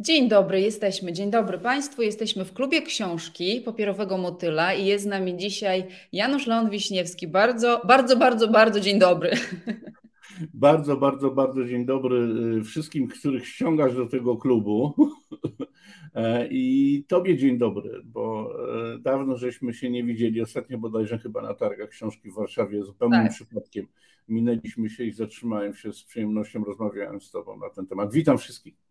Dzień 0.00 0.28
dobry, 0.28 0.60
jesteśmy. 0.60 1.12
Dzień 1.12 1.30
dobry 1.30 1.58
Państwu. 1.58 2.02
Jesteśmy 2.02 2.44
w 2.44 2.52
klubie 2.52 2.82
książki 2.82 3.60
Papierowego 3.64 4.18
Motyla 4.18 4.74
i 4.74 4.86
jest 4.86 5.04
z 5.04 5.06
nami 5.06 5.36
dzisiaj 5.36 5.86
Janusz 6.12 6.46
Leon 6.46 6.70
Wiśniewski. 6.70 7.28
Bardzo, 7.28 7.82
bardzo, 7.84 8.16
bardzo, 8.16 8.48
bardzo 8.48 8.80
dzień 8.80 8.98
dobry. 8.98 9.30
Bardzo, 10.54 10.96
bardzo, 10.96 11.30
bardzo 11.30 11.64
dzień 11.64 11.86
dobry 11.86 12.16
y, 12.60 12.64
wszystkim, 12.64 13.08
których 13.08 13.46
ściągasz 13.46 13.94
do 13.94 14.06
tego 14.06 14.36
klubu. 14.36 14.94
E, 16.14 16.48
I 16.50 17.04
tobie 17.08 17.36
dzień 17.36 17.58
dobry, 17.58 18.02
bo 18.04 18.52
e, 18.94 18.98
dawno 18.98 19.36
żeśmy 19.36 19.74
się 19.74 19.90
nie 19.90 20.04
widzieli. 20.04 20.42
Ostatnio 20.42 20.78
bodajże 20.78 21.18
chyba 21.18 21.42
na 21.42 21.54
targach 21.54 21.88
książki 21.88 22.30
w 22.30 22.34
Warszawie 22.34 22.84
zupełnym 22.84 23.22
tak. 23.22 23.32
przypadkiem 23.32 23.86
minęliśmy 24.28 24.90
się 24.90 25.04
i 25.04 25.12
zatrzymałem 25.12 25.74
się 25.74 25.92
z 25.92 26.04
przyjemnością, 26.04 26.64
rozmawiałem 26.64 27.20
z 27.20 27.30
tobą 27.30 27.58
na 27.58 27.70
ten 27.70 27.86
temat. 27.86 28.12
Witam 28.12 28.38
wszystkich. 28.38 28.87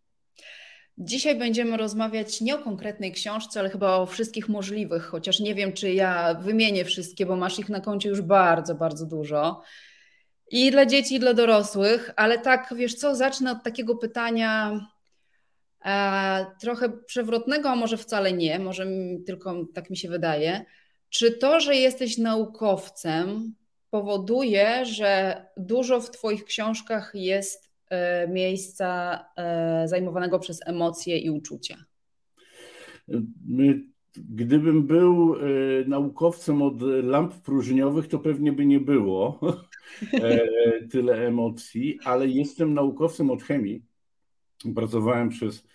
Dzisiaj 0.97 1.35
będziemy 1.35 1.77
rozmawiać 1.77 2.41
nie 2.41 2.55
o 2.55 2.59
konkretnej 2.59 3.11
książce, 3.11 3.59
ale 3.59 3.69
chyba 3.69 3.95
o 3.95 4.05
wszystkich 4.05 4.49
możliwych, 4.49 5.03
chociaż 5.03 5.39
nie 5.39 5.55
wiem, 5.55 5.73
czy 5.73 5.93
ja 5.93 6.33
wymienię 6.33 6.85
wszystkie, 6.85 7.25
bo 7.25 7.35
masz 7.35 7.59
ich 7.59 7.69
na 7.69 7.79
koncie 7.79 8.09
już 8.09 8.21
bardzo, 8.21 8.75
bardzo 8.75 9.05
dużo. 9.05 9.61
I 10.51 10.71
dla 10.71 10.85
dzieci, 10.85 11.15
i 11.15 11.19
dla 11.19 11.33
dorosłych, 11.33 12.11
ale 12.15 12.39
tak, 12.39 12.73
wiesz 12.77 12.95
co, 12.95 13.15
zacznę 13.15 13.51
od 13.51 13.63
takiego 13.63 13.95
pytania 13.95 14.79
e, 15.85 16.45
trochę 16.61 16.89
przewrotnego, 16.89 17.69
a 17.69 17.75
może 17.75 17.97
wcale 17.97 18.33
nie, 18.33 18.59
może 18.59 18.87
tylko 19.25 19.65
tak 19.73 19.89
mi 19.89 19.97
się 19.97 20.09
wydaje. 20.09 20.65
Czy 21.09 21.31
to, 21.31 21.59
że 21.59 21.75
jesteś 21.75 22.17
naukowcem, 22.17 23.55
powoduje, 23.89 24.85
że 24.85 25.41
dużo 25.57 26.01
w 26.01 26.11
Twoich 26.11 26.45
książkach 26.45 27.11
jest 27.13 27.66
miejsca 28.29 29.19
e, 29.35 29.87
zajmowanego 29.87 30.39
przez 30.39 30.59
emocje 30.67 31.17
i 31.17 31.29
uczucia? 31.29 31.85
Gdybym 34.15 34.87
był 34.87 35.35
e, 35.35 35.39
naukowcem 35.87 36.61
od 36.61 36.81
lamp 36.81 37.33
próżniowych, 37.33 38.07
to 38.07 38.19
pewnie 38.19 38.51
by 38.51 38.65
nie 38.65 38.79
było 38.79 39.39
tyle 40.91 41.27
emocji, 41.27 41.99
ale 42.03 42.27
jestem 42.27 42.73
naukowcem 42.73 43.31
od 43.31 43.43
chemii. 43.43 43.85
Pracowałem 44.75 45.29
przez. 45.29 45.67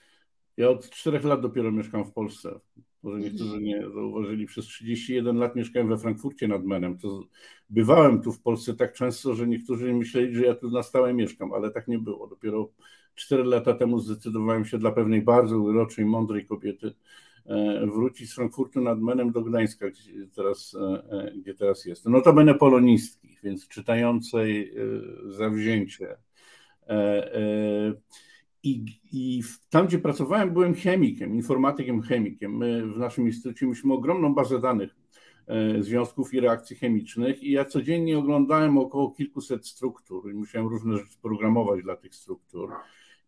Ja 0.57 0.69
od 0.69 0.91
czterech 0.91 1.25
lat 1.25 1.41
dopiero 1.41 1.73
mieszkam 1.73 2.05
w 2.05 2.13
Polsce. 2.13 2.61
Może 3.03 3.21
niektórzy 3.21 3.61
nie 3.61 3.91
zauważyli, 3.95 4.47
przez 4.47 4.65
31 4.65 5.37
lat 5.37 5.57
mieszkałem 5.57 5.89
we 5.89 5.99
Frankfurcie 5.99 6.49
nad 6.49 6.65
Menem. 6.65 6.99
To 6.99 7.25
bywałem 7.71 8.23
tu 8.23 8.33
w 8.33 8.41
Polsce 8.41 8.75
tak 8.75 8.93
często, 8.93 9.35
że 9.35 9.47
niektórzy 9.47 9.95
myśleli, 9.95 10.35
że 10.35 10.45
ja 10.45 10.55
tu 10.55 10.71
na 10.71 10.83
stałe 10.83 11.15
mieszkam, 11.15 11.53
ale 11.53 11.71
tak 11.71 11.89
nie 11.89 11.99
było. 11.99 12.27
Dopiero 12.27 12.69
4 13.15 13.45
lata 13.45 13.75
temu 13.75 14.01
zdecydowałem 14.01 14.65
się 14.65 14.79
dla 14.79 14.93
pewnej 14.93 15.23
bardzo 15.23 15.59
uroczej, 15.59 16.05
mądrej 16.05 16.47
kobiety 16.47 16.95
e, 17.47 17.87
wrócić 17.87 18.31
z 18.31 18.35
Frankfurtu 18.35 18.81
nad 18.81 19.01
Menem 19.01 19.33
do 19.33 19.43
Gdańska, 19.43 19.91
gdzie 19.91 20.13
teraz, 20.37 20.75
e, 20.75 21.03
e, 21.11 21.33
gdzie 21.37 21.55
teraz 21.55 21.85
jestem. 21.85 22.13
No 22.13 22.21
to 22.21 22.33
będę 22.33 22.55
polonistki, 22.55 23.39
więc 23.43 23.69
czytającej 23.69 24.75
zawzięcie. 25.27 26.17
I, 28.63 28.85
I 29.13 29.43
tam, 29.71 29.87
gdzie 29.87 29.99
pracowałem, 29.99 30.53
byłem 30.53 30.75
chemikiem, 30.75 31.35
informatykiem, 31.35 32.03
chemikiem. 32.03 32.57
My 32.57 32.87
w 32.87 32.99
naszym 32.99 33.27
instytucie 33.27 33.67
mieliśmy 33.67 33.95
ogromną 33.95 34.35
bazę 34.35 34.61
danych 34.61 34.97
e, 35.47 35.83
związków 35.83 36.35
i 36.35 36.41
reakcji 36.41 36.77
chemicznych 36.77 37.43
i 37.43 37.51
ja 37.51 37.65
codziennie 37.65 38.19
oglądałem 38.19 38.79
około 38.79 39.11
kilkuset 39.11 39.67
struktur 39.67 40.31
i 40.31 40.35
musiałem 40.35 40.69
różne 40.69 40.99
rzeczy 40.99 41.17
programować 41.23 41.83
dla 41.83 41.97
tych 41.97 42.15
struktur. 42.15 42.71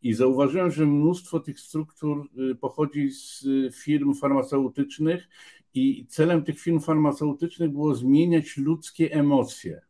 I 0.02 0.14
zauważyłem, 0.14 0.70
że 0.70 0.86
mnóstwo 0.86 1.40
tych 1.40 1.60
struktur 1.60 2.28
y, 2.50 2.54
pochodzi 2.54 3.10
z 3.10 3.44
firm 3.74 4.14
farmaceutycznych 4.14 5.28
i 5.74 6.06
celem 6.08 6.44
tych 6.44 6.60
firm 6.60 6.80
farmaceutycznych 6.80 7.70
było 7.70 7.94
zmieniać 7.94 8.56
ludzkie 8.56 9.12
emocje 9.12 9.80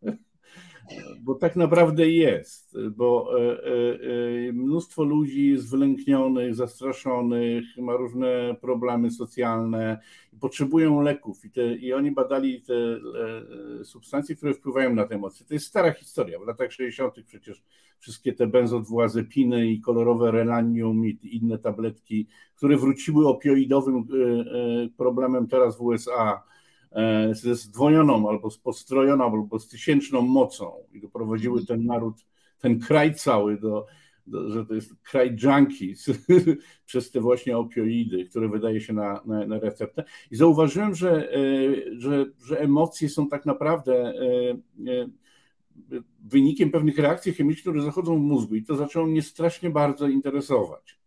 bo 1.20 1.34
tak 1.34 1.56
naprawdę 1.56 2.08
jest, 2.08 2.76
bo 2.96 3.38
e, 3.38 3.42
e, 3.42 4.48
e, 4.48 4.52
mnóstwo 4.52 5.04
ludzi 5.04 5.50
jest 5.50 5.70
wylęknionych, 5.70 6.54
zastraszonych, 6.54 7.64
ma 7.78 7.96
różne 7.96 8.56
problemy 8.60 9.10
socjalne, 9.10 9.98
potrzebują 10.40 11.00
leków 11.00 11.44
i, 11.44 11.50
te, 11.50 11.74
i 11.74 11.92
oni 11.92 12.10
badali 12.10 12.62
te 12.62 12.74
substancje, 13.84 14.36
które 14.36 14.54
wpływają 14.54 14.94
na 14.94 15.04
te 15.04 15.14
emocje. 15.14 15.46
To 15.46 15.54
jest 15.54 15.66
stara 15.66 15.92
historia. 15.92 16.38
W 16.38 16.46
latach 16.46 16.72
60. 16.72 17.14
przecież 17.26 17.62
wszystkie 17.98 18.32
te 18.32 18.46
benzodiazepiny 18.46 19.66
i 19.66 19.80
kolorowe 19.80 20.30
relanium 20.30 21.06
i 21.06 21.18
inne 21.22 21.58
tabletki, 21.58 22.26
które 22.56 22.76
wróciły 22.76 23.28
opioidowym 23.28 24.06
problemem 24.96 25.46
teraz 25.46 25.76
w 25.76 25.80
USA, 25.80 26.42
ze 27.32 27.54
zdwojoną 27.54 28.28
albo 28.28 28.50
z 28.50 28.58
postrojoną, 28.58 29.24
albo 29.24 29.58
z 29.58 29.68
tysięczną 29.68 30.22
mocą. 30.22 30.72
I 30.92 31.00
doprowadziły 31.00 31.66
ten 31.66 31.84
naród, 31.84 32.14
ten 32.60 32.80
kraj 32.80 33.14
cały 33.14 33.58
do, 33.58 33.86
do 34.26 34.50
że 34.50 34.66
to 34.66 34.74
jest 34.74 34.94
kraj 35.02 35.36
junkies 35.42 36.06
przez 36.86 37.10
te 37.10 37.20
właśnie 37.20 37.58
opioidy, 37.58 38.24
które 38.24 38.48
wydaje 38.48 38.80
się 38.80 38.92
na, 38.92 39.20
na, 39.26 39.46
na 39.46 39.58
receptę. 39.58 40.04
I 40.30 40.36
zauważyłem, 40.36 40.94
że, 40.94 41.32
e, 41.32 41.38
że, 41.98 42.26
że 42.46 42.60
emocje 42.60 43.08
są 43.08 43.28
tak 43.28 43.46
naprawdę 43.46 43.94
e, 43.94 45.08
wynikiem 46.24 46.70
pewnych 46.70 46.98
reakcji 46.98 47.32
chemicznych, 47.32 47.74
które 47.74 47.82
zachodzą 47.82 48.16
w 48.16 48.22
mózgu. 48.22 48.54
I 48.54 48.62
to 48.62 48.76
zaczęło 48.76 49.06
mnie 49.06 49.22
strasznie 49.22 49.70
bardzo 49.70 50.08
interesować 50.08 51.03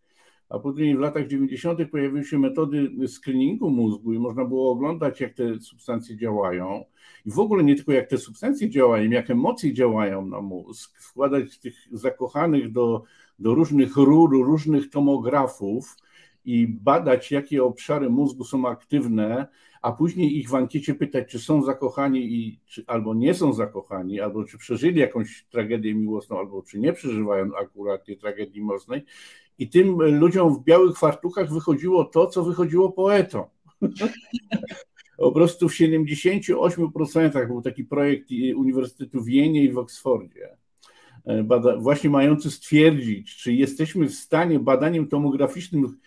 a 0.50 0.59
później 0.59 0.97
w 0.97 1.00
latach 1.00 1.28
90. 1.28 1.80
pojawiły 1.91 2.24
się 2.24 2.40
metody 2.40 3.08
screeningu 3.08 3.69
mózgu 3.69 4.13
i 4.13 4.19
można 4.19 4.46
było 4.46 4.72
oglądać, 4.72 5.22
jak 5.22 5.34
te 5.34 5.59
substancje 5.59 6.18
działają. 6.18 6.85
I 7.25 7.31
w 7.31 7.40
ogóle 7.40 7.63
nie 7.63 7.75
tylko 7.75 7.91
jak 7.91 8.09
te 8.09 8.18
substancje 8.18 8.69
działają, 8.69 9.09
jak 9.09 9.30
emocje 9.30 9.74
działają 9.74 10.25
na 10.25 10.41
mózg, 10.41 11.02
wkładać 11.02 11.59
tych 11.59 11.75
zakochanych 11.91 12.72
do, 12.72 13.03
do 13.40 13.56
różnych 13.56 13.96
rur, 13.96 14.46
różnych 14.46 14.90
tomografów 14.90 15.97
i 16.46 16.68
badać, 16.68 17.31
jakie 17.31 17.63
obszary 17.63 18.09
mózgu 18.09 18.44
są 18.44 18.68
aktywne, 18.68 19.47
a 19.81 19.91
później 19.91 20.38
ich 20.38 20.50
w 20.50 20.56
ankiecie 20.56 20.96
pytać, 20.96 21.31
czy 21.31 21.40
są 21.40 21.62
zakochani 21.62 22.34
i 22.34 22.59
czy, 22.66 22.84
albo 22.88 23.13
nie 23.13 23.34
są 23.34 23.53
zakochani, 23.53 24.19
albo 24.22 24.44
czy 24.44 24.57
przeżyli 24.57 25.00
jakąś 25.00 25.46
tragedię 25.50 25.96
miłosną, 25.96 26.40
albo 26.40 26.62
czy 26.62 26.80
nie 26.80 26.94
przeżywają 26.94 27.56
akurat 27.56 28.06
tej 28.06 28.18
tragedii 28.18 28.62
miłosnej 28.62 29.06
i 29.59 29.69
tym 29.69 30.01
ludziom 30.19 30.56
w 30.56 30.63
białych 30.63 30.97
fartuchach 30.97 31.53
wychodziło 31.53 32.06
to, 32.06 32.28
co 32.28 32.44
wychodziło 32.44 32.91
poetom. 32.91 33.45
po 35.18 35.31
prostu 35.31 35.69
w 35.69 35.73
78% 35.73 37.47
był 37.47 37.62
taki 37.62 37.84
projekt 37.84 38.29
Uniwersytetu 38.56 39.22
w 39.22 39.29
Jenie 39.29 39.63
i 39.63 39.72
w 39.72 39.78
Oksfordzie, 39.78 40.57
bada, 41.44 41.78
właśnie 41.78 42.09
mający 42.09 42.51
stwierdzić, 42.51 43.35
czy 43.35 43.53
jesteśmy 43.53 44.07
w 44.07 44.16
stanie 44.16 44.59
badaniem 44.59 45.07
tomograficznym 45.07 45.97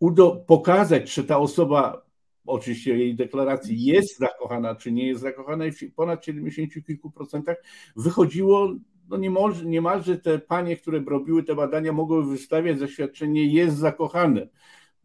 udo, 0.00 0.44
pokazać, 0.46 1.12
czy 1.12 1.24
ta 1.24 1.38
osoba, 1.38 2.06
oczywiście 2.46 2.98
jej 2.98 3.14
deklaracji, 3.14 3.84
jest 3.84 4.18
zakochana, 4.18 4.74
czy 4.74 4.92
nie 4.92 5.06
jest 5.06 5.20
zakochana 5.20 5.66
i 5.66 5.72
w 5.72 5.94
ponad 5.94 6.24
70 6.24 6.86
kilku 6.86 7.10
procentach 7.10 7.56
wychodziło 7.96 8.74
no 9.10 9.16
niemalże, 9.16 9.64
niemalże 9.64 10.18
te 10.18 10.38
panie, 10.38 10.76
które 10.76 11.00
robiły 11.06 11.42
te 11.42 11.54
badania, 11.54 11.92
mogły 11.92 12.26
wystawiać 12.26 12.78
zaświadczenie 12.78 13.46
jest 13.46 13.76
zakochane. 13.76 14.48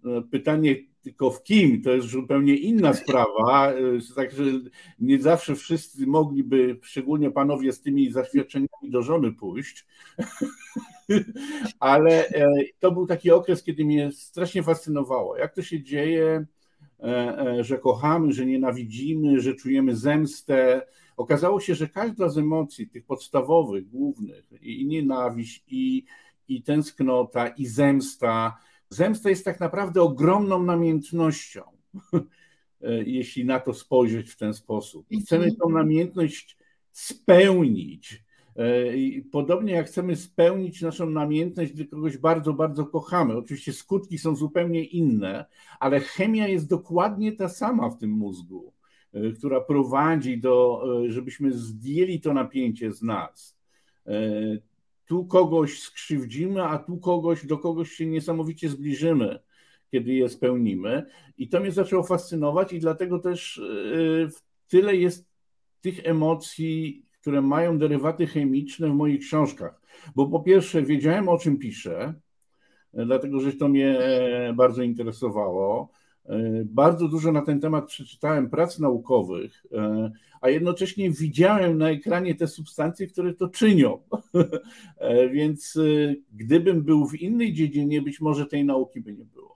No, 0.03 0.21
pytanie 0.21 0.75
tylko 1.01 1.31
w 1.31 1.43
kim, 1.43 1.81
to 1.81 1.91
jest 1.91 2.07
zupełnie 2.07 2.55
inna 2.55 2.93
sprawa, 2.93 3.73
także 4.15 4.43
nie 4.99 5.21
zawsze 5.21 5.55
wszyscy 5.55 6.07
mogliby, 6.07 6.79
szczególnie 6.81 7.31
panowie 7.31 7.73
z 7.73 7.81
tymi 7.81 8.11
zaświadczeniami 8.11 8.89
do 8.89 9.01
żony 9.01 9.31
pójść, 9.31 9.85
ale 11.79 12.27
e, 12.27 12.47
to 12.79 12.91
był 12.91 13.07
taki 13.07 13.31
okres, 13.31 13.63
kiedy 13.63 13.85
mnie 13.85 14.11
strasznie 14.11 14.63
fascynowało, 14.63 15.37
jak 15.37 15.55
to 15.55 15.61
się 15.61 15.83
dzieje, 15.83 16.45
e, 16.99 17.39
e, 17.39 17.63
że 17.63 17.77
kochamy, 17.77 18.33
że 18.33 18.45
nienawidzimy, 18.45 19.39
że 19.39 19.53
czujemy 19.53 19.95
zemstę, 19.95 20.87
Okazało 21.17 21.59
się, 21.59 21.75
że 21.75 21.89
każda 21.89 22.29
z 22.29 22.37
emocji, 22.37 22.89
tych 22.89 23.05
podstawowych, 23.05 23.89
głównych, 23.89 24.45
i 24.61 24.85
nienawiść, 24.85 25.63
i, 25.67 26.05
i 26.47 26.63
tęsknota, 26.63 27.47
i 27.47 27.65
zemsta, 27.65 28.57
zemsta 28.89 29.29
jest 29.29 29.45
tak 29.45 29.59
naprawdę 29.59 30.01
ogromną 30.01 30.63
namiętnością, 30.63 31.61
jeśli 33.05 33.45
na 33.45 33.59
to 33.59 33.73
spojrzeć 33.73 34.29
w 34.29 34.37
ten 34.37 34.53
sposób. 34.53 35.05
I 35.09 35.21
chcemy 35.21 35.55
tą 35.55 35.69
namiętność 35.69 36.57
spełnić. 36.91 38.25
Podobnie 39.31 39.73
jak 39.73 39.87
chcemy 39.87 40.15
spełnić 40.15 40.81
naszą 40.81 41.09
namiętność, 41.09 41.73
gdy 41.73 41.85
kogoś 41.85 42.17
bardzo, 42.17 42.53
bardzo 42.53 42.85
kochamy. 42.85 43.37
Oczywiście 43.37 43.73
skutki 43.73 44.17
są 44.17 44.35
zupełnie 44.35 44.83
inne, 44.83 45.45
ale 45.79 45.99
chemia 45.99 46.47
jest 46.47 46.69
dokładnie 46.69 47.31
ta 47.31 47.49
sama 47.49 47.89
w 47.89 47.97
tym 47.97 48.11
mózgu. 48.11 48.74
E, 49.15 49.31
która 49.31 49.61
prowadzi 49.61 50.37
do, 50.37 50.83
e, 51.05 51.11
żebyśmy 51.11 51.51
zdjęli 51.53 52.19
to 52.19 52.33
napięcie 52.33 52.91
z 52.91 53.01
nas. 53.01 53.57
E, 54.07 54.21
tu 55.05 55.25
kogoś 55.25 55.79
skrzywdzimy, 55.79 56.63
a 56.63 56.79
tu 56.79 56.97
kogoś, 56.97 57.45
do 57.45 57.57
kogoś 57.57 57.91
się 57.91 58.05
niesamowicie 58.05 58.69
zbliżymy, 58.69 59.39
kiedy 59.91 60.13
je 60.13 60.29
spełnimy. 60.29 61.05
I 61.37 61.49
to 61.49 61.59
mnie 61.59 61.71
zaczęło 61.71 62.03
fascynować 62.03 62.73
i 62.73 62.79
dlatego 62.79 63.19
też 63.19 63.61
tyle 64.67 64.95
jest 64.95 65.27
tych 65.81 66.07
emocji, 66.07 67.05
które 67.21 67.41
mają 67.41 67.77
derywaty 67.77 68.27
chemiczne 68.27 68.89
w 68.89 68.93
moich 68.93 69.21
książkach. 69.21 69.81
Bo 70.15 70.27
po 70.27 70.39
pierwsze 70.39 70.81
wiedziałem 70.81 71.29
o 71.29 71.37
czym 71.37 71.57
piszę, 71.57 72.13
dlatego 72.93 73.39
że 73.39 73.53
to 73.53 73.67
mnie 73.67 73.99
bardzo 74.55 74.83
interesowało. 74.83 75.91
E, 76.29 76.65
bardzo 76.65 77.07
dużo 77.07 77.31
na 77.31 77.41
ten 77.41 77.59
temat 77.59 77.85
przeczytałem 77.85 78.49
prac 78.49 78.79
naukowych, 78.79 79.65
e, 79.71 80.11
a 80.41 80.49
jednocześnie 80.49 81.11
widziałem 81.11 81.77
na 81.77 81.89
ekranie 81.89 82.35
te 82.35 82.47
substancje, 82.47 83.07
które 83.07 83.33
to 83.33 83.47
czynią. 83.47 83.99
Więc 85.33 85.79
gdybym 86.33 86.83
był 86.83 87.07
w 87.07 87.15
innej 87.15 87.53
dziedzinie, 87.53 88.01
być 88.01 88.21
może 88.21 88.45
tej 88.45 88.65
nauki 88.65 89.01
by 89.01 89.13
nie 89.13 89.25
było. 89.25 89.55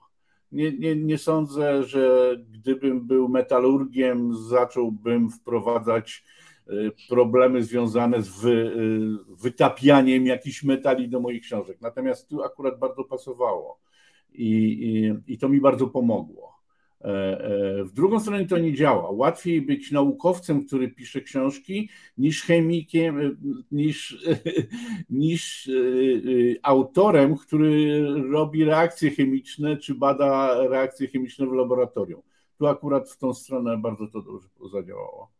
Nie, 0.52 0.72
nie, 0.72 0.96
nie 0.96 1.18
sądzę, 1.18 1.84
że 1.84 2.36
gdybym 2.50 3.06
był 3.06 3.28
metalurgiem, 3.28 4.36
zacząłbym 4.36 5.30
wprowadzać 5.30 6.24
problemy 7.08 7.62
związane 7.64 8.22
z 8.22 8.28
wy, 8.28 8.72
wytapianiem 9.28 10.26
jakichś 10.26 10.62
metali 10.62 11.08
do 11.08 11.20
moich 11.20 11.42
książek. 11.42 11.80
Natomiast 11.80 12.28
tu 12.28 12.42
akurat 12.42 12.78
bardzo 12.78 13.04
pasowało 13.04 13.80
i, 14.32 14.46
i, 15.26 15.32
i 15.32 15.38
to 15.38 15.48
mi 15.48 15.60
bardzo 15.60 15.86
pomogło. 15.86 16.49
E, 17.04 17.08
e, 17.08 17.84
w 17.84 17.92
drugą 17.92 18.20
stronę 18.20 18.46
to 18.46 18.58
nie 18.58 18.74
działa. 18.74 19.10
Łatwiej 19.10 19.62
być 19.62 19.90
naukowcem, 19.90 20.66
który 20.66 20.88
pisze 20.88 21.20
książki, 21.20 21.88
niż 22.18 22.42
chemikiem, 22.42 23.20
e, 23.20 23.30
niż, 23.72 24.26
niż 25.10 25.70
autorem, 26.62 27.36
który 27.36 28.04
robi 28.30 28.64
reakcje 28.64 29.10
chemiczne 29.10 29.76
czy 29.76 29.94
bada 29.94 30.60
reakcje 30.68 31.08
chemiczne 31.08 31.46
w 31.46 31.52
laboratorium. 31.52 32.22
Tu 32.58 32.66
akurat 32.66 33.10
w 33.10 33.18
tą 33.18 33.34
stronę 33.34 33.78
bardzo 33.78 34.06
to 34.06 34.22
dobrze 34.22 34.48
zadziałało. 34.72 35.39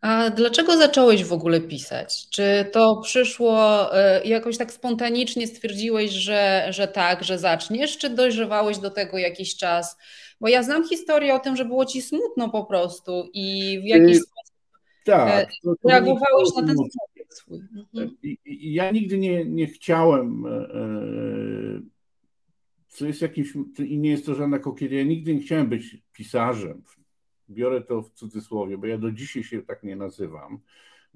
A 0.00 0.30
dlaczego 0.30 0.76
zacząłeś 0.76 1.24
w 1.24 1.32
ogóle 1.32 1.60
pisać? 1.60 2.28
Czy 2.28 2.66
to 2.72 3.00
przyszło 3.04 3.86
jakoś 4.24 4.58
tak 4.58 4.72
spontanicznie 4.72 5.46
stwierdziłeś, 5.46 6.10
że, 6.10 6.66
że 6.70 6.88
tak, 6.88 7.24
że 7.24 7.38
zaczniesz, 7.38 7.98
czy 7.98 8.10
dojrzewałeś 8.10 8.78
do 8.78 8.90
tego 8.90 9.18
jakiś 9.18 9.56
czas? 9.56 9.96
Bo 10.40 10.48
ja 10.48 10.62
znam 10.62 10.88
historię 10.88 11.34
o 11.34 11.38
tym, 11.38 11.56
że 11.56 11.64
było 11.64 11.84
ci 11.84 12.02
smutno 12.02 12.48
po 12.48 12.64
prostu 12.64 13.30
i 13.32 13.78
w 13.82 13.84
jakiś 13.84 14.16
yy, 14.16 14.20
sposób 14.20 14.48
tak, 15.04 15.50
to, 15.62 15.74
to 15.82 15.88
reagowałeś 15.88 16.48
na 16.56 16.66
ten 16.66 16.76
swój. 17.28 17.60
Mhm. 17.76 18.16
I, 18.22 18.38
ja 18.72 18.90
nigdy 18.90 19.18
nie, 19.18 19.44
nie 19.44 19.66
chciałem, 19.66 20.46
e, 20.46 21.80
co 22.88 23.06
jest 23.06 23.22
jakimś, 23.22 23.54
i 23.78 23.98
nie 23.98 24.10
jest 24.10 24.26
to 24.26 24.34
żadna 24.34 24.58
kokieteria, 24.58 24.98
ja 24.98 25.08
nigdy 25.08 25.34
nie 25.34 25.40
chciałem 25.40 25.68
być 25.68 25.96
pisarzem. 26.12 26.82
Biorę 27.50 27.80
to 27.80 28.02
w 28.02 28.10
cudzysłowie, 28.10 28.78
bo 28.78 28.86
ja 28.86 28.98
do 28.98 29.12
dzisiaj 29.12 29.42
się 29.42 29.62
tak 29.62 29.82
nie 29.82 29.96
nazywam. 29.96 30.58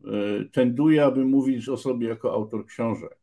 E, 0.05 0.44
tenduję, 0.52 1.05
aby 1.05 1.25
mówić 1.25 1.69
o 1.69 1.76
sobie 1.76 2.08
jako 2.08 2.32
autor 2.32 2.67
książek. 2.67 3.23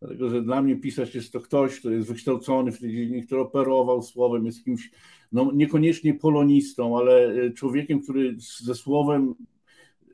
Dlatego, 0.00 0.30
że 0.30 0.42
dla 0.42 0.62
mnie 0.62 0.76
pisarz 0.76 1.14
jest 1.14 1.32
to 1.32 1.40
ktoś, 1.40 1.80
kto 1.80 1.90
jest 1.90 2.08
wykształcony 2.08 2.72
w 2.72 2.80
tej 2.80 2.92
dziedzinie, 2.92 3.26
który 3.26 3.40
operował 3.40 4.02
słowem, 4.02 4.46
jest 4.46 4.64
kimś 4.64 4.90
no, 5.32 5.50
niekoniecznie 5.54 6.14
polonistą, 6.14 6.98
ale 6.98 7.26
e, 7.26 7.50
człowiekiem, 7.50 8.00
który 8.02 8.36
ze 8.38 8.74
słowem 8.74 9.34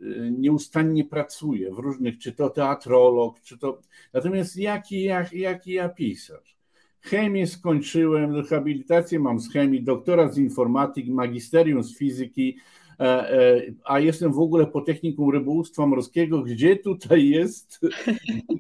e, 0.01 0.31
nieustannie 0.31 1.05
pracuje 1.05 1.75
w 1.75 1.79
różnych, 1.79 2.19
czy 2.19 2.33
to 2.33 2.51
teatrolog, 2.51 3.41
czy 3.41 3.59
to. 3.59 3.81
Natomiast 4.13 4.57
jaki, 4.57 5.03
jak, 5.03 5.33
jaki 5.33 5.73
ja 5.73 5.89
pisarz? 5.89 6.62
Chemię 7.03 7.47
skończyłem, 7.47 8.37
rehabilitację 8.37 9.19
mam 9.19 9.41
z 9.41 9.53
chemii, 9.53 9.83
doktora 9.83 10.29
z 10.29 10.39
informatyki, 10.39 11.13
magisterium 11.13 11.83
z 11.83 11.97
fizyki, 11.97 12.57
E, 13.03 13.31
e, 13.31 13.63
a 13.85 13.99
jestem 13.99 14.33
w 14.33 14.39
ogóle 14.39 14.67
po 14.67 14.81
technikum 14.81 15.31
rybołówstwa 15.31 15.87
morskiego, 15.87 16.43
gdzie 16.43 16.77
tutaj 16.77 17.29
jest, 17.29 17.81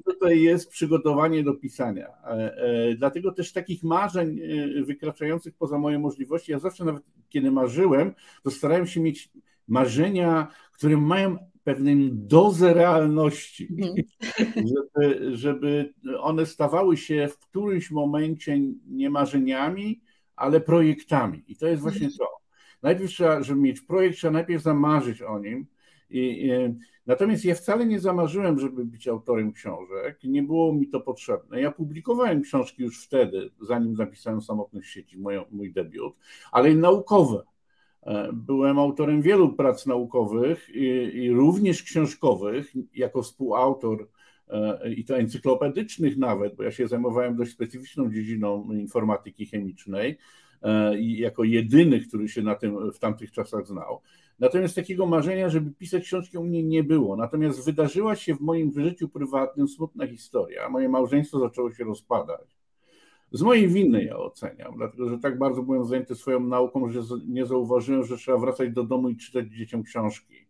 tutaj 0.06 0.42
jest 0.42 0.70
przygotowanie 0.70 1.44
do 1.44 1.54
pisania. 1.54 2.08
E, 2.26 2.94
dlatego 2.98 3.32
też 3.32 3.52
takich 3.52 3.82
marzeń 3.82 4.40
wykraczających 4.84 5.54
poza 5.54 5.78
moje 5.78 5.98
możliwości, 5.98 6.52
ja 6.52 6.58
zawsze 6.58 6.84
nawet 6.84 7.02
kiedy 7.28 7.50
marzyłem, 7.50 8.14
to 8.42 8.50
starałem 8.50 8.86
się 8.86 9.00
mieć 9.00 9.30
marzenia, 9.68 10.48
które 10.72 10.96
mają 10.96 11.36
pewną 11.64 11.92
dozę 12.12 12.74
realności, 12.74 13.68
mhm. 13.70 13.94
żeby, 14.72 15.36
żeby 15.36 15.94
one 16.18 16.46
stawały 16.46 16.96
się 16.96 17.28
w 17.28 17.38
którymś 17.38 17.90
momencie 17.90 18.60
nie 18.86 19.10
marzeniami, 19.10 20.00
ale 20.36 20.60
projektami. 20.60 21.44
I 21.48 21.56
to 21.56 21.66
jest 21.66 21.82
właśnie 21.82 22.06
mhm. 22.06 22.18
to 22.18 22.42
najpierw 22.82 23.10
trzeba, 23.10 23.42
żeby 23.42 23.60
mieć 23.60 23.80
projekt, 23.80 24.16
trzeba 24.16 24.32
najpierw 24.32 24.62
zamarzyć 24.62 25.22
o 25.22 25.38
nim. 25.38 25.66
I, 26.10 26.46
i, 26.46 26.50
natomiast 27.06 27.44
ja 27.44 27.54
wcale 27.54 27.86
nie 27.86 28.00
zamarzyłem, 28.00 28.58
żeby 28.58 28.84
być 28.84 29.08
autorem 29.08 29.52
książek, 29.52 30.18
nie 30.24 30.42
było 30.42 30.72
mi 30.72 30.88
to 30.88 31.00
potrzebne. 31.00 31.60
Ja 31.60 31.70
publikowałem 31.70 32.42
książki 32.42 32.82
już 32.82 33.04
wtedy, 33.04 33.50
zanim 33.60 33.94
napisałem 33.94 34.42
Samotność 34.42 34.90
sieci, 34.90 35.18
mój, 35.18 35.34
mój 35.50 35.72
debiut, 35.72 36.14
ale 36.52 36.74
naukowe. 36.74 37.42
E, 38.02 38.32
byłem 38.32 38.78
autorem 38.78 39.22
wielu 39.22 39.52
prac 39.52 39.86
naukowych 39.86 40.68
i, 40.74 40.86
i 41.14 41.30
również 41.30 41.82
książkowych, 41.82 42.72
jako 42.94 43.22
współautor 43.22 44.08
e, 44.48 44.92
i 44.92 45.04
to 45.04 45.18
encyklopedycznych 45.18 46.16
nawet, 46.16 46.56
bo 46.56 46.62
ja 46.62 46.70
się 46.70 46.88
zajmowałem 46.88 47.36
dość 47.36 47.52
specyficzną 47.52 48.12
dziedziną 48.12 48.72
informatyki 48.72 49.46
chemicznej. 49.46 50.18
E, 50.62 51.00
jako 51.00 51.44
jedyny, 51.44 52.00
który 52.00 52.28
się 52.28 52.42
na 52.42 52.54
tym 52.54 52.92
w 52.92 52.98
tamtych 52.98 53.32
czasach 53.32 53.66
znał. 53.66 54.00
Natomiast 54.38 54.74
takiego 54.74 55.06
marzenia, 55.06 55.48
żeby 55.48 55.70
pisać 55.70 56.02
książki 56.02 56.38
u 56.38 56.44
mnie 56.44 56.62
nie 56.62 56.84
było. 56.84 57.16
Natomiast 57.16 57.64
wydarzyła 57.64 58.16
się 58.16 58.34
w 58.34 58.40
moim 58.40 58.72
życiu 58.72 59.08
prywatnym 59.08 59.68
smutna 59.68 60.06
historia. 60.06 60.68
Moje 60.68 60.88
małżeństwo 60.88 61.38
zaczęło 61.38 61.72
się 61.72 61.84
rozpadać. 61.84 62.61
Z 63.32 63.42
mojej 63.42 63.68
winy 63.68 64.04
ja 64.04 64.16
oceniam, 64.16 64.74
dlatego 64.76 65.08
że 65.08 65.18
tak 65.18 65.38
bardzo 65.38 65.62
byłem 65.62 65.84
zajęty 65.84 66.14
swoją 66.14 66.40
nauką, 66.40 66.88
że 66.88 67.00
nie 67.28 67.46
zauważyłem, 67.46 68.04
że 68.04 68.16
trzeba 68.16 68.38
wracać 68.38 68.70
do 68.70 68.84
domu 68.84 69.08
i 69.08 69.16
czytać 69.16 69.48
dzieciom 69.48 69.82
książki 69.82 70.46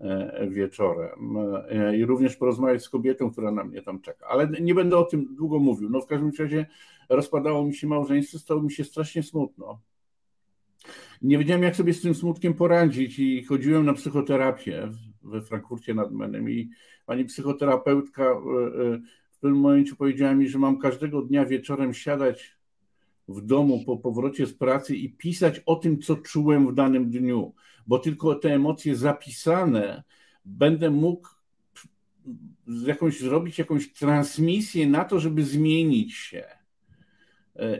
e, 0.00 0.48
wieczorem 0.50 1.36
e, 1.68 1.96
i 1.96 2.04
również 2.04 2.36
porozmawiać 2.36 2.82
z 2.82 2.88
kobietą, 2.88 3.30
która 3.30 3.50
na 3.50 3.64
mnie 3.64 3.82
tam 3.82 4.00
czeka. 4.00 4.26
Ale 4.26 4.48
nie 4.60 4.74
będę 4.74 4.96
o 4.96 5.04
tym 5.04 5.34
długo 5.34 5.58
mówił. 5.58 5.90
No 5.90 6.00
w 6.00 6.06
każdym 6.06 6.32
razie 6.38 6.66
rozpadało 7.08 7.64
mi 7.64 7.74
się 7.74 7.86
małżeństwo, 7.86 8.38
stało 8.38 8.62
mi 8.62 8.72
się 8.72 8.84
strasznie 8.84 9.22
smutno. 9.22 9.80
Nie 11.22 11.38
wiedziałem, 11.38 11.62
jak 11.62 11.76
sobie 11.76 11.94
z 11.94 12.02
tym 12.02 12.14
smutkiem 12.14 12.54
poradzić 12.54 13.18
i 13.18 13.44
chodziłem 13.44 13.86
na 13.86 13.92
psychoterapię 13.92 14.88
we 15.22 15.42
Frankfurcie 15.42 15.94
nad 15.94 16.12
Menem 16.12 16.50
i 16.50 16.70
pani 17.06 17.24
psychoterapeutka 17.24 18.24
e, 18.24 18.36
w 19.36 19.40
pewnym 19.40 19.60
momencie 19.60 19.94
powiedziała 19.94 20.34
mi, 20.34 20.48
że 20.48 20.58
mam 20.58 20.78
każdego 20.78 21.22
dnia 21.22 21.46
wieczorem 21.46 21.94
siadać 21.94 22.56
w 23.28 23.40
domu 23.40 23.84
po 23.86 23.96
powrocie 23.96 24.46
z 24.46 24.54
pracy 24.54 24.96
i 24.96 25.10
pisać 25.10 25.60
o 25.66 25.76
tym, 25.76 25.98
co 25.98 26.16
czułem 26.16 26.68
w 26.68 26.74
danym 26.74 27.10
dniu, 27.10 27.54
bo 27.86 27.98
tylko 27.98 28.34
te 28.34 28.54
emocje 28.54 28.96
zapisane 28.96 30.02
będę 30.44 30.90
mógł 30.90 31.28
jakąś 32.66 33.20
zrobić 33.20 33.58
jakąś 33.58 33.92
transmisję 33.92 34.86
na 34.86 35.04
to, 35.04 35.20
żeby 35.20 35.44
zmienić 35.44 36.14
się. 36.14 36.44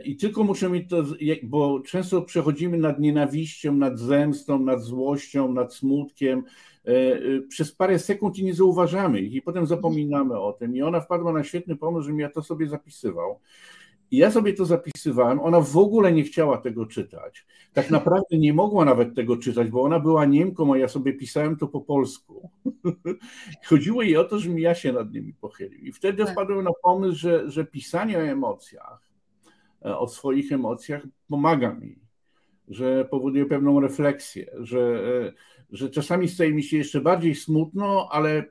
I 0.03 0.15
tylko 0.15 0.43
muszę 0.43 0.69
mieć 0.69 0.89
to, 0.89 1.03
bo 1.43 1.79
często 1.79 2.21
przechodzimy 2.21 2.77
nad 2.77 2.99
nienawiścią, 2.99 3.73
nad 3.75 3.99
zemstą, 3.99 4.59
nad 4.59 4.81
złością, 4.81 5.53
nad 5.53 5.73
smutkiem 5.73 6.43
e, 6.85 6.91
e, 6.91 7.41
przez 7.49 7.71
parę 7.71 7.99
sekund 7.99 8.37
i 8.37 8.43
nie 8.43 8.53
zauważamy 8.53 9.21
ich 9.21 9.33
i 9.33 9.41
potem 9.41 9.67
zapominamy 9.67 10.39
o 10.39 10.53
tym. 10.53 10.75
I 10.75 10.81
ona 10.81 11.01
wpadła 11.01 11.33
na 11.33 11.43
świetny 11.43 11.75
pomysł, 11.75 12.03
żebym 12.03 12.19
ja 12.19 12.29
to 12.29 12.43
sobie 12.43 12.67
zapisywał. 12.67 13.39
I 14.11 14.17
ja 14.17 14.31
sobie 14.31 14.53
to 14.53 14.65
zapisywałem, 14.65 15.39
ona 15.39 15.61
w 15.61 15.77
ogóle 15.77 16.11
nie 16.11 16.23
chciała 16.23 16.57
tego 16.57 16.85
czytać. 16.85 17.45
Tak 17.73 17.89
naprawdę 17.89 18.37
nie 18.37 18.53
mogła 18.53 18.85
nawet 18.85 19.15
tego 19.15 19.37
czytać, 19.37 19.69
bo 19.69 19.81
ona 19.81 19.99
była 19.99 20.25
Niemką, 20.25 20.73
a 20.73 20.77
ja 20.77 20.87
sobie 20.87 21.13
pisałem 21.13 21.57
to 21.57 21.67
po 21.67 21.81
polsku. 21.81 22.49
Chodziło 23.69 24.01
jej 24.01 24.17
o 24.17 24.23
to, 24.23 24.39
żebym 24.39 24.59
ja 24.59 24.75
się 24.75 24.93
nad 24.93 25.13
nimi 25.13 25.33
pochylił. 25.33 25.79
I 25.79 25.91
wtedy 25.91 26.23
tak. 26.23 26.33
wpadłem 26.33 26.63
na 26.63 26.71
pomysł, 26.83 27.15
że, 27.15 27.51
że 27.51 27.65
pisanie 27.65 28.17
o 28.17 28.21
emocjach 28.21 29.06
o 29.81 30.07
swoich 30.07 30.51
emocjach 30.51 31.03
pomaga 31.27 31.73
mi, 31.73 31.99
że 32.67 33.05
powoduje 33.05 33.45
pewną 33.45 33.79
refleksję, 33.79 34.51
że, 34.59 34.79
e, 34.79 35.33
że 35.69 35.89
czasami 35.89 36.29
staje 36.29 36.53
mi 36.53 36.63
się 36.63 36.77
jeszcze 36.77 37.01
bardziej 37.01 37.35
smutno, 37.35 38.07
ale 38.11 38.45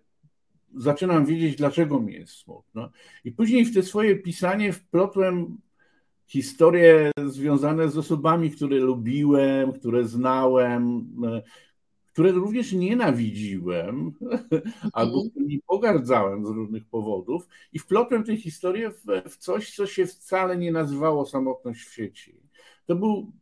zaczynam 0.75 1.27
wiedzieć, 1.27 1.57
dlaczego 1.57 2.01
mi 2.01 2.13
jest 2.13 2.33
smutno. 2.33 2.91
I 3.25 3.33
później 3.33 3.65
w 3.65 3.75
te 3.75 3.83
swoje 3.83 4.17
pisanie 4.17 4.73
wplotłem 4.73 5.59
historie 6.27 7.11
związane 7.27 7.89
z 7.89 7.99
osobami, 7.99 8.51
które 8.51 8.77
lubiłem, 8.77 9.73
które 9.73 10.05
znałem, 10.05 11.07
które 12.17 12.33
również 12.33 12.73
nienawidziłem 12.73 14.13
albo 14.93 15.15
mhm. 15.15 15.31
którymi 15.31 15.63
pogardzałem 15.67 16.47
z 16.47 16.49
różnych 16.49 16.85
powodów 16.85 17.49
i 17.73 17.79
wplotłem 17.79 18.25
tę 18.25 18.37
historię 18.37 18.91
w, 18.91 19.31
w 19.31 19.37
coś, 19.37 19.75
co 19.75 19.87
się 19.87 20.07
wcale 20.07 20.57
nie 20.57 20.73
nazywało 20.73 21.27
samotność 21.27 21.83
w 21.83 21.95
sieci. 21.95 22.41
To 22.87 22.95
był, 22.95 23.33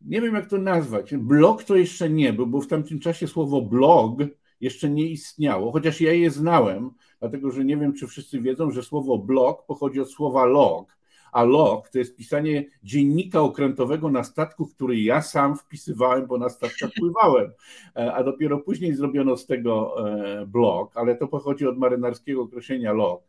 nie 0.00 0.20
wiem 0.20 0.34
jak 0.34 0.46
to 0.46 0.58
nazwać, 0.58 1.16
blog 1.16 1.64
to 1.64 1.76
jeszcze 1.76 2.10
nie 2.10 2.32
był, 2.32 2.46
bo 2.46 2.60
w 2.60 2.66
tamtym 2.66 3.00
czasie 3.00 3.28
słowo 3.28 3.62
blog 3.62 4.18
jeszcze 4.60 4.90
nie 4.90 5.06
istniało, 5.06 5.72
chociaż 5.72 6.00
ja 6.00 6.12
je 6.12 6.30
znałem, 6.30 6.90
dlatego 7.20 7.50
że 7.50 7.64
nie 7.64 7.76
wiem, 7.76 7.92
czy 7.92 8.06
wszyscy 8.06 8.40
wiedzą, 8.40 8.70
że 8.70 8.82
słowo 8.82 9.18
blog 9.18 9.66
pochodzi 9.66 10.00
od 10.00 10.10
słowa 10.10 10.44
log, 10.44 10.97
a 11.32 11.42
log 11.42 11.88
to 11.88 11.98
jest 11.98 12.16
pisanie 12.16 12.64
dziennika 12.82 13.40
okrętowego 13.40 14.10
na 14.10 14.24
statku, 14.24 14.66
który 14.66 15.00
ja 15.00 15.22
sam 15.22 15.56
wpisywałem, 15.56 16.26
bo 16.26 16.38
na 16.38 16.48
statkach 16.48 16.90
pływałem, 16.98 17.50
e, 17.96 18.14
a 18.14 18.24
dopiero 18.24 18.58
później 18.58 18.94
zrobiono 18.94 19.36
z 19.36 19.46
tego 19.46 19.94
e, 20.08 20.46
blog, 20.46 20.96
ale 20.96 21.16
to 21.16 21.28
pochodzi 21.28 21.66
od 21.66 21.78
marynarskiego 21.78 22.42
określenia 22.42 22.92
log, 22.92 23.22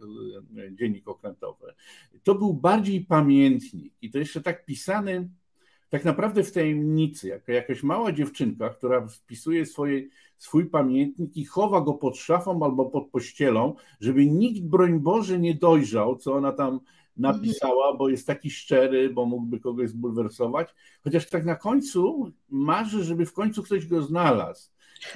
e, 0.58 0.76
dziennik 0.76 1.08
okrętowy. 1.08 1.74
To 2.24 2.36
był 2.36 2.54
bardziej 2.54 3.02
pamiętnik 3.02 3.94
i 4.02 4.12
to 4.12 4.18
jeszcze 4.18 4.42
tak 4.42 4.66
pisany 4.66 5.30
tak 5.90 6.06
naprawdę 6.06 6.44
w 6.44 6.52
tajemnicy, 6.52 7.28
jako 7.28 7.52
jakaś 7.52 7.84
mała 7.84 8.12
dziewczynka, 8.12 8.70
która 8.70 9.08
wpisuje 9.08 9.66
swoje, 9.66 10.08
swój 10.38 10.66
pamiętnik 10.66 11.38
i 11.38 11.46
chowa 11.46 11.82
go 11.82 11.94
pod 11.94 12.18
szafą 12.18 12.64
albo 12.64 12.86
pod 12.86 13.10
pościelą, 13.10 13.76
żeby 14.00 14.26
nikt, 14.26 14.62
broń 14.62 15.00
Boże, 15.00 15.40
nie 15.40 15.56
dojrzał, 15.56 16.16
co 16.16 16.34
ona 16.34 16.52
tam 16.52 16.80
napisała, 17.20 17.98
bo 17.98 18.10
jest 18.10 18.28
taki 18.28 18.52
szczery, 18.52 19.10
bo 19.10 19.26
mógłby 19.26 19.60
kogoś 19.60 19.90
zbulwersować. 19.90 20.76
Chociaż 21.04 21.30
tak 21.30 21.46
na 21.46 21.56
końcu 21.56 22.32
marzy, 22.50 23.04
żeby 23.04 23.26
w 23.26 23.34
końcu 23.34 23.64
ktoś 23.64 23.88
go 23.88 24.02
znalazł, 24.02 24.72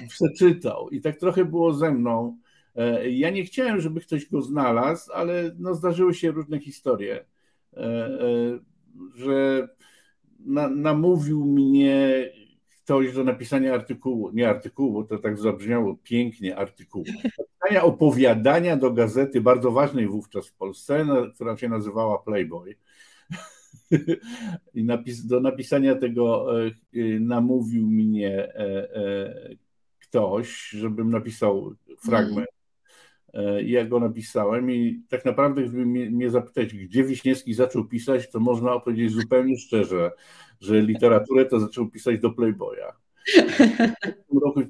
przeczytał. 0.08 0.90
I 0.90 1.00
tak 1.00 1.16
trochę 1.16 1.44
było 1.44 1.72
ze 1.72 1.90
mną. 1.90 2.38
E, 2.76 3.10
ja 3.10 3.30
nie 3.30 3.44
chciałem, 3.44 3.80
żeby 3.80 4.00
ktoś 4.00 4.30
go 4.30 4.42
znalazł, 4.42 5.12
ale 5.12 5.54
no 5.58 5.74
zdarzyły 5.74 6.14
się 6.14 6.30
różne 6.30 6.60
historie, 6.60 7.24
e, 7.72 7.80
e, 7.80 8.58
że 9.14 9.68
na, 10.38 10.68
namówił 10.68 11.44
mnie 11.44 12.30
ktoś 12.84 13.14
do 13.14 13.24
napisania 13.24 13.74
artykułu, 13.74 14.30
nie 14.30 14.48
artykułu, 14.48 15.04
to 15.04 15.18
tak 15.18 15.38
zabrzmiało 15.38 15.96
pięknie, 16.02 16.56
artykułu. 16.56 17.04
Napisania 17.04 17.84
opowiadania 17.84 18.76
do 18.76 18.90
gazety 18.90 19.40
bardzo 19.40 19.70
ważnej 19.70 20.08
wówczas 20.08 20.48
w 20.48 20.54
Polsce, 20.54 21.06
która 21.34 21.56
się 21.56 21.68
nazywała 21.68 22.18
Playboy. 22.18 22.76
I 24.74 24.84
napis, 24.84 25.26
do 25.26 25.40
napisania 25.40 25.94
tego 25.94 26.46
e, 26.66 26.70
namówił 27.20 27.86
mnie 27.86 28.54
e, 28.54 28.96
e, 28.96 29.56
ktoś, 29.98 30.68
żebym 30.68 31.10
napisał 31.10 31.74
fragment. 31.98 32.53
Ja 33.64 33.84
go 33.84 34.00
napisałem 34.00 34.70
i 34.70 35.02
tak 35.08 35.24
naprawdę, 35.24 35.62
gdyby 35.62 35.86
mnie 35.86 36.30
zapytać, 36.30 36.74
gdzie 36.74 37.04
Wiśniewski 37.04 37.54
zaczął 37.54 37.84
pisać, 37.84 38.30
to 38.30 38.40
można 38.40 38.72
opowiedzieć 38.72 39.12
zupełnie 39.12 39.58
szczerze, 39.58 40.10
że 40.60 40.82
literaturę 40.82 41.44
to 41.44 41.60
zaczął 41.60 41.90
pisać 41.90 42.20
do 42.20 42.30
Playboya. 42.30 43.03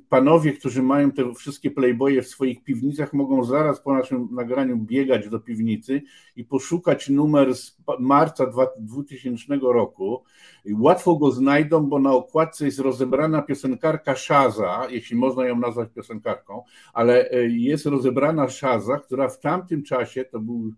Panowie, 0.09 0.53
którzy 0.53 0.83
mają 0.83 1.13
te 1.13 1.35
wszystkie 1.35 1.71
playboye 1.71 2.23
w 2.23 2.29
swoich 2.29 2.65
piwnicach, 2.65 3.13
mogą 3.13 3.45
zaraz 3.45 3.81
po 3.81 3.95
naszym 3.95 4.29
nagraniu 4.33 4.77
biegać 4.77 5.29
do 5.29 5.41
piwnicy 5.41 6.03
i 6.37 6.45
poszukać 6.45 7.09
numer 7.09 7.55
z 7.55 7.77
marca 7.99 8.47
2000 8.79 9.57
roku. 9.63 10.25
I 10.65 10.75
łatwo 10.75 11.17
go 11.17 11.31
znajdą, 11.31 11.87
bo 11.87 11.99
na 11.99 12.13
okładce 12.13 12.67
jest 12.67 12.79
rozebrana 12.79 13.43
piosenkarka 13.43 14.17
Szaza, 14.17 14.87
jeśli 14.91 15.17
można 15.17 15.47
ją 15.47 15.59
nazwać 15.59 15.89
piosenkarką, 15.95 16.63
ale 16.93 17.31
e, 17.31 17.49
jest 17.49 17.87
rozebrana 17.87 18.49
Szaza, 18.49 18.99
która 18.99 19.29
w 19.29 19.41
tamtym 19.41 19.83
czasie 19.83 20.25
to 20.25 20.41
był 20.41 20.73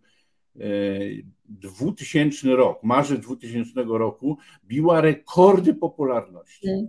2000 1.49 2.49
e, 2.53 2.57
rok, 2.57 2.83
marzec 2.83 3.21
2000 3.21 3.85
roku, 3.87 4.39
biła 4.65 5.01
rekordy 5.01 5.75
popularności. 5.75 6.69
Mm. 6.69 6.87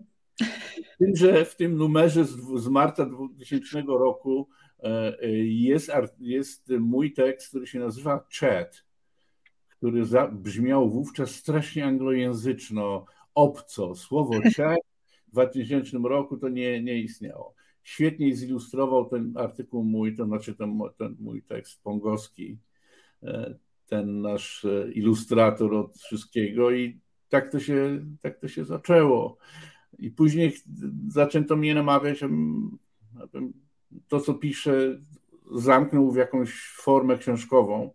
Tym, 0.99 1.15
że 1.15 1.45
w 1.45 1.55
tym 1.55 1.77
numerze 1.77 2.25
z, 2.25 2.35
z 2.55 2.67
marca 2.67 3.05
2000 3.05 3.81
roku 3.87 4.49
e, 4.79 5.17
e, 5.21 5.29
jest, 5.43 5.91
jest 6.19 6.69
mój 6.79 7.13
tekst, 7.13 7.49
który 7.49 7.67
się 7.67 7.79
nazywa 7.79 8.27
Chat, 8.39 8.85
który 9.69 10.05
za, 10.05 10.27
brzmiał 10.27 10.89
wówczas 10.89 11.31
strasznie 11.31 11.85
anglojęzyczno, 11.85 13.05
obco. 13.35 13.95
Słowo 13.95 14.33
chat 14.57 14.79
w 15.27 15.31
2000 15.31 15.97
roku 16.03 16.37
to 16.37 16.49
nie, 16.49 16.83
nie 16.83 16.99
istniało. 16.99 17.55
Świetnie 17.83 18.35
zilustrował 18.35 19.09
ten 19.09 19.33
artykuł 19.35 19.83
mój, 19.83 20.15
to 20.15 20.25
znaczy 20.25 20.55
ten, 20.55 20.79
ten 20.97 21.15
mój 21.19 21.43
tekst 21.43 21.83
pongowski, 21.83 22.57
E, 23.23 23.55
ten 23.87 24.21
nasz 24.21 24.65
ilustrator 24.93 25.73
od 25.73 25.97
wszystkiego 25.97 26.71
i 26.71 26.99
tak 27.29 27.51
to 27.51 27.59
się, 27.59 28.05
tak 28.21 28.39
to 28.39 28.47
się 28.47 28.65
zaczęło. 28.65 29.37
I 29.99 30.11
później 30.11 30.53
zaczęto 31.07 31.55
mnie 31.55 31.75
namawiać, 31.75 32.23
abym, 32.23 32.79
to, 34.07 34.19
co 34.19 34.33
piszę, 34.33 35.01
zamknął 35.55 36.11
w 36.11 36.15
jakąś 36.15 36.53
formę 36.61 37.17
książkową. 37.17 37.91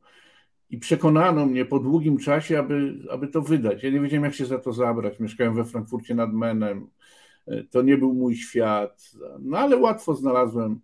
I 0.71 0.79
przekonano 0.79 1.47
mnie 1.47 1.65
po 1.65 1.79
długim 1.79 2.19
czasie, 2.19 2.59
aby, 2.59 2.99
aby 3.11 3.29
to 3.29 3.43
wydać. 3.43 3.83
Ja 3.83 3.91
nie 3.91 4.01
wiedziałem, 4.01 4.25
jak 4.25 4.35
się 4.35 4.47
za 4.47 4.59
to 4.59 4.73
zabrać. 4.73 5.21
Mieszkałem 5.21 5.55
we 5.55 5.65
Frankfurcie 5.65 6.15
nad 6.15 6.33
Menem. 6.33 6.87
E, 7.47 7.65
to 7.65 7.83
nie 7.83 7.99
był 7.99 8.15
mój 8.15 8.37
świat, 8.37 9.11
no 9.41 9.59
ale 9.59 9.77
łatwo 9.77 10.15
znalazłem 10.15 10.81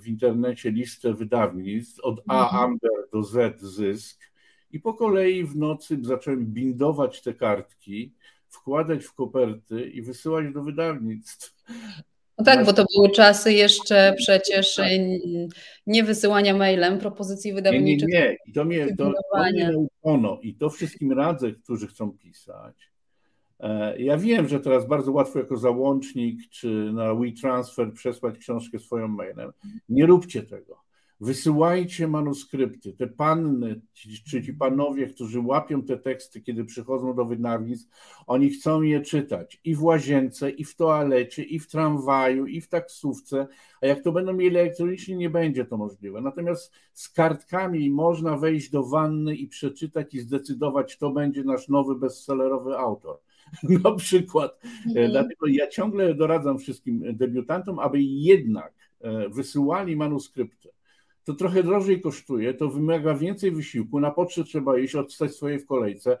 w 0.00 0.06
internecie 0.06 0.70
listę 0.70 1.14
wydawnictw 1.14 2.00
od 2.00 2.22
A 2.28 2.44
mhm. 2.44 2.64
Amber 2.64 2.90
do 3.12 3.22
Z 3.22 3.60
Zysk 3.60 4.20
i 4.70 4.80
po 4.80 4.94
kolei 4.94 5.44
w 5.44 5.56
nocy 5.56 5.98
zacząłem 6.02 6.46
bindować 6.46 7.22
te 7.22 7.34
kartki, 7.34 8.14
wkładać 8.48 9.04
w 9.04 9.14
koperty 9.14 9.90
i 9.90 10.02
wysyłać 10.02 10.52
do 10.54 10.62
wydawnictw. 10.62 11.54
No 12.38 12.44
tak, 12.44 12.66
bo 12.66 12.72
to 12.72 12.84
były 12.96 13.10
czasy 13.10 13.52
jeszcze 13.52 14.14
przecież 14.16 14.74
tak. 14.74 14.86
nie 15.86 16.04
wysyłania 16.04 16.56
mailem 16.56 16.98
propozycji 16.98 17.52
wydawniczych. 17.52 18.08
Nie, 18.08 18.20
nie, 18.20 18.28
nie. 18.28 18.36
I 18.46 18.52
to 18.52 18.64
mnie, 18.64 18.96
to, 18.96 19.12
to 19.32 19.42
mnie 19.52 19.70
nauczono 19.70 20.38
i 20.42 20.54
to 20.54 20.70
wszystkim 20.70 21.12
radzę, 21.12 21.52
którzy 21.52 21.86
chcą 21.86 22.12
pisać 22.12 22.88
E, 23.60 23.98
ja 23.98 24.18
wiem, 24.18 24.48
że 24.48 24.60
teraz 24.60 24.86
bardzo 24.86 25.12
łatwo 25.12 25.38
jako 25.38 25.56
załącznik 25.56 26.40
czy 26.50 26.68
na 26.92 27.14
WeTransfer 27.14 27.92
przesłać 27.92 28.38
książkę 28.38 28.78
swoją 28.78 29.08
mailem. 29.08 29.52
Nie 29.88 30.06
róbcie 30.06 30.42
tego. 30.42 30.80
Wysyłajcie 31.20 32.08
manuskrypty. 32.08 32.92
Te 32.92 33.06
panny, 33.06 33.80
czy 34.24 34.42
ci 34.42 34.52
panowie, 34.52 35.06
którzy 35.06 35.40
łapią 35.40 35.82
te 35.82 35.96
teksty, 35.96 36.40
kiedy 36.40 36.64
przychodzą 36.64 37.14
do 37.14 37.24
wydawnictw, 37.24 37.90
oni 38.26 38.50
chcą 38.50 38.82
je 38.82 39.00
czytać 39.00 39.60
i 39.64 39.74
w 39.74 39.82
łazience, 39.82 40.50
i 40.50 40.64
w 40.64 40.76
toalecie, 40.76 41.42
i 41.42 41.58
w 41.58 41.66
tramwaju, 41.66 42.46
i 42.46 42.60
w 42.60 42.68
taksówce. 42.68 43.46
A 43.82 43.86
jak 43.86 44.02
to 44.02 44.12
będą 44.12 44.32
mieli 44.32 44.56
elektronicznie, 44.56 45.16
nie 45.16 45.30
będzie 45.30 45.64
to 45.64 45.76
możliwe. 45.76 46.20
Natomiast 46.20 46.72
z 46.92 47.08
kartkami 47.08 47.90
można 47.90 48.36
wejść 48.36 48.70
do 48.70 48.84
wanny 48.84 49.36
i 49.36 49.46
przeczytać 49.46 50.14
i 50.14 50.20
zdecydować, 50.20 50.96
kto 50.96 51.10
będzie 51.10 51.44
nasz 51.44 51.68
nowy 51.68 51.94
bestsellerowy 51.94 52.78
autor. 52.78 53.18
na 53.84 53.92
przykład. 53.92 54.58
E, 54.64 54.88
mhm. 54.88 55.10
Dlatego 55.10 55.46
ja 55.46 55.66
ciągle 55.68 56.14
doradzam 56.14 56.58
wszystkim 56.58 57.02
debiutantom, 57.16 57.78
aby 57.78 58.02
jednak 58.02 58.74
e, 59.00 59.28
wysyłali 59.28 59.96
manuskrypty 59.96 60.77
to 61.28 61.34
trochę 61.34 61.62
drożej 61.62 62.00
kosztuje, 62.00 62.54
to 62.54 62.68
wymaga 62.68 63.14
więcej 63.14 63.50
wysiłku, 63.50 64.00
na 64.00 64.10
pocztę 64.10 64.44
trzeba 64.44 64.78
iść, 64.78 64.94
odstać 64.94 65.34
swoje 65.34 65.58
w 65.58 65.66
kolejce, 65.66 66.18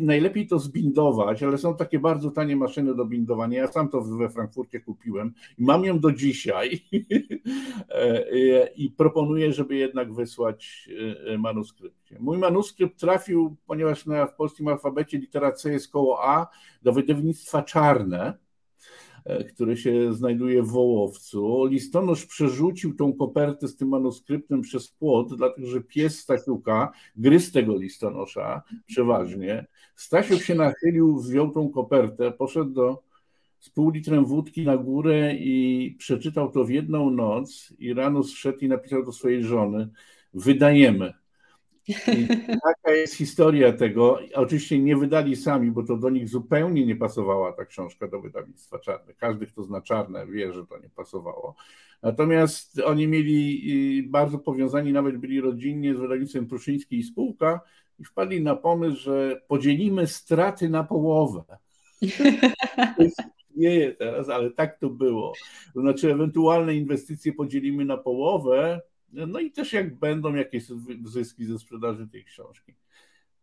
najlepiej 0.00 0.46
to 0.46 0.58
zbindować, 0.58 1.42
ale 1.42 1.58
są 1.58 1.76
takie 1.76 1.98
bardzo 1.98 2.30
tanie 2.30 2.56
maszyny 2.56 2.94
do 2.94 3.04
bindowania, 3.04 3.58
ja 3.58 3.66
sam 3.66 3.88
to 3.88 4.00
we 4.00 4.28
Frankfurcie 4.28 4.80
kupiłem 4.80 5.34
i 5.58 5.64
mam 5.64 5.84
ją 5.84 5.98
do 5.98 6.12
dzisiaj. 6.12 6.80
I 8.76 8.90
proponuję, 8.90 9.52
żeby 9.52 9.76
jednak 9.76 10.12
wysłać 10.14 10.88
e, 11.26 11.38
manuskrypcie. 11.38 12.16
Mój 12.20 12.38
manuskrypt 12.38 13.00
trafił, 13.00 13.56
ponieważ 13.66 14.06
na, 14.06 14.26
w 14.26 14.34
polskim 14.34 14.68
alfabecie 14.68 15.18
litera 15.18 15.52
C 15.52 15.72
jest 15.72 15.92
koło 15.92 16.24
A, 16.24 16.46
do 16.82 16.92
wydawnictwa 16.92 17.62
Czarne, 17.62 18.34
E, 18.34 18.47
który 19.48 19.76
się 19.76 20.12
znajduje 20.14 20.62
w 20.62 20.68
Wołowcu. 20.68 21.64
Listonosz 21.66 22.26
przerzucił 22.26 22.94
tą 22.94 23.12
kopertę 23.12 23.68
z 23.68 23.76
tym 23.76 23.88
manuskryptem 23.88 24.60
przez 24.60 24.88
płot, 24.88 25.36
dlatego 25.36 25.68
że 25.68 25.80
pies 25.80 26.18
Stasiuka 26.18 26.92
gryzł 27.16 27.52
tego 27.52 27.76
listonosza 27.76 28.62
przeważnie. 28.86 29.66
Stasiuk 29.96 30.42
się 30.42 30.54
nachylił, 30.54 31.18
wziął 31.18 31.50
tą 31.50 31.68
kopertę, 31.68 32.32
poszedł 32.32 32.70
do 32.70 33.08
z 33.60 33.70
pół 33.70 33.90
litrem 33.90 34.24
wódki 34.24 34.64
na 34.64 34.76
górę 34.76 35.34
i 35.34 35.96
przeczytał 35.98 36.50
to 36.50 36.64
w 36.64 36.70
jedną 36.70 37.10
noc 37.10 37.74
i 37.78 37.94
rano 37.94 38.22
zszedł 38.22 38.58
i 38.58 38.68
napisał 38.68 39.04
do 39.04 39.12
swojej 39.12 39.44
żony 39.44 39.88
wydajemy. 40.34 41.14
I 41.88 42.28
taka 42.62 42.92
jest 42.92 43.14
historia 43.14 43.72
tego. 43.72 44.18
Oczywiście 44.34 44.78
nie 44.78 44.96
wydali 44.96 45.36
sami, 45.36 45.70
bo 45.70 45.82
to 45.82 45.96
do 45.96 46.10
nich 46.10 46.28
zupełnie 46.28 46.86
nie 46.86 46.96
pasowała 46.96 47.52
ta 47.52 47.64
książka 47.64 48.08
do 48.08 48.20
wydawnictwa 48.20 48.78
Czarne. 48.78 49.14
Każdy, 49.14 49.46
kto 49.46 49.62
zna 49.62 49.80
Czarne, 49.80 50.26
wie, 50.26 50.52
że 50.52 50.66
to 50.66 50.78
nie 50.78 50.90
pasowało. 50.90 51.54
Natomiast 52.02 52.80
oni 52.80 53.08
mieli 53.08 54.08
bardzo 54.10 54.38
powiązani, 54.38 54.92
nawet 54.92 55.16
byli 55.16 55.40
rodzinnie 55.40 55.94
z 55.94 55.98
wydawnictwem 55.98 56.46
Pruszyński 56.46 56.98
i 56.98 57.02
Spółka 57.02 57.60
i 57.98 58.04
wpadli 58.04 58.42
na 58.42 58.56
pomysł, 58.56 58.96
że 58.96 59.40
podzielimy 59.48 60.06
straty 60.06 60.68
na 60.68 60.84
połowę. 60.84 61.44
Nie 63.56 63.92
teraz, 63.92 64.28
ale 64.28 64.50
tak 64.50 64.78
to 64.78 64.90
było. 64.90 65.32
To 65.74 65.80
znaczy, 65.80 66.12
ewentualne 66.12 66.74
inwestycje 66.74 67.32
podzielimy 67.32 67.84
na 67.84 67.96
połowę, 67.96 68.80
no 69.12 69.40
i 69.40 69.50
też 69.50 69.72
jak 69.72 69.98
będą 69.98 70.34
jakieś 70.34 70.64
zyski 71.04 71.44
ze 71.44 71.58
sprzedaży 71.58 72.08
tej 72.08 72.24
książki, 72.24 72.74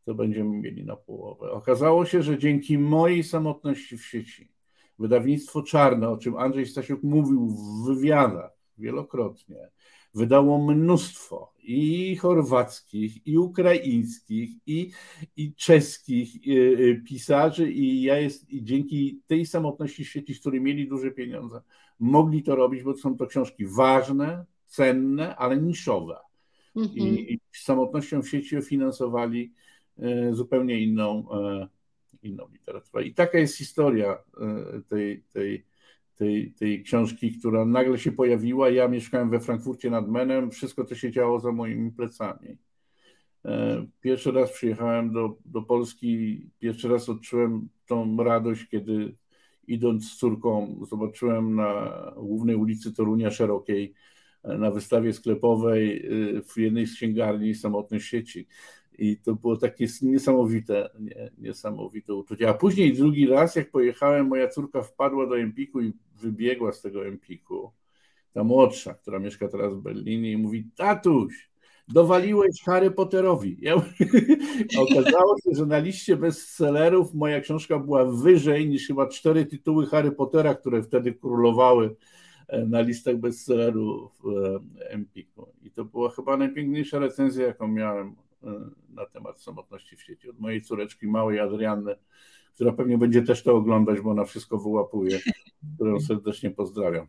to 0.06 0.16
będziemy 0.16 0.58
mieli 0.58 0.86
na 0.86 0.96
połowę. 0.96 1.52
Okazało 1.52 2.06
się, 2.06 2.24
że 2.24 2.38
dzięki 2.38 2.78
mojej 2.78 3.24
samotności 3.24 3.98
w 3.98 4.06
sieci, 4.06 4.52
wydawnictwo 5.00 5.64
Czarne, 5.64 6.10
o 6.10 6.18
czym 6.18 6.38
Andrzej 6.38 6.66
Stasiuk 6.66 7.04
mówił 7.04 7.48
w 7.48 7.86
wywiadach 7.86 8.52
wielokrotnie, 8.78 9.70
wydało 10.14 10.74
mnóstwo 10.74 11.54
i 11.64 12.16
chorwackich, 12.16 13.28
i 13.28 13.38
ukraińskich, 13.38 14.50
i, 14.66 14.92
i 15.36 15.54
czeskich 15.54 16.48
y, 16.48 16.52
y, 16.52 17.04
pisarzy, 17.06 17.72
i 17.72 18.02
ja 18.02 18.18
jest 18.18 18.50
i 18.50 18.64
dzięki 18.64 19.22
tej 19.28 19.46
samotności 19.46 20.06
sieci, 20.06 20.34
z 20.34 20.40
której 20.40 20.62
mieli 20.62 20.88
duże 20.88 21.12
pieniądze, 21.12 21.62
mogli 22.00 22.44
to 22.44 22.56
robić, 22.56 22.84
bo 22.84 22.98
są 22.98 23.18
to 23.18 23.28
książki 23.28 23.66
ważne, 23.66 24.46
cenne, 24.76 25.36
ale 25.36 25.58
niszowe. 25.58 26.18
Mhm. 26.76 26.98
I, 26.98 27.34
I 27.34 27.40
samotnością 27.52 28.22
w 28.22 28.30
sieci 28.30 28.62
finansowali 28.62 29.54
y, 30.00 30.36
zupełnie 30.36 30.80
inną, 30.80 31.28
inną 32.24 32.48
literaturę. 32.54 33.04
I 33.06 33.14
taka 33.14 33.38
jest 33.38 33.58
historia 33.58 34.18
tej, 34.90 35.24
tej 35.34 35.66
tej, 36.16 36.52
tej 36.52 36.84
książki, 36.84 37.32
która 37.32 37.66
nagle 37.66 37.98
się 37.98 38.12
pojawiła. 38.12 38.70
Ja 38.70 38.88
mieszkałem 38.88 39.30
we 39.30 39.40
Frankfurcie 39.40 39.90
nad 39.90 40.10
Menem, 40.10 40.52
wszystko 40.52 40.84
to 40.84 40.96
się 40.96 41.12
działo 41.12 41.40
za 41.40 41.52
moimi 41.52 41.92
plecami. 41.92 42.58
E, 43.46 43.86
pierwszy 44.02 44.32
raz 44.32 44.52
przyjechałem 44.52 45.14
do, 45.14 45.38
do 45.46 45.62
Polski, 45.62 46.42
pierwszy 46.60 46.90
raz 46.90 47.10
odczułem 47.10 47.70
tą 47.86 48.18
radość, 48.24 48.68
kiedy 48.68 49.16
idąc 49.68 50.12
z 50.12 50.18
córką 50.18 50.80
zobaczyłem 50.90 51.56
na 51.56 51.92
głównej 52.18 52.56
ulicy 52.56 52.94
Torunia 52.94 53.32
Szerokiej 53.32 53.94
e, 53.94 53.94
na 54.48 54.72
wystawie 54.72 55.14
sklepowej 55.14 56.08
e, 56.38 56.42
w 56.42 56.58
jednej 56.58 56.88
z 56.88 56.96
księgarni 56.96 57.56
samotnej 57.56 58.00
sieci. 58.00 58.48
I 58.98 59.18
to 59.18 59.36
było 59.36 59.58
takie 59.58 59.88
niesamowite, 60.02 60.90
nie, 61.00 61.32
niesamowite 61.38 62.14
uczucie. 62.14 62.50
A 62.50 62.54
później 62.54 62.94
drugi 62.94 63.28
raz, 63.28 63.56
jak 63.56 63.72
pojechałem, 63.72 64.28
moja 64.28 64.48
córka 64.48 64.82
wpadła 64.82 65.28
do 65.28 65.40
Empiku 65.40 65.82
i 65.82 65.94
wybiegła 66.22 66.72
z 66.72 66.82
tego 66.82 67.08
Empiku. 67.08 67.72
Ta 68.34 68.44
młodsza, 68.44 68.94
która 68.94 69.20
mieszka 69.20 69.48
teraz 69.48 69.74
w 69.74 69.82
Berlinie 69.82 70.32
i 70.32 70.38
mówi, 70.38 70.70
tatuś, 70.76 71.50
dowaliłeś 71.88 72.62
Harry 72.66 72.92
Potterowi. 72.92 73.58
Ja, 73.62 73.76
okazało 74.92 75.36
się, 75.44 75.56
że 75.56 75.66
na 75.66 75.80
liście 75.80 76.18
bestsellerów 76.18 77.14
moja 77.14 77.42
książka 77.42 77.80
była 77.80 78.06
wyżej 78.06 78.70
niż 78.70 78.88
chyba 78.88 79.08
cztery 79.08 79.46
tytuły 79.46 79.86
Harry 79.86 80.12
Pottera, 80.12 80.56
które 80.56 80.84
wtedy 80.84 81.14
królowały 81.14 81.96
na 82.68 82.82
listach 82.82 83.16
bestsellerów 83.16 84.22
e, 84.26 84.90
Empiku. 84.90 85.48
I 85.64 85.72
to 85.72 85.86
była 85.86 86.10
chyba 86.10 86.38
najpiękniejsza 86.38 87.00
recenzja, 87.00 87.48
jaką 87.48 87.68
miałem 87.68 88.16
na 88.90 89.06
temat 89.06 89.42
samotności 89.42 89.96
w 89.96 90.04
sieci. 90.04 90.30
Od 90.30 90.40
mojej 90.40 90.62
córeczki 90.62 91.08
małej 91.08 91.40
Adrianny, 91.40 91.96
która 92.54 92.72
pewnie 92.72 92.98
będzie 92.98 93.22
też 93.22 93.44
to 93.44 93.56
oglądać, 93.56 94.02
bo 94.02 94.12
ona 94.12 94.26
wszystko 94.26 94.58
wyłapuje, 94.58 95.20
którą 95.76 96.00
serdecznie 96.00 96.52
pozdrawiam. 96.52 97.08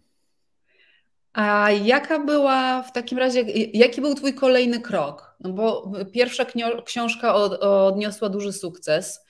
A 1.32 1.70
jaka 1.70 2.24
była 2.24 2.82
w 2.82 2.92
takim 2.92 3.18
razie, 3.18 3.40
jaki 3.72 4.00
był 4.00 4.14
Twój 4.14 4.34
kolejny 4.34 4.80
krok? 4.80 5.36
No 5.40 5.52
bo 5.52 5.92
pierwsza 6.12 6.46
książka 6.84 7.34
odniosła 7.60 8.28
duży 8.28 8.52
sukces. 8.52 9.26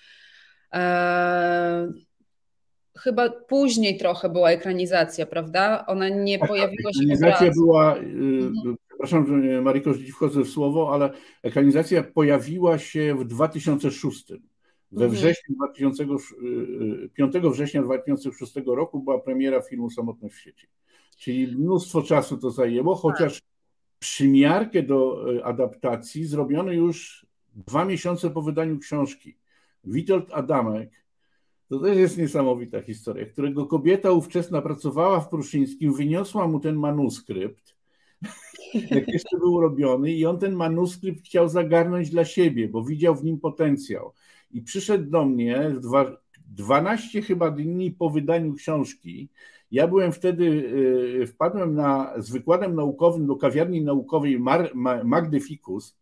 Chyba 2.99 3.30
później 3.30 3.99
trochę 3.99 4.28
była 4.28 4.50
ekranizacja, 4.50 5.26
prawda? 5.26 5.85
Ona 5.87 6.09
nie 6.09 6.39
tak, 6.39 6.49
pojawiła 6.49 6.93
się 6.93 7.00
Ekranizacja 7.02 7.50
była, 7.50 7.97
y, 7.97 8.00
mhm 8.00 8.76
przepraszam, 8.97 9.43
że 9.43 9.63
Mariko, 9.63 9.95
że 9.95 10.04
wchodzę 10.13 10.41
w 10.41 10.49
słowo, 10.49 10.95
ale 10.95 11.11
ekranizacja 11.43 12.02
pojawiła 12.02 12.78
się 12.78 13.15
w 13.15 13.25
2006. 13.25 14.28
We 14.93 15.04
mhm. 15.04 15.11
wrześniu 15.11 15.56
5 15.76 16.00
y, 16.00 17.47
y, 17.47 17.50
września 17.50 17.82
2006 17.82 18.54
roku 18.67 19.00
była 19.00 19.21
premiera 19.21 19.63
filmu 19.63 19.91
Samotność 19.91 20.35
w 20.35 20.41
sieci. 20.41 20.67
Czyli 21.19 21.56
mnóstwo 21.56 22.02
czasu 22.02 22.39
to 22.39 22.50
zajęło, 22.50 22.95
tak. 22.95 23.02
chociaż 23.02 23.43
przymiarkę 23.99 24.82
do 24.82 25.30
y, 25.32 25.45
adaptacji 25.45 26.25
zrobiono 26.25 26.73
już 26.73 27.26
dwa 27.54 27.85
miesiące 27.85 28.30
po 28.30 28.43
wydaniu 28.43 28.78
książki. 28.78 29.37
Witold 29.85 30.32
Adamek, 30.32 30.91
to 31.69 31.79
też 31.79 31.97
jest 31.97 32.19
niesamowita 32.19 32.83
historia, 32.83 33.26
którego 33.26 33.67
kobieta 33.67 34.11
ówczesna 34.11 34.63
pracowała 34.63 35.21
w 35.21 35.29
Pruszyńskim, 35.29 35.95
wyniosła 35.95 36.49
mu 36.49 36.61
ten 36.61 36.76
manuskrypt 36.76 37.76
jak 38.91 39.09
jeszcze 39.09 39.39
był 39.39 39.61
robiony 39.61 40.13
i 40.13 40.26
on 40.26 40.39
ten 40.39 40.55
manuskrypt 40.55 41.25
chciał 41.25 41.49
zagarnąć 41.49 42.11
dla 42.11 42.25
siebie, 42.25 42.69
bo 42.69 42.85
widział 42.85 43.15
w 43.15 43.25
nim 43.25 43.41
potencjał. 43.41 44.13
I 44.50 44.63
przyszedł 44.63 45.11
do 45.11 45.25
mnie 45.25 45.73
dwa, 45.81 46.17
12 46.49 47.23
chyba 47.23 47.50
dni 47.50 47.91
po 47.91 48.11
wydaniu 48.11 48.55
książki. 48.55 49.29
Ja 49.71 49.89
byłem 49.89 50.13
wtedy, 50.13 50.45
y, 51.23 51.26
wpadłem 51.26 51.75
na, 51.75 52.15
z 52.17 52.31
wykładem 52.31 52.75
naukowym 52.75 53.26
do 53.26 53.37
kawiarni 53.37 53.83
naukowej 53.83 54.41
Mar, 54.41 54.71
Magdy 55.05 55.41
Fikus, 55.41 55.97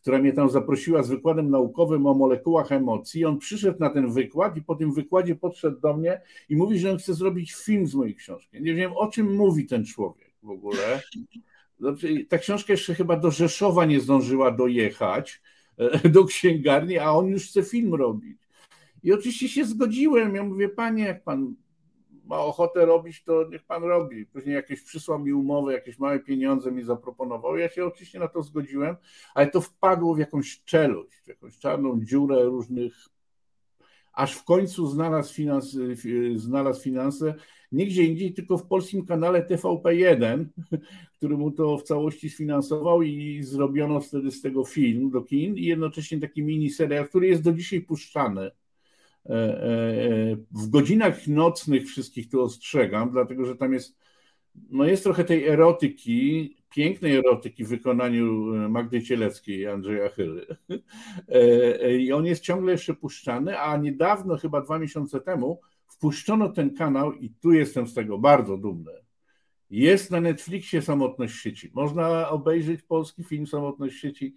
która 0.00 0.18
mnie 0.18 0.32
tam 0.32 0.50
zaprosiła 0.50 1.02
z 1.02 1.08
wykładem 1.08 1.50
naukowym 1.50 2.06
o 2.06 2.14
molekułach 2.14 2.72
emocji. 2.72 3.24
On 3.24 3.38
przyszedł 3.38 3.78
na 3.80 3.90
ten 3.90 4.12
wykład 4.12 4.56
i 4.56 4.62
po 4.62 4.74
tym 4.74 4.92
wykładzie 4.92 5.34
podszedł 5.34 5.80
do 5.80 5.96
mnie 5.96 6.20
i 6.48 6.56
mówi, 6.56 6.78
że 6.78 6.90
on 6.90 6.98
chce 6.98 7.14
zrobić 7.14 7.54
film 7.54 7.86
z 7.86 7.94
mojej 7.94 8.14
książki. 8.14 8.62
Nie 8.62 8.74
wiem, 8.74 8.92
o 8.96 9.08
czym 9.08 9.36
mówi 9.36 9.66
ten 9.66 9.84
człowiek 9.84 10.30
w 10.42 10.50
ogóle. 10.50 11.02
Znaczy, 11.80 12.26
ta 12.28 12.38
książka 12.38 12.72
jeszcze 12.72 12.94
chyba 12.94 13.16
do 13.16 13.30
Rzeszowa 13.30 13.84
nie 13.84 14.00
zdążyła 14.00 14.50
dojechać, 14.50 15.42
e, 15.78 16.08
do 16.08 16.24
księgarni, 16.24 16.98
a 16.98 17.10
on 17.10 17.26
już 17.26 17.46
chce 17.48 17.62
film 17.62 17.94
robić. 17.94 18.38
I 19.02 19.12
oczywiście 19.12 19.48
się 19.48 19.64
zgodziłem. 19.64 20.34
Ja 20.34 20.44
mówię, 20.44 20.68
panie, 20.68 21.04
jak 21.04 21.24
pan 21.24 21.54
ma 22.30 22.38
ochotę 22.38 22.86
robić, 22.86 23.24
to 23.24 23.48
niech 23.50 23.64
pan 23.64 23.84
robi. 23.84 24.26
Później 24.26 24.54
jakieś 24.54 24.82
przysłał 24.82 25.18
mi 25.18 25.32
umowę, 25.32 25.72
jakieś 25.72 25.98
małe 25.98 26.18
pieniądze 26.18 26.72
mi 26.72 26.82
zaproponował. 26.82 27.56
Ja 27.56 27.68
się 27.68 27.84
oczywiście 27.84 28.18
na 28.18 28.28
to 28.28 28.42
zgodziłem, 28.42 28.96
ale 29.34 29.50
to 29.50 29.60
wpadło 29.60 30.14
w 30.14 30.18
jakąś 30.18 30.62
czeluść, 30.64 31.18
w 31.24 31.28
jakąś 31.28 31.58
czarną 31.58 32.00
dziurę 32.04 32.44
różnych 32.44 32.94
aż 34.12 34.34
w 34.34 34.44
końcu 34.44 34.86
znalazł, 34.86 35.34
finans, 35.34 35.76
znalazł 36.36 36.82
finanse 36.82 37.34
nie 37.72 37.86
gdzie 37.86 38.04
indziej, 38.04 38.32
tylko 38.32 38.58
w 38.58 38.66
polskim 38.66 39.06
kanale 39.06 39.46
TVP1, 39.46 40.44
który 41.16 41.36
mu 41.36 41.50
to 41.50 41.78
w 41.78 41.82
całości 41.82 42.30
sfinansował 42.30 43.02
i 43.02 43.42
zrobiono 43.42 44.00
wtedy 44.00 44.30
z 44.30 44.42
tego 44.42 44.64
film 44.64 45.10
do 45.10 45.22
kin 45.22 45.56
i 45.56 45.64
jednocześnie 45.64 46.20
taki 46.20 46.42
mini 46.42 46.70
serial, 46.70 47.08
który 47.08 47.26
jest 47.26 47.42
do 47.42 47.52
dzisiaj 47.52 47.80
puszczany. 47.80 48.50
E, 49.26 49.32
e, 49.32 50.36
w 50.50 50.70
godzinach 50.70 51.26
nocnych 51.26 51.86
wszystkich 51.86 52.28
tu 52.28 52.42
ostrzegam, 52.42 53.10
dlatego 53.10 53.44
że 53.44 53.56
tam 53.56 53.72
jest, 53.72 53.98
no 54.70 54.84
jest 54.84 55.02
trochę 55.02 55.24
tej 55.24 55.48
erotyki, 55.48 56.56
pięknej 56.70 57.16
erotyki 57.16 57.64
w 57.64 57.68
wykonaniu 57.68 58.54
e, 58.54 58.68
Magdy 58.68 59.02
Cieleckiej 59.02 59.58
i 59.58 59.66
Andrzeja 59.66 60.08
Chyry. 60.08 60.46
I 62.00 62.12
on 62.12 62.26
jest 62.26 62.42
ciągle 62.42 62.72
jeszcze 62.72 62.94
puszczany, 62.94 63.60
a 63.60 63.76
niedawno, 63.76 64.36
chyba 64.36 64.60
dwa 64.60 64.78
miesiące 64.78 65.20
temu, 65.20 65.60
wpuszczono 65.86 66.48
ten 66.48 66.74
kanał 66.74 67.12
i 67.12 67.30
tu 67.30 67.52
jestem 67.52 67.86
z 67.86 67.94
tego 67.94 68.18
bardzo 68.18 68.56
dumny. 68.56 68.92
Jest 69.70 70.10
na 70.10 70.20
Netflixie 70.20 70.82
Samotność 70.82 71.34
sieci. 71.34 71.70
Można 71.74 72.28
obejrzeć 72.28 72.82
polski 72.82 73.24
film 73.24 73.46
Samotność 73.46 74.00
sieci 74.00 74.34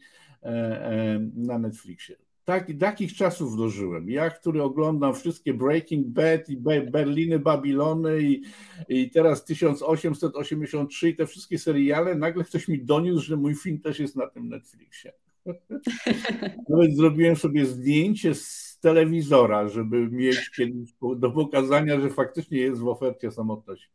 na 1.36 1.60
Netflixie. 1.60 2.16
Tak, 2.46 2.72
takich 2.80 3.16
czasów 3.16 3.58
dożyłem. 3.58 4.10
Ja, 4.10 4.30
który 4.30 4.64
oglądam 4.64 5.16
wszystkie 5.16 5.54
Breaking 5.54 6.08
Bad 6.08 6.50
i 6.50 6.58
Berliny, 6.92 7.40
Babilony 7.40 8.22
i, 8.22 8.42
i 8.90 9.12
teraz 9.12 9.46
1883 9.46 11.10
i 11.10 11.16
te 11.16 11.28
wszystkie 11.28 11.60
seriale, 11.60 12.16
nagle 12.16 12.44
ktoś 12.44 12.68
mi 12.68 12.86
doniósł, 12.86 13.26
że 13.26 13.38
mój 13.38 13.56
film 13.56 13.80
też 13.80 14.00
jest 14.00 14.16
na 14.16 14.28
tym 14.28 14.50
Netflixie. 14.50 15.14
Nawet 16.70 16.96
zrobiłem 16.96 17.36
sobie 17.36 17.66
zdjęcie 17.66 18.36
z 18.36 18.78
telewizora, 18.82 19.68
żeby 19.68 20.10
mieć 20.12 20.50
kiedyś 20.50 20.94
do 21.18 21.32
pokazania, 21.32 22.00
że 22.00 22.10
faktycznie 22.10 22.58
jest 22.58 22.82
w 22.82 22.88
ofercie 22.88 23.32
samotność 23.32 23.90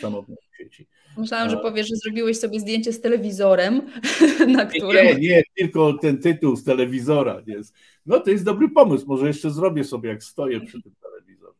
samotnej 0.00 0.38
sieci. 0.58 0.86
Myślałam, 1.18 1.50
że 1.50 1.56
powiesz, 1.56 1.88
że 1.88 1.96
zrobiłeś 1.96 2.38
sobie 2.38 2.60
zdjęcie 2.60 2.92
z 2.92 3.00
telewizorem, 3.00 3.82
na 4.56 4.66
którym... 4.66 5.06
Nie, 5.06 5.14
nie, 5.14 5.42
tylko 5.56 5.92
ten 5.92 6.18
tytuł 6.18 6.56
z 6.56 6.64
telewizora. 6.64 7.42
Jest. 7.46 7.74
No 8.06 8.20
to 8.20 8.30
jest 8.30 8.44
dobry 8.44 8.68
pomysł, 8.68 9.04
może 9.08 9.26
jeszcze 9.26 9.50
zrobię 9.50 9.84
sobie, 9.84 10.08
jak 10.08 10.24
stoję 10.24 10.60
przy 10.60 10.82
tym 10.82 10.92
telewizorze. 11.02 11.58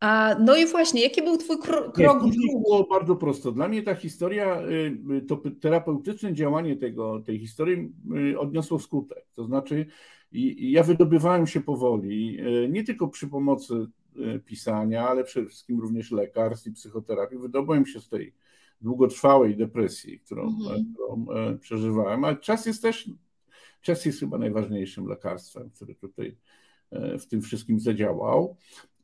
A, 0.00 0.36
no 0.40 0.56
i 0.56 0.66
właśnie, 0.66 1.02
jaki 1.02 1.22
był 1.22 1.36
twój 1.36 1.58
krok? 1.58 1.98
Nie, 1.98 2.08
było 2.62 2.86
bardzo 2.90 3.16
prosto. 3.16 3.52
Dla 3.52 3.68
mnie 3.68 3.82
ta 3.82 3.94
historia, 3.94 4.62
y, 4.62 4.96
y, 5.16 5.22
to 5.22 5.40
terapeutyczne 5.60 6.34
działanie 6.34 6.76
tego, 6.76 7.20
tej 7.20 7.38
historii 7.38 7.92
y, 8.32 8.38
odniosło 8.38 8.78
skutek. 8.78 9.26
To 9.34 9.44
znaczy, 9.44 9.86
ja 10.56 10.82
wydobywałem 10.82 11.46
się 11.46 11.60
powoli, 11.60 12.38
nie 12.68 12.84
tylko 12.84 13.08
przy 13.08 13.28
pomocy 13.28 13.86
pisania, 14.44 15.08
ale 15.08 15.24
przede 15.24 15.48
wszystkim 15.48 15.80
również 15.80 16.10
lekarstw 16.10 16.66
i 16.66 16.72
psychoterapii. 16.72 17.38
Wydobyłem 17.38 17.86
się 17.86 18.00
z 18.00 18.08
tej 18.08 18.34
długotrwałej 18.80 19.56
depresji, 19.56 20.20
którą, 20.20 20.42
mhm. 20.42 20.84
którą 20.92 21.26
przeżywałem, 21.60 22.24
ale 22.24 22.36
czas 22.36 22.66
jest 22.66 22.82
też, 22.82 23.10
czas 23.80 24.04
jest 24.04 24.20
chyba 24.20 24.38
najważniejszym 24.38 25.06
lekarstwem, 25.06 25.70
który 25.70 25.94
tutaj 25.94 26.36
w 26.92 27.26
tym 27.26 27.42
wszystkim 27.42 27.80
zadziałał. 27.80 28.56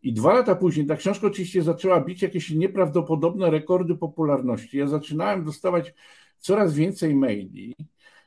I 0.02 0.12
dwa 0.12 0.34
lata 0.34 0.54
później 0.54 0.86
ta 0.86 0.96
książka 0.96 1.26
oczywiście 1.26 1.62
zaczęła 1.62 2.00
bić 2.00 2.22
jakieś 2.22 2.50
nieprawdopodobne 2.50 3.50
rekordy 3.50 3.94
popularności. 3.94 4.78
Ja 4.78 4.86
zaczynałem 4.86 5.44
dostawać 5.44 5.94
coraz 6.38 6.74
więcej 6.74 7.14
maili 7.14 7.76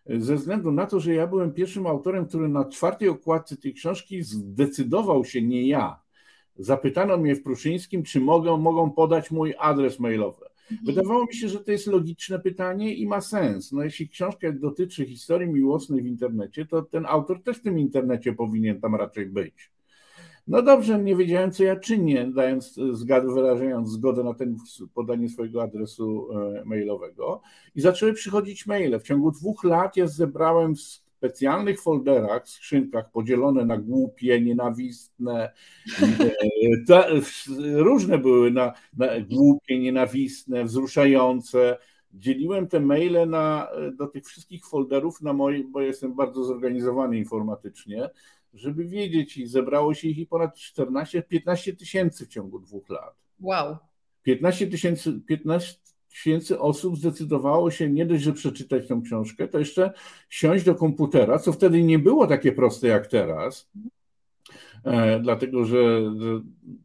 ze 0.06 0.36
względu 0.36 0.72
na 0.72 0.86
to, 0.86 1.00
że 1.00 1.14
ja 1.14 1.28
byłem 1.28 1.54
pierwszym 1.54 1.88
autorem, 1.88 2.26
który 2.26 2.50
na 2.50 2.66
czwartej 2.66 3.10
okładce 3.10 3.58
tej 3.58 3.74
książki 3.74 4.24
zdecydował 4.24 5.26
się, 5.26 5.42
nie 5.42 5.68
ja. 5.68 6.03
Zapytano 6.58 7.18
mnie 7.18 7.36
w 7.36 7.44
Pruszyńskim, 7.44 8.04
czy 8.04 8.20
mogą, 8.20 8.58
mogą 8.58 8.92
podać 8.92 9.32
mój 9.32 9.54
adres 9.60 10.00
mailowy. 10.00 10.46
Mhm. 10.72 10.86
Wydawało 10.86 11.26
mi 11.26 11.36
się, 11.36 11.50
że 11.50 11.60
to 11.60 11.72
jest 11.72 11.88
logiczne 11.88 12.40
pytanie 12.40 12.96
i 12.96 13.08
ma 13.08 13.22
sens. 13.22 13.72
No, 13.72 13.84
jeśli 13.84 14.10
książka 14.10 14.52
dotyczy 14.52 15.06
historii 15.06 15.50
miłosnej 15.50 16.02
w 16.02 16.06
internecie, 16.06 16.66
to 16.66 16.82
ten 16.82 17.06
autor 17.06 17.44
też 17.44 17.58
w 17.58 17.62
tym 17.62 17.80
internecie 17.80 18.34
powinien 18.34 18.82
tam 18.82 18.96
raczej 18.96 19.26
być. 19.26 19.72
No 20.48 20.62
dobrze, 20.62 21.00
nie 21.00 21.16
wiedziałem, 21.16 21.52
co 21.52 21.64
ja 21.64 21.76
czynię, 21.76 22.32
dając, 22.36 22.80
wyrażając 23.36 23.90
zgodę 23.90 24.24
na 24.24 24.34
ten 24.34 24.58
podanie 24.94 25.30
swojego 25.30 25.64
adresu 25.64 26.28
e, 26.32 26.66
mailowego. 26.66 27.42
I 27.76 27.82
zaczęły 27.82 28.14
przychodzić 28.14 28.66
maile. 28.68 29.00
W 29.00 29.04
ciągu 29.04 29.32
dwóch 29.32 29.64
lat 29.64 29.98
ja 29.98 30.08
zebrałem 30.08 30.76
w 30.76 31.03
specjalnych 31.24 31.82
folderach, 31.82 32.50
skrzynkach 32.50 33.12
podzielone 33.12 33.66
na 33.66 33.78
głupie, 33.78 34.42
nienawistne, 34.42 35.52
e, 36.02 37.78
różne 37.78 38.18
były 38.18 38.52
na, 38.52 38.74
na 38.98 39.20
głupie, 39.20 39.80
nienawistne, 39.80 40.64
wzruszające. 40.64 41.78
Dzieliłem 42.14 42.68
te 42.68 42.80
maile 42.80 43.30
na, 43.30 43.68
do 43.96 44.08
tych 44.08 44.26
wszystkich 44.26 44.66
folderów 44.66 45.22
na 45.22 45.34
moje, 45.34 45.64
bo 45.64 45.82
jestem 45.82 46.16
bardzo 46.16 46.44
zorganizowany 46.44 47.18
informatycznie, 47.18 48.10
żeby 48.54 48.86
wiedzieć, 48.86 49.38
i 49.38 49.48
zebrało 49.48 49.94
się 49.94 50.08
ich 50.08 50.30
ponad 50.30 50.58
14-15 50.58 51.76
tysięcy 51.76 52.26
w 52.26 52.30
ciągu 52.30 52.60
dwóch 52.60 52.90
lat. 52.90 53.16
Wow. 53.40 53.78
15 54.24 54.68
tysięcy 54.68 55.20
15 55.28 55.80
tysięcy 56.14 56.60
osób 56.60 56.98
zdecydowało 56.98 57.72
się 57.72 57.90
nie 57.90 58.06
dość, 58.06 58.24
że 58.24 58.34
przeczytać 58.34 58.88
tą 58.88 59.02
książkę, 59.02 59.48
to 59.48 59.60
jeszcze 59.60 59.94
siąść 60.30 60.66
do 60.66 60.76
komputera, 60.76 61.40
co 61.40 61.54
wtedy 61.54 61.84
nie 61.84 62.00
było 62.00 62.28
takie 62.28 62.52
proste 62.52 62.88
jak 62.88 63.08
teraz, 63.08 63.72
e, 64.84 65.20
dlatego 65.20 65.66
że 65.66 66.02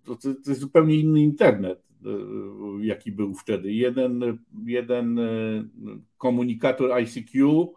to, 0.04 0.16
to, 0.16 0.28
jest 0.28 0.60
zupełnie 0.60 0.94
inny 0.94 1.20
internet, 1.20 1.82
e, 2.04 2.08
jaki 2.86 3.12
był 3.12 3.34
wtedy. 3.34 3.72
Jeden, 3.72 4.38
jeden 4.66 5.18
e, 5.18 5.24
komunikator 6.18 6.92
ICQ 7.02 7.68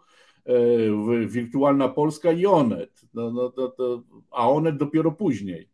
wirtualna 1.26 1.88
Polska 1.88 2.32
i 2.32 2.46
Onet. 2.46 3.00
No, 3.14 3.30
no, 3.30 3.50
to, 3.50 3.68
to, 3.68 4.02
a 4.30 4.50
Onet 4.50 4.76
dopiero 4.76 5.12
później. 5.12 5.68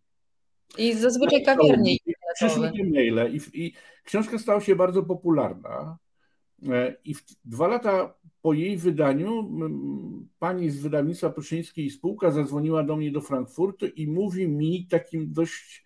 I 0.79 0.95
zazwyczaj 0.95 1.43
kawiarnie. 1.43 1.97
Przyszły 2.39 2.73
te 2.73 2.85
maile 2.85 3.33
i, 3.33 3.65
i 3.65 3.73
książka 4.05 4.39
stała 4.39 4.61
się 4.61 4.77
bardzo 4.77 5.03
popularna. 5.03 5.99
E, 6.69 6.97
I 7.05 7.15
w, 7.15 7.25
dwa 7.45 7.69
lata 7.69 8.15
po 8.43 8.53
jej 8.53 8.77
wydaniu 8.77 9.51
pani 10.39 10.71
z 10.71 10.81
wydawnictwa 10.81 11.31
Pruszyńskiej 11.31 11.85
i 11.85 11.91
spółka 11.91 12.31
zadzwoniła 12.31 12.83
do 12.83 12.97
mnie 12.97 13.11
do 13.11 13.21
Frankfurtu 13.21 13.87
i 13.87 14.07
mówi 14.07 14.49
mi 14.49 14.87
takim 14.87 15.33
dość 15.33 15.85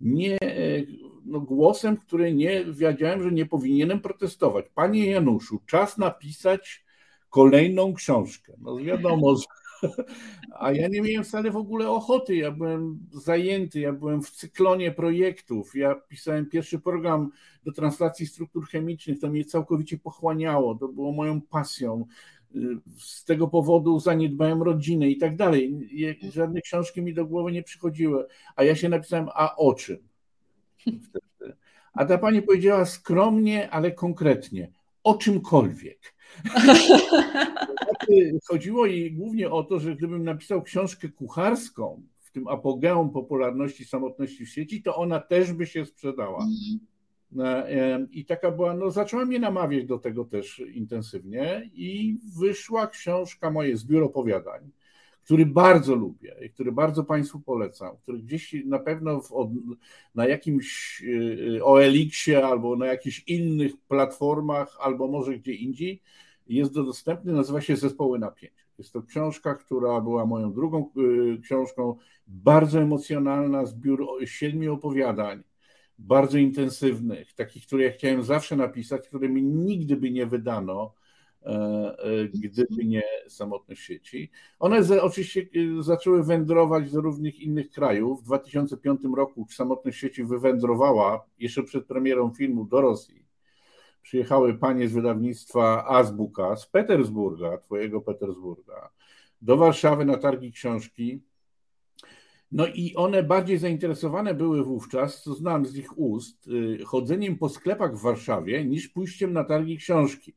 nie, 0.00 0.40
e, 0.42 0.82
no, 1.24 1.40
głosem, 1.40 1.96
który 1.96 2.34
nie 2.34 2.64
wiedziałem, 2.64 3.22
że 3.22 3.32
nie 3.32 3.46
powinienem 3.46 4.00
protestować. 4.00 4.66
Panie 4.74 5.10
Januszu, 5.10 5.60
czas 5.66 5.98
napisać 5.98 6.84
kolejną 7.30 7.94
książkę. 7.94 8.52
No 8.58 8.76
wiadomo, 8.76 9.36
a 10.50 10.72
ja 10.72 10.88
nie 10.88 11.02
miałem 11.02 11.24
wcale 11.24 11.50
w 11.50 11.56
ogóle 11.56 11.90
ochoty. 11.90 12.36
Ja 12.36 12.50
byłem 12.50 12.98
zajęty, 13.12 13.80
ja 13.80 13.92
byłem 13.92 14.22
w 14.22 14.30
cyklonie 14.30 14.90
projektów. 14.90 15.74
Ja 15.74 15.94
pisałem 15.94 16.46
pierwszy 16.46 16.78
program 16.78 17.30
do 17.64 17.72
translacji 17.72 18.26
struktur 18.26 18.68
chemicznych. 18.68 19.20
To 19.20 19.28
mnie 19.28 19.44
całkowicie 19.44 19.98
pochłaniało. 19.98 20.74
To 20.74 20.88
było 20.88 21.12
moją 21.12 21.40
pasją. 21.40 22.06
Z 22.98 23.24
tego 23.24 23.48
powodu 23.48 24.00
zaniedbałem 24.00 24.62
rodzinę 24.62 25.08
i 25.08 25.16
tak 25.16 25.36
dalej. 25.36 25.88
Żadne 26.32 26.60
książki 26.60 27.02
mi 27.02 27.14
do 27.14 27.26
głowy 27.26 27.52
nie 27.52 27.62
przychodziły. 27.62 28.26
A 28.56 28.64
ja 28.64 28.76
się 28.76 28.88
napisałem, 28.88 29.28
a 29.34 29.56
o 29.56 29.74
czym? 29.74 29.98
A 31.92 32.04
ta 32.04 32.18
pani 32.18 32.42
powiedziała 32.42 32.84
skromnie, 32.84 33.70
ale 33.70 33.92
konkretnie, 33.92 34.72
o 35.04 35.14
czymkolwiek. 35.14 36.13
Znaczy, 37.84 38.38
chodziło 38.48 38.86
jej 38.86 39.12
głównie 39.12 39.50
o 39.50 39.62
to, 39.62 39.80
że 39.80 39.96
gdybym 39.96 40.24
napisał 40.24 40.62
książkę 40.62 41.08
kucharską, 41.08 42.02
w 42.20 42.30
tym 42.30 42.48
apogeum 42.48 43.10
popularności 43.10 43.84
samotności 43.84 44.46
w 44.46 44.48
sieci, 44.48 44.82
to 44.82 44.96
ona 44.96 45.20
też 45.20 45.52
by 45.52 45.66
się 45.66 45.84
sprzedała. 45.86 46.38
Mhm. 46.44 46.80
E, 47.40 48.06
I 48.10 48.24
taka 48.24 48.50
była, 48.50 48.74
no 48.74 48.90
zaczęła 48.90 49.24
mnie 49.24 49.38
namawiać 49.38 49.84
do 49.84 49.98
tego 49.98 50.24
też 50.24 50.62
intensywnie 50.74 51.70
i 51.74 52.18
wyszła 52.38 52.86
książka 52.86 53.50
moje 53.50 53.76
Zbiór 53.76 54.02
opowiadań, 54.02 54.70
który 55.24 55.46
bardzo 55.46 55.94
lubię 55.94 56.36
i 56.46 56.50
który 56.50 56.72
bardzo 56.72 57.04
Państwu 57.04 57.40
polecam, 57.40 57.96
który 58.02 58.18
gdzieś 58.18 58.56
na 58.64 58.78
pewno 58.78 59.20
na 60.14 60.26
jakimś 60.26 61.02
e, 61.02 61.56
e, 61.56 61.64
OLX-ie 61.64 62.46
albo 62.46 62.76
na 62.76 62.86
jakichś 62.86 63.22
innych 63.26 63.72
platformach, 63.88 64.76
albo 64.80 65.08
może 65.08 65.38
gdzie 65.38 65.52
indziej, 65.52 66.02
jest 66.46 66.74
dostępny, 66.74 67.32
nazywa 67.32 67.60
się 67.60 67.76
Zespoły 67.76 68.18
Napięć. 68.18 68.52
Jest 68.78 68.92
to 68.92 69.02
książka, 69.02 69.54
która 69.54 70.00
była 70.00 70.26
moją 70.26 70.52
drugą 70.52 70.90
y, 71.36 71.40
książką, 71.42 71.96
bardzo 72.26 72.80
emocjonalna, 72.80 73.66
zbiór 73.66 74.06
siedmiu 74.24 74.74
opowiadań, 74.74 75.42
bardzo 75.98 76.38
intensywnych, 76.38 77.34
takich, 77.34 77.66
które 77.66 77.84
ja 77.84 77.92
chciałem 77.92 78.22
zawsze 78.22 78.56
napisać, 78.56 79.08
które 79.08 79.28
mi 79.28 79.42
nigdy 79.42 79.96
by 79.96 80.10
nie 80.10 80.26
wydano, 80.26 80.94
gdyby 82.34 82.84
nie 82.84 83.02
samotność 83.28 83.82
sieci. 83.82 84.30
One 84.58 85.02
oczywiście 85.02 85.46
y, 85.56 85.82
zaczęły 85.82 86.24
wędrować 86.24 86.92
do 86.92 87.00
różnych 87.00 87.40
innych 87.40 87.70
krajów. 87.70 88.20
W 88.20 88.24
2005 88.24 89.00
roku 89.16 89.46
samotność 89.50 89.98
sieci 89.98 90.24
wywędrowała 90.24 91.26
jeszcze 91.38 91.62
przed 91.62 91.86
premierą 91.86 92.30
filmu 92.30 92.64
do 92.64 92.80
Rosji 92.80 93.24
przyjechały 94.04 94.54
panie 94.54 94.88
z 94.88 94.92
wydawnictwa 94.92 95.84
Azbuka 95.88 96.56
z 96.56 96.66
Petersburga, 96.66 97.58
twojego 97.58 98.00
Petersburga, 98.00 98.90
do 99.42 99.56
Warszawy 99.56 100.04
na 100.04 100.16
targi 100.16 100.52
książki. 100.52 101.22
No 102.52 102.66
i 102.66 102.94
one 102.94 103.22
bardziej 103.22 103.58
zainteresowane 103.58 104.34
były 104.34 104.64
wówczas, 104.64 105.22
co 105.22 105.34
znam 105.34 105.66
z 105.66 105.76
ich 105.76 105.98
ust, 105.98 106.46
y, 106.46 106.84
chodzeniem 106.84 107.38
po 107.38 107.48
sklepach 107.48 107.96
w 107.96 108.02
Warszawie 108.02 108.64
niż 108.64 108.88
pójściem 108.88 109.32
na 109.32 109.44
targi 109.44 109.76
książki. 109.76 110.34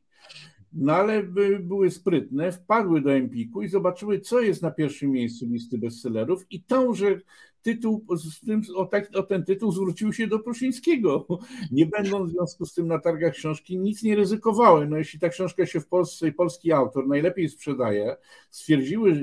No 0.72 0.92
ale 0.92 1.22
by, 1.22 1.58
były 1.58 1.90
sprytne, 1.90 2.52
wpadły 2.52 3.00
do 3.00 3.12
Empiku 3.12 3.62
i 3.62 3.68
zobaczyły, 3.68 4.20
co 4.20 4.40
jest 4.40 4.62
na 4.62 4.70
pierwszym 4.70 5.10
miejscu 5.10 5.46
listy 5.46 5.78
bestsellerów 5.78 6.46
i 6.50 6.62
tą, 6.62 6.94
że 6.94 7.20
tytuł, 7.62 8.04
z 8.16 8.40
tym, 8.40 8.62
o, 8.76 8.86
tak, 8.86 9.16
o 9.16 9.22
ten 9.22 9.44
tytuł 9.44 9.72
zwrócił 9.72 10.12
się 10.12 10.26
do 10.26 10.38
Pruszyńskiego. 10.38 11.26
Nie 11.72 11.86
będąc 11.86 12.30
w 12.30 12.32
związku 12.32 12.66
z 12.66 12.74
tym 12.74 12.86
na 12.86 12.98
targach 12.98 13.32
książki, 13.32 13.78
nic 13.78 14.02
nie 14.02 14.16
ryzykowały. 14.16 14.86
No 14.86 14.96
jeśli 14.96 15.20
ta 15.20 15.28
książka 15.28 15.66
się 15.66 15.80
w 15.80 15.86
Polsce 15.86 16.28
i 16.28 16.32
polski 16.32 16.72
autor 16.72 17.08
najlepiej 17.08 17.48
sprzedaje, 17.48 18.16
stwierdziły, 18.50 19.14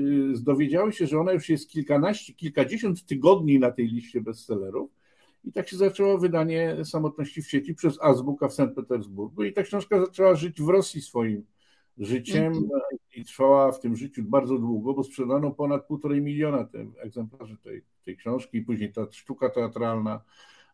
dowiedziały 0.42 0.92
się, 0.92 1.06
że 1.06 1.20
ona 1.20 1.32
już 1.32 1.48
jest 1.48 1.70
kilkanaście, 1.70 2.34
kilkadziesiąt 2.34 3.06
tygodni 3.06 3.58
na 3.58 3.70
tej 3.70 3.86
liście 3.86 4.20
bestsellerów, 4.20 4.90
i 5.46 5.52
tak 5.52 5.68
się 5.68 5.76
zaczęło 5.76 6.18
wydanie 6.18 6.76
Samotności 6.84 7.42
w 7.42 7.50
sieci 7.50 7.74
przez 7.74 7.98
Azbuka 8.02 8.48
w 8.48 8.54
Sankt 8.54 8.76
Petersburgu 8.76 9.44
i 9.44 9.52
ta 9.52 9.62
książka 9.62 10.00
zaczęła 10.00 10.34
żyć 10.34 10.62
w 10.62 10.68
Rosji 10.68 11.02
swoim 11.02 11.46
życiem 11.98 12.68
i 13.14 13.24
trwała 13.24 13.72
w 13.72 13.80
tym 13.80 13.96
życiu 13.96 14.22
bardzo 14.24 14.58
długo, 14.58 14.94
bo 14.94 15.04
sprzedano 15.04 15.50
ponad 15.50 15.86
półtorej 15.86 16.22
miliona 16.22 16.68
egzemplarzy 16.98 17.56
tej, 17.56 17.82
tej 18.04 18.16
książki, 18.16 18.62
później 18.62 18.92
ta 18.92 19.06
sztuka 19.10 19.50
teatralna. 19.50 20.20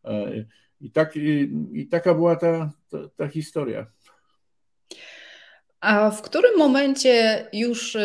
E, 0.04 0.44
I, 0.80 0.90
tak, 0.90 1.16
i, 1.16 1.52
i 1.72 1.86
taka 1.86 2.14
była 2.14 2.36
ta, 2.36 2.70
ta, 2.90 2.98
ta 3.16 3.28
historia. 3.28 3.86
A 5.80 6.10
w 6.10 6.22
którym 6.22 6.58
momencie 6.58 7.46
już 7.52 7.96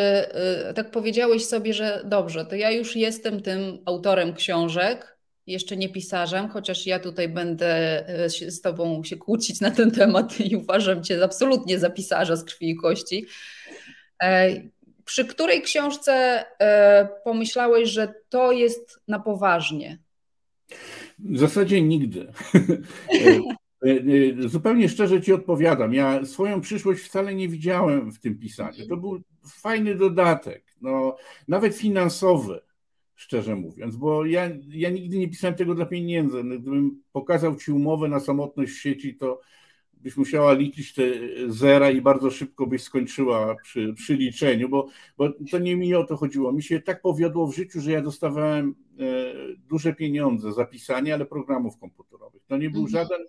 tak 0.76 0.92
powiedziałeś 0.92 1.46
sobie, 1.46 1.74
że 1.74 2.02
dobrze, 2.06 2.46
to 2.46 2.56
ja 2.56 2.72
już 2.72 2.96
jestem 2.96 3.42
tym 3.42 3.78
autorem 3.86 4.34
książek, 4.34 5.17
jeszcze 5.48 5.78
nie 5.78 5.90
pisarzem, 5.90 6.50
chociaż 6.50 6.86
ja 6.86 7.00
tutaj 7.00 7.30
będę 7.30 7.68
e, 8.10 8.30
z 8.30 8.62
Tobą 8.62 9.04
się 9.04 9.18
kłócić 9.18 9.62
na 9.62 9.72
ten 9.72 9.92
temat 9.92 10.40
i 10.40 10.56
uważam 10.56 11.04
Cię 11.04 11.24
absolutnie 11.24 11.80
za 11.80 11.90
pisarza 11.90 12.36
z 12.36 12.44
krwi 12.44 12.70
i 12.70 12.76
kości. 12.76 13.26
E, 14.24 14.50
przy 15.06 15.26
której 15.26 15.62
książce 15.62 16.46
e, 16.60 17.10
pomyślałeś, 17.24 17.90
że 17.90 18.14
to 18.30 18.52
jest 18.52 19.00
na 19.08 19.20
poważnie? 19.20 19.98
W 21.20 21.40
zasadzie 21.40 21.82
nigdy. 21.82 22.28
Zupełnie 24.48 24.90
szczerze 24.90 25.22
Ci 25.22 25.34
odpowiadam. 25.34 25.94
Ja 25.94 26.26
swoją 26.26 26.62
przyszłość 26.62 27.04
wcale 27.04 27.36
nie 27.36 27.50
widziałem 27.50 28.12
w 28.12 28.20
tym 28.20 28.40
pisaniu. 28.40 28.88
To 28.88 28.98
był 28.98 29.22
fajny 29.46 29.96
dodatek, 29.96 30.64
no, 30.82 31.18
nawet 31.48 31.76
finansowy 31.76 32.62
szczerze 33.18 33.56
mówiąc, 33.56 33.96
bo 33.96 34.26
ja, 34.26 34.50
ja 34.70 34.90
nigdy 34.90 35.18
nie 35.18 35.28
pisałem 35.28 35.56
tego 35.56 35.76
dla 35.76 35.86
pieniędzy. 35.86 36.44
No, 36.44 36.60
gdybym 36.60 37.02
pokazał 37.12 37.56
Ci 37.56 37.72
umowę 37.72 38.08
na 38.08 38.20
samotność 38.20 38.72
w 38.72 38.82
sieci, 38.82 39.16
to 39.16 39.42
byś 39.94 40.18
musiała 40.18 40.54
liczyć 40.54 40.94
te 40.94 41.04
zera 41.48 41.92
i 41.92 42.02
bardzo 42.02 42.32
szybko 42.32 42.68
byś 42.68 42.84
skończyła 42.84 43.56
przy, 43.56 43.94
przy 43.94 44.16
liczeniu, 44.16 44.70
bo, 44.70 44.88
bo 45.18 45.34
to 45.52 45.60
nie 45.60 45.76
mi 45.76 45.96
o 45.96 46.04
to 46.04 46.18
chodziło. 46.18 46.52
Mi 46.52 46.64
się 46.64 46.82
tak 46.82 47.02
powiodło 47.02 47.48
w 47.48 47.56
życiu, 47.56 47.82
że 47.82 47.92
ja 47.92 48.02
dostawałem 48.02 48.76
e, 49.00 49.04
duże 49.70 49.94
pieniądze 49.94 50.54
za 50.54 50.66
pisanie, 50.66 51.14
ale 51.14 51.26
programów 51.26 51.78
komputerowych. 51.78 52.42
To 52.48 52.58
nie 52.58 52.70
był 52.70 52.82
mhm. 52.86 53.04
żaden, 53.04 53.26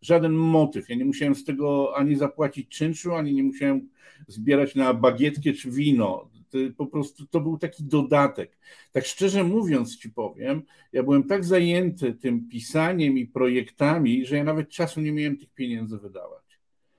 żaden 0.00 0.32
motyw. 0.32 0.88
Ja 0.88 0.96
nie 0.96 1.04
musiałem 1.04 1.34
z 1.34 1.44
tego 1.44 1.96
ani 1.96 2.16
zapłacić 2.16 2.68
czynszu, 2.68 3.14
ani 3.14 3.34
nie 3.34 3.44
musiałem 3.44 3.88
zbierać 4.26 4.74
na 4.74 4.94
bagietkę 4.94 5.52
czy 5.52 5.70
wino 5.70 6.30
po 6.76 6.86
prostu 6.86 7.26
to 7.26 7.40
był 7.40 7.58
taki 7.58 7.84
dodatek. 7.84 8.58
Tak 8.92 9.04
szczerze 9.04 9.44
mówiąc, 9.44 9.96
ci 9.96 10.10
powiem, 10.10 10.62
ja 10.92 11.02
byłem 11.02 11.24
tak 11.24 11.44
zajęty 11.44 12.14
tym 12.14 12.48
pisaniem 12.48 13.18
i 13.18 13.26
projektami, 13.26 14.26
że 14.26 14.36
ja 14.36 14.44
nawet 14.44 14.68
czasu 14.68 15.00
nie 15.00 15.12
miałem 15.12 15.36
tych 15.36 15.50
pieniędzy 15.50 15.98
wydawać. 15.98 16.42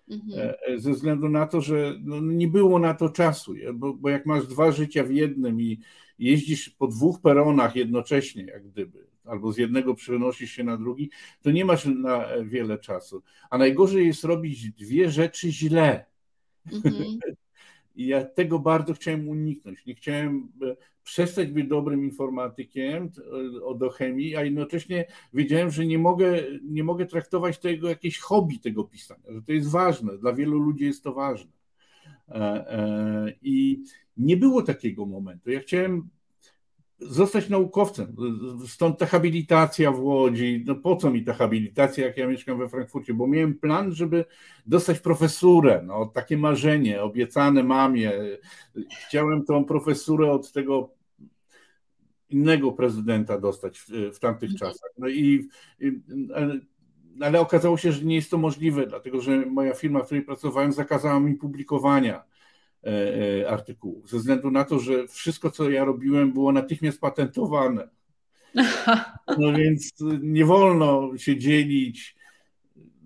Mhm. 0.10 0.39
E, 0.39 0.68
e, 0.68 0.80
ze 0.80 0.92
względu 0.92 1.30
na 1.30 1.48
to, 1.48 1.62
że 1.62 1.96
no, 2.04 2.22
nie 2.22 2.48
było 2.48 2.80
na 2.80 2.94
to 2.94 3.10
czasu, 3.10 3.54
bo, 3.74 3.94
bo 3.94 4.10
jak 4.10 4.26
masz 4.26 4.48
dwa 4.48 4.72
życia 4.72 5.04
w 5.04 5.12
jednym 5.12 5.62
i 5.62 5.80
jeździsz 6.20 6.70
po 6.70 6.88
dwóch 6.88 7.22
peronach 7.22 7.76
jednocześnie, 7.76 8.44
jak 8.44 8.68
gdyby, 8.68 9.08
albo 9.26 9.52
z 9.52 9.58
jednego 9.58 9.96
przenosisz 9.96 10.52
się 10.52 10.63
na 10.63 10.78
drugi, 10.78 11.10
to 11.42 11.52
nie 11.52 11.66
masz 11.66 11.86
na 11.86 12.28
wiele 12.44 12.78
czasu. 12.78 13.24
A 13.50 13.58
najgorzej 13.58 14.08
jest 14.08 14.24
robić 14.24 14.72
dwie 14.72 15.12
rzeczy 15.12 15.52
źle. 15.52 16.06
Mhm. 16.72 17.20
I 17.95 18.08
ja 18.08 18.25
tego 18.25 18.60
bardzo 18.60 18.93
chciałem 18.93 19.29
uniknąć. 19.29 19.86
Nie 19.86 19.95
chciałem 19.95 20.51
e, 20.62 20.75
przestać 21.03 21.51
być 21.51 21.67
dobrym 21.67 22.03
informatykiem 22.03 23.10
e, 23.73 23.77
do 23.77 23.89
chemii, 23.89 24.36
a 24.36 24.43
jednocześnie 24.43 25.06
wiedziałem, 25.34 25.71
że 25.71 25.86
nie 25.86 25.99
mogę, 25.99 26.43
nie 26.63 26.84
mogę 26.84 27.06
traktować 27.06 27.60
tego 27.60 27.89
jakieś 27.89 28.19
hobby 28.19 28.60
tego 28.60 28.84
pisania, 28.84 29.32
że 29.34 29.41
to 29.41 29.51
jest 29.51 29.69
ważne, 29.69 30.17
dla 30.17 30.34
wielu 30.34 30.60
ludzi 30.60 30.86
jest 30.86 31.03
to 31.03 31.13
ważne. 31.13 31.51
E, 32.29 33.34
I 33.41 33.84
nie 34.17 34.38
było 34.38 34.62
takiego 34.62 35.06
momentu. 35.06 35.51
Ja 35.51 35.60
chciałem 35.60 36.10
zostać 36.99 37.49
naukowcem. 37.49 38.15
Stąd 38.67 38.99
ta 38.99 39.06
habilitacja 39.06 39.91
w 39.91 39.99
Łodzi. 39.99 40.63
No 40.67 40.75
po 40.75 40.95
co 40.95 41.12
mi 41.12 41.23
ta 41.23 41.34
habilitacja, 41.34 42.06
jak 42.08 42.17
ja 42.17 42.27
mieszkam 42.27 42.60
we 42.60 42.69
Frankfurcie? 42.69 43.13
Bo 43.13 43.27
miałem 43.27 43.53
plan, 43.53 43.91
żeby 43.91 44.25
dostać 44.65 44.99
profesurę. 44.99 45.84
No, 45.86 46.06
takie 46.06 46.38
marzenie, 46.38 47.01
obiecane 47.01 47.63
mamie. 47.63 48.12
Chciałem 49.08 49.45
tą 49.45 49.65
profesurę 49.65 50.32
od 50.32 50.51
tego 50.51 50.89
innego 52.29 52.71
prezydenta 52.71 53.39
dostać 53.39 53.79
w, 53.79 53.89
w 54.15 54.19
tamtych 54.19 54.51
mhm. 54.51 54.71
czasach. 54.71 54.91
No 54.97 55.08
i, 55.08 55.47
ale 57.21 57.39
okazało 57.39 57.77
się, 57.77 57.91
że 57.91 58.06
nie 58.06 58.15
jest 58.15 58.32
to 58.32 58.38
możliwe, 58.38 58.88
dlatego 58.88 59.21
że 59.21 59.45
moja 59.45 59.73
firma, 59.73 59.99
w 59.99 60.06
której 60.06 60.23
pracowałem, 60.23 60.73
zakazała 60.73 61.19
mi 61.19 61.36
publikowania 61.36 62.23
artykułów, 63.48 64.10
ze 64.10 64.17
względu 64.17 64.52
na 64.52 64.63
to, 64.63 64.80
że 64.80 65.08
wszystko, 65.08 65.52
co 65.52 65.69
ja 65.69 65.86
robiłem, 65.86 66.34
było 66.34 66.52
natychmiast 66.52 67.02
patentowane. 67.02 67.89
No 69.38 69.54
więc 69.54 69.93
nie 70.22 70.46
wolno 70.46 71.17
się 71.17 71.38
dzielić. 71.38 72.15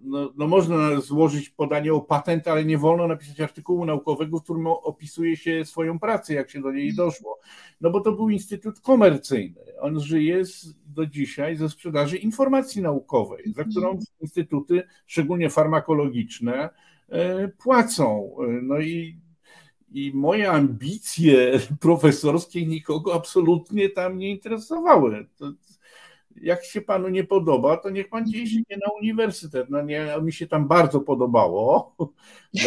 No, 0.04 0.34
no, 0.38 0.48
można 0.48 1.02
złożyć 1.02 1.50
podanie 1.50 1.94
o 1.94 2.02
patent, 2.02 2.48
ale 2.48 2.66
nie 2.66 2.78
wolno 2.78 3.08
napisać 3.08 3.40
artykułu 3.40 3.86
naukowego, 3.86 4.38
w 4.38 4.44
którym 4.44 4.68
opisuje 4.68 5.38
się 5.38 5.66
swoją 5.66 6.00
pracę, 6.00 6.34
jak 6.34 6.50
się 6.50 6.62
do 6.62 6.72
niej 6.72 6.96
doszło. 6.96 7.40
No 7.82 7.90
bo 7.90 8.02
to 8.02 8.12
był 8.12 8.30
instytut 8.30 8.80
komercyjny. 8.80 9.62
On 9.80 10.00
żyje 10.00 10.44
do 10.86 11.06
dzisiaj 11.06 11.56
ze 11.56 11.70
sprzedaży 11.70 12.18
informacji 12.18 12.82
naukowej, 12.82 13.54
za 13.56 13.64
którą 13.64 14.00
instytuty, 14.22 14.84
szczególnie 15.06 15.50
farmakologiczne, 15.50 16.70
e, 17.10 17.48
płacą. 17.48 18.36
No 18.62 18.80
i 18.80 19.20
i 19.92 20.12
moje 20.16 20.52
ambicje 20.52 21.60
profesorskie 21.80 22.66
nikogo 22.66 23.14
absolutnie 23.14 23.90
tam 23.90 24.18
nie 24.18 24.32
interesowały. 24.32 25.28
To, 25.38 25.54
jak 26.42 26.66
się 26.66 26.82
panu 26.82 27.10
nie 27.10 27.24
podoba, 27.24 27.78
to 27.78 27.90
niech 27.90 28.10
pan 28.10 28.24
gdzieś 28.24 28.54
idzie 28.54 28.78
na 28.78 28.92
uniwersytet. 29.00 29.70
No 29.70 29.82
nie, 29.82 30.08
mi 30.22 30.34
się 30.34 30.48
tam 30.48 30.68
bardzo 30.68 31.00
podobało. 31.00 31.96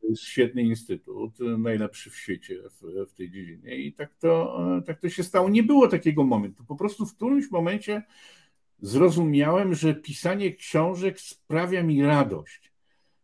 to 0.00 0.06
jest 0.08 0.22
świetny 0.22 0.62
instytut, 0.62 1.38
najlepszy 1.58 2.10
w 2.10 2.16
świecie 2.16 2.62
w, 2.70 3.10
w, 3.10 3.12
tej 3.12 3.30
dziedzinie. 3.30 3.76
I 3.76 3.92
tak 3.92 4.14
to, 4.14 4.60
tak 4.86 5.00
to 5.00 5.08
się 5.08 5.22
stało. 5.22 5.48
Nie 5.48 5.62
było 5.62 5.88
takiego 5.88 6.24
momentu. 6.24 6.64
Po 6.64 6.76
prostu 6.76 7.06
w 7.06 7.16
którymś 7.16 7.50
momencie 7.50 8.02
zrozumiałem, 8.82 9.74
że 9.74 9.94
pisanie 9.94 10.54
książek 10.54 11.20
sprawia 11.20 11.82
mi 11.82 12.02
radość, 12.02 12.72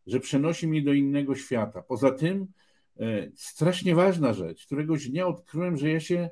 że 0.07 0.21
przenosi 0.21 0.69
mnie 0.69 0.83
do 0.83 0.93
innego 0.93 1.35
świata. 1.35 1.83
Poza 1.83 2.11
tym, 2.11 2.47
strasznie 3.35 3.95
ważna 3.95 4.33
rzecz. 4.33 4.67
Któregoś 4.67 5.09
dnia 5.09 5.27
odkryłem, 5.27 5.77
że 5.77 5.91
ja 5.91 6.01
się 6.01 6.31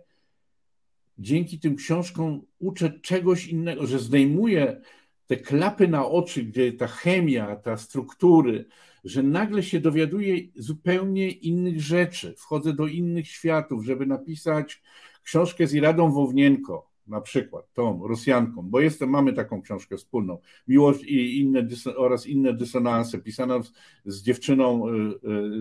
dzięki 1.18 1.59
tym 1.59 1.77
książkom 1.77 2.42
uczę 2.59 3.00
czegoś 3.00 3.46
innego, 3.46 3.87
że 3.87 3.98
zdejmuję 3.98 4.81
te 5.27 5.37
klapy 5.37 5.88
na 5.88 6.07
oczy, 6.07 6.44
gdzie 6.44 6.72
ta 6.72 6.87
chemia, 6.87 7.57
ta 7.57 7.77
struktury, 7.77 8.64
że 9.05 9.22
nagle 9.22 9.62
się 9.62 9.81
dowiaduję 9.81 10.37
zupełnie 10.57 11.31
innych 11.31 11.81
rzeczy. 11.81 12.35
Wchodzę 12.38 12.72
do 12.72 12.87
innych 12.87 13.29
światów, 13.29 13.85
żeby 13.85 14.07
napisać 14.07 14.83
książkę 15.22 15.66
z 15.66 15.74
Iradą 15.74 16.12
Wownienko 16.12 16.94
na 17.07 17.21
przykład 17.21 17.73
tą 17.73 18.09
Rosjanką, 18.09 18.62
bo 18.62 18.81
jestem, 18.81 19.11
mamy 19.11 19.33
taką 19.33 19.62
książkę 19.62 19.97
wspólną, 19.97 20.38
Miłość 20.69 21.05
i 21.05 21.40
inne 21.40 21.67
oraz 21.97 22.27
inne 22.27 22.53
dysonanse, 22.53 23.19
pisana 23.19 23.62
z, 23.62 23.73
z 24.05 24.23
dziewczyną 24.23 24.88
y, 24.88 24.93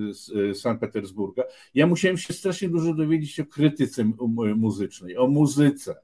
y, 0.10 0.14
z 0.14 0.30
y, 0.30 0.56
Sankt 0.56 0.82
Petersburga. 0.82 1.44
Ja 1.74 1.88
musiałem 1.88 2.18
się 2.18 2.34
strasznie 2.34 2.70
dużo 2.70 2.94
dowiedzieć 2.94 3.40
o 3.40 3.46
krytyce 3.46 4.04
muzycznej, 4.56 5.18
o 5.18 5.28
muzyce, 5.28 5.96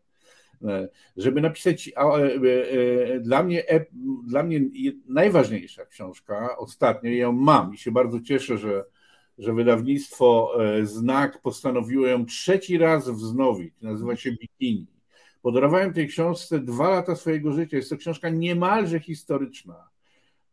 e, 0.63 0.89
żeby 1.17 1.41
napisać 1.41 1.87
e, 1.87 2.01
e, 2.01 3.19
dla 3.19 3.43
mnie, 3.43 3.63
dla 4.23 4.43
mnie 4.43 4.61
najważniejsza 5.07 5.85
książka, 5.85 6.57
ostatnio 6.57 7.11
ją 7.11 7.31
mam 7.31 7.73
i 7.73 7.77
się 7.77 7.91
bardzo 7.91 8.21
cieszę, 8.21 8.57
że, 8.57 8.85
że 9.37 9.53
wydawnictwo 9.53 10.53
Znak 10.83 11.41
postanowiło 11.41 12.07
ją 12.07 12.25
trzeci 12.25 12.77
raz 12.77 13.09
wznowić. 13.09 13.73
Nazywa 13.81 14.15
się 14.15 14.31
Bikini. 14.31 14.98
Podarowałem 15.41 15.93
tej 15.93 16.07
książce 16.07 16.59
dwa 16.59 16.89
lata 16.89 17.15
swojego 17.15 17.51
życia. 17.51 17.77
Jest 17.77 17.89
to 17.89 17.97
książka 17.97 18.29
niemalże 18.29 18.99
historyczna, 18.99 19.89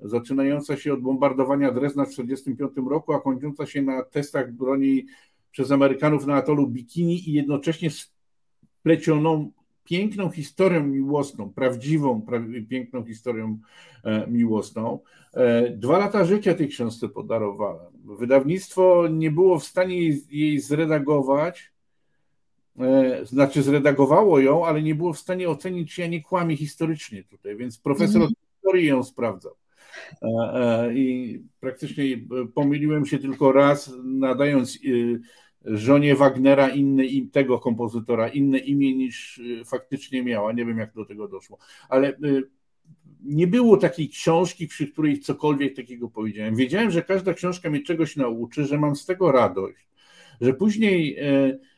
zaczynająca 0.00 0.76
się 0.76 0.92
od 0.92 1.00
bombardowania 1.00 1.72
Drezna 1.72 2.04
w 2.04 2.08
1945 2.08 2.90
roku, 2.90 3.12
a 3.12 3.20
kończąca 3.20 3.66
się 3.66 3.82
na 3.82 4.02
testach 4.02 4.52
broni 4.52 5.06
przez 5.50 5.70
Amerykanów 5.70 6.26
na 6.26 6.34
atolu 6.34 6.66
Bikini 6.66 7.30
i 7.30 7.32
jednocześnie 7.32 7.90
splecioną 7.90 9.52
piękną 9.84 10.30
historią 10.30 10.86
miłosną, 10.86 11.52
prawdziwą, 11.52 12.20
pra- 12.26 12.66
piękną 12.68 13.04
historią 13.04 13.58
e, 14.04 14.26
miłosną. 14.26 14.98
E, 15.34 15.70
dwa 15.70 15.98
lata 15.98 16.24
życia 16.24 16.54
tej 16.54 16.68
książce 16.68 17.08
podarowałem. 17.08 17.92
Wydawnictwo 18.04 19.08
nie 19.08 19.30
było 19.30 19.58
w 19.58 19.64
stanie 19.64 19.98
jej, 19.98 20.22
jej 20.30 20.60
zredagować, 20.60 21.72
znaczy 23.22 23.62
zredagowało 23.62 24.40
ją, 24.40 24.66
ale 24.66 24.82
nie 24.82 24.94
było 24.94 25.12
w 25.12 25.18
stanie 25.18 25.48
ocenić, 25.48 25.94
czy 25.94 26.00
ja 26.00 26.06
nie 26.06 26.22
kłamię 26.22 26.56
historycznie 26.56 27.24
tutaj, 27.24 27.56
więc 27.56 27.78
profesor 27.78 28.22
mm. 28.22 28.34
historii 28.54 28.86
ją 28.86 29.02
sprawdzał. 29.02 29.54
E, 30.22 30.28
e, 30.54 30.94
I 30.94 31.40
praktycznie 31.60 32.04
pomyliłem 32.54 33.06
się 33.06 33.18
tylko 33.18 33.52
raz, 33.52 33.92
nadając 34.04 34.78
żonie 35.64 36.16
Wagnera 36.16 36.68
inne, 36.68 37.02
tego 37.32 37.58
kompozytora 37.58 38.28
inne 38.28 38.58
imię 38.58 38.94
niż 38.94 39.40
faktycznie 39.64 40.22
miała. 40.22 40.52
Nie 40.52 40.64
wiem, 40.64 40.78
jak 40.78 40.94
do 40.94 41.04
tego 41.04 41.28
doszło. 41.28 41.58
Ale 41.88 42.18
nie 43.22 43.46
było 43.46 43.76
takiej 43.76 44.08
książki, 44.08 44.66
przy 44.66 44.86
której 44.86 45.20
cokolwiek 45.20 45.76
takiego 45.76 46.10
powiedziałem. 46.10 46.56
Wiedziałem, 46.56 46.90
że 46.90 47.02
każda 47.02 47.34
książka 47.34 47.70
mnie 47.70 47.82
czegoś 47.82 48.16
nauczy, 48.16 48.64
że 48.64 48.78
mam 48.78 48.96
z 48.96 49.06
tego 49.06 49.32
radość, 49.32 49.88
że 50.40 50.54
później 50.54 51.16
e, 51.18 51.58
E, 51.58 51.58
e, 51.58 51.75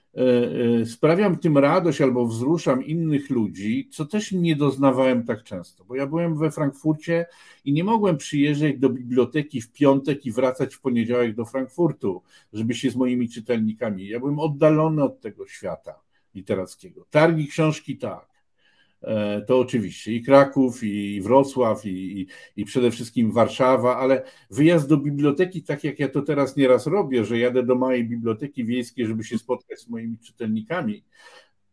sprawiam 0.87 1.39
tym 1.39 1.59
radość 1.59 2.01
albo 2.01 2.27
wzruszam 2.27 2.85
innych 2.85 3.31
ludzi, 3.31 3.89
co 3.93 4.07
też 4.07 4.33
nie 4.33 4.57
doznawałem 4.57 5.25
tak 5.25 5.43
często, 5.43 5.85
bo 5.85 5.97
ja 5.97 6.07
byłem 6.07 6.39
we 6.39 6.51
Frankfurcie 6.51 7.27
i 7.65 7.73
nie 7.73 7.85
mogłem 7.85 8.17
przyjeżdżać 8.17 8.79
do 8.79 8.89
biblioteki 8.89 9.61
w 9.61 9.73
piątek 9.73 10.27
i 10.27 10.33
wracać 10.33 10.75
w 10.75 10.81
poniedziałek 10.81 11.35
do 11.35 11.45
Frankfurtu, 11.45 12.23
żeby 12.53 12.75
się 12.75 12.91
z 12.91 12.97
moimi 12.97 13.29
czytelnikami. 13.29 14.09
Ja 14.09 14.21
byłem 14.21 14.39
oddalony 14.39 15.05
od 15.05 15.21
tego 15.21 15.47
świata 15.47 16.01
literackiego. 16.35 17.07
Targi 17.11 17.47
książki 17.47 17.99
tak, 17.99 18.28
E, 18.28 18.28
to 19.47 19.59
oczywiście 19.59 20.13
i 20.13 20.23
Kraków, 20.23 20.85
i 20.85 21.21
Wrocław, 21.21 21.87
i, 21.87 22.21
i, 22.21 22.27
i, 22.57 22.65
przede 22.65 22.91
wszystkim 22.91 23.33
Warszawa, 23.33 23.97
ale 23.97 24.23
wyjazd 24.51 24.89
do 24.89 24.97
biblioteki, 24.97 25.63
tak 25.63 25.85
jak 25.85 25.99
ja 25.99 26.09
to 26.09 26.23
teraz 26.23 26.57
nieraz 26.57 26.87
robię, 26.87 27.25
że 27.25 27.39
jadę 27.39 27.63
do 27.63 27.75
małej 27.75 28.05
biblioteki 28.05 28.65
wiejskiej, 28.65 29.07
żeby 29.07 29.25
się 29.25 29.39
spotkać 29.39 29.81
z 29.81 29.89
moimi 29.89 30.19
czytelnikami, 30.19 31.05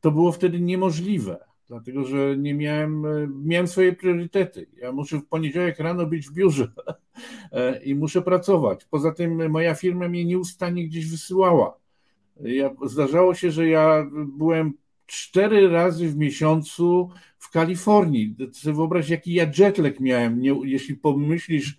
to 0.02 0.12
było 0.12 0.32
wtedy 0.32 0.60
niemożliwe, 0.60 1.38
dlatego 1.68 2.04
że 2.04 2.38
nie 2.38 2.54
miałem, 2.54 3.06
e, 3.06 3.28
miałem 3.44 3.68
swoje 3.68 3.94
priorytety. 3.94 4.68
Ja 4.78 4.92
muszę 4.92 5.18
w 5.18 5.26
poniedziałek 5.26 5.80
rano 5.80 6.06
być 6.06 6.28
w 6.28 6.34
biurze 6.34 6.72
e, 7.52 7.84
i 7.84 7.96
muszę 7.96 8.22
pracować. 8.22 8.86
Poza 8.86 9.12
tym 9.12 9.52
moja 9.52 9.76
firma 9.76 10.10
mnie 10.10 10.26
nieustannie 10.26 10.86
gdzieś 10.88 11.12
wysyłała. 11.12 11.78
Ja, 12.42 12.70
zdarzało 12.86 13.36
się, 13.36 13.52
że 13.52 13.68
ja 13.68 14.06
byłem 14.38 14.74
cztery 15.06 15.70
razy 15.70 16.10
w 16.10 16.18
miesiącu 16.18 17.10
w 17.38 17.50
Kalifornii. 17.50 18.36
Sobie 18.52 18.76
wyobraź, 18.76 19.10
jaki 19.10 19.34
ja 19.34 19.52
jetlag 19.58 20.00
miałem, 20.00 20.42
nie, 20.42 20.56
jeśli 20.64 20.96
pomyślisz, 20.96 21.78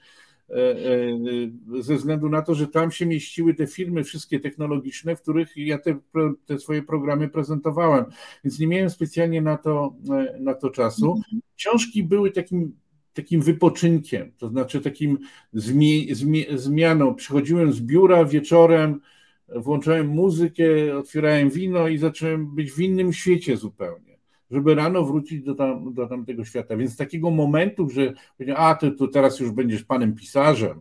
e, 0.50 0.54
e, 0.54 1.82
ze 1.82 1.96
względu 1.96 2.28
na 2.28 2.42
to, 2.42 2.54
że 2.54 2.66
tam 2.66 2.90
się 2.90 3.06
mieściły 3.06 3.54
te 3.54 3.66
firmy 3.66 4.04
wszystkie 4.04 4.40
technologiczne, 4.40 5.16
w 5.16 5.22
których 5.22 5.56
ja 5.56 5.78
te, 5.78 5.98
te 6.46 6.58
swoje 6.58 6.82
programy 6.82 7.28
prezentowałem, 7.28 8.04
więc 8.44 8.58
nie 8.58 8.66
miałem 8.66 8.90
specjalnie 8.90 9.42
na 9.42 9.56
to, 9.56 9.94
e, 10.10 10.38
na 10.40 10.54
to 10.54 10.70
czasu. 10.70 11.20
Książki 11.56 12.02
były 12.02 12.30
takim 12.30 12.72
takim 13.16 13.42
wypoczynkiem, 13.42 14.32
to 14.38 14.48
znaczy 14.48 14.80
takim 14.80 15.18
zmi, 15.52 16.14
zmi, 16.14 16.46
zmianą. 16.54 17.14
Przychodziłem 17.14 17.72
z 17.72 17.80
biura 17.80 18.24
wieczorem, 18.24 19.00
włączałem 19.48 20.08
muzykę, 20.08 20.64
otwierałem 20.98 21.50
wino 21.50 21.88
i 21.88 21.98
zacząłem 21.98 22.54
być 22.54 22.72
w 22.72 22.80
innym 22.80 23.12
świecie 23.12 23.56
zupełnie, 23.56 24.18
żeby 24.50 24.74
rano 24.74 25.04
wrócić 25.04 25.42
do, 25.42 25.54
tam, 25.54 25.94
do 25.94 26.06
tamtego 26.06 26.44
świata. 26.44 26.76
Więc 26.76 26.96
takiego 26.96 27.30
momentu, 27.30 27.88
że 27.90 28.12
a 28.56 28.74
to, 28.74 28.90
to 28.90 29.08
teraz 29.08 29.40
już 29.40 29.50
będziesz 29.50 29.84
panem 29.84 30.14
pisarzem 30.14 30.80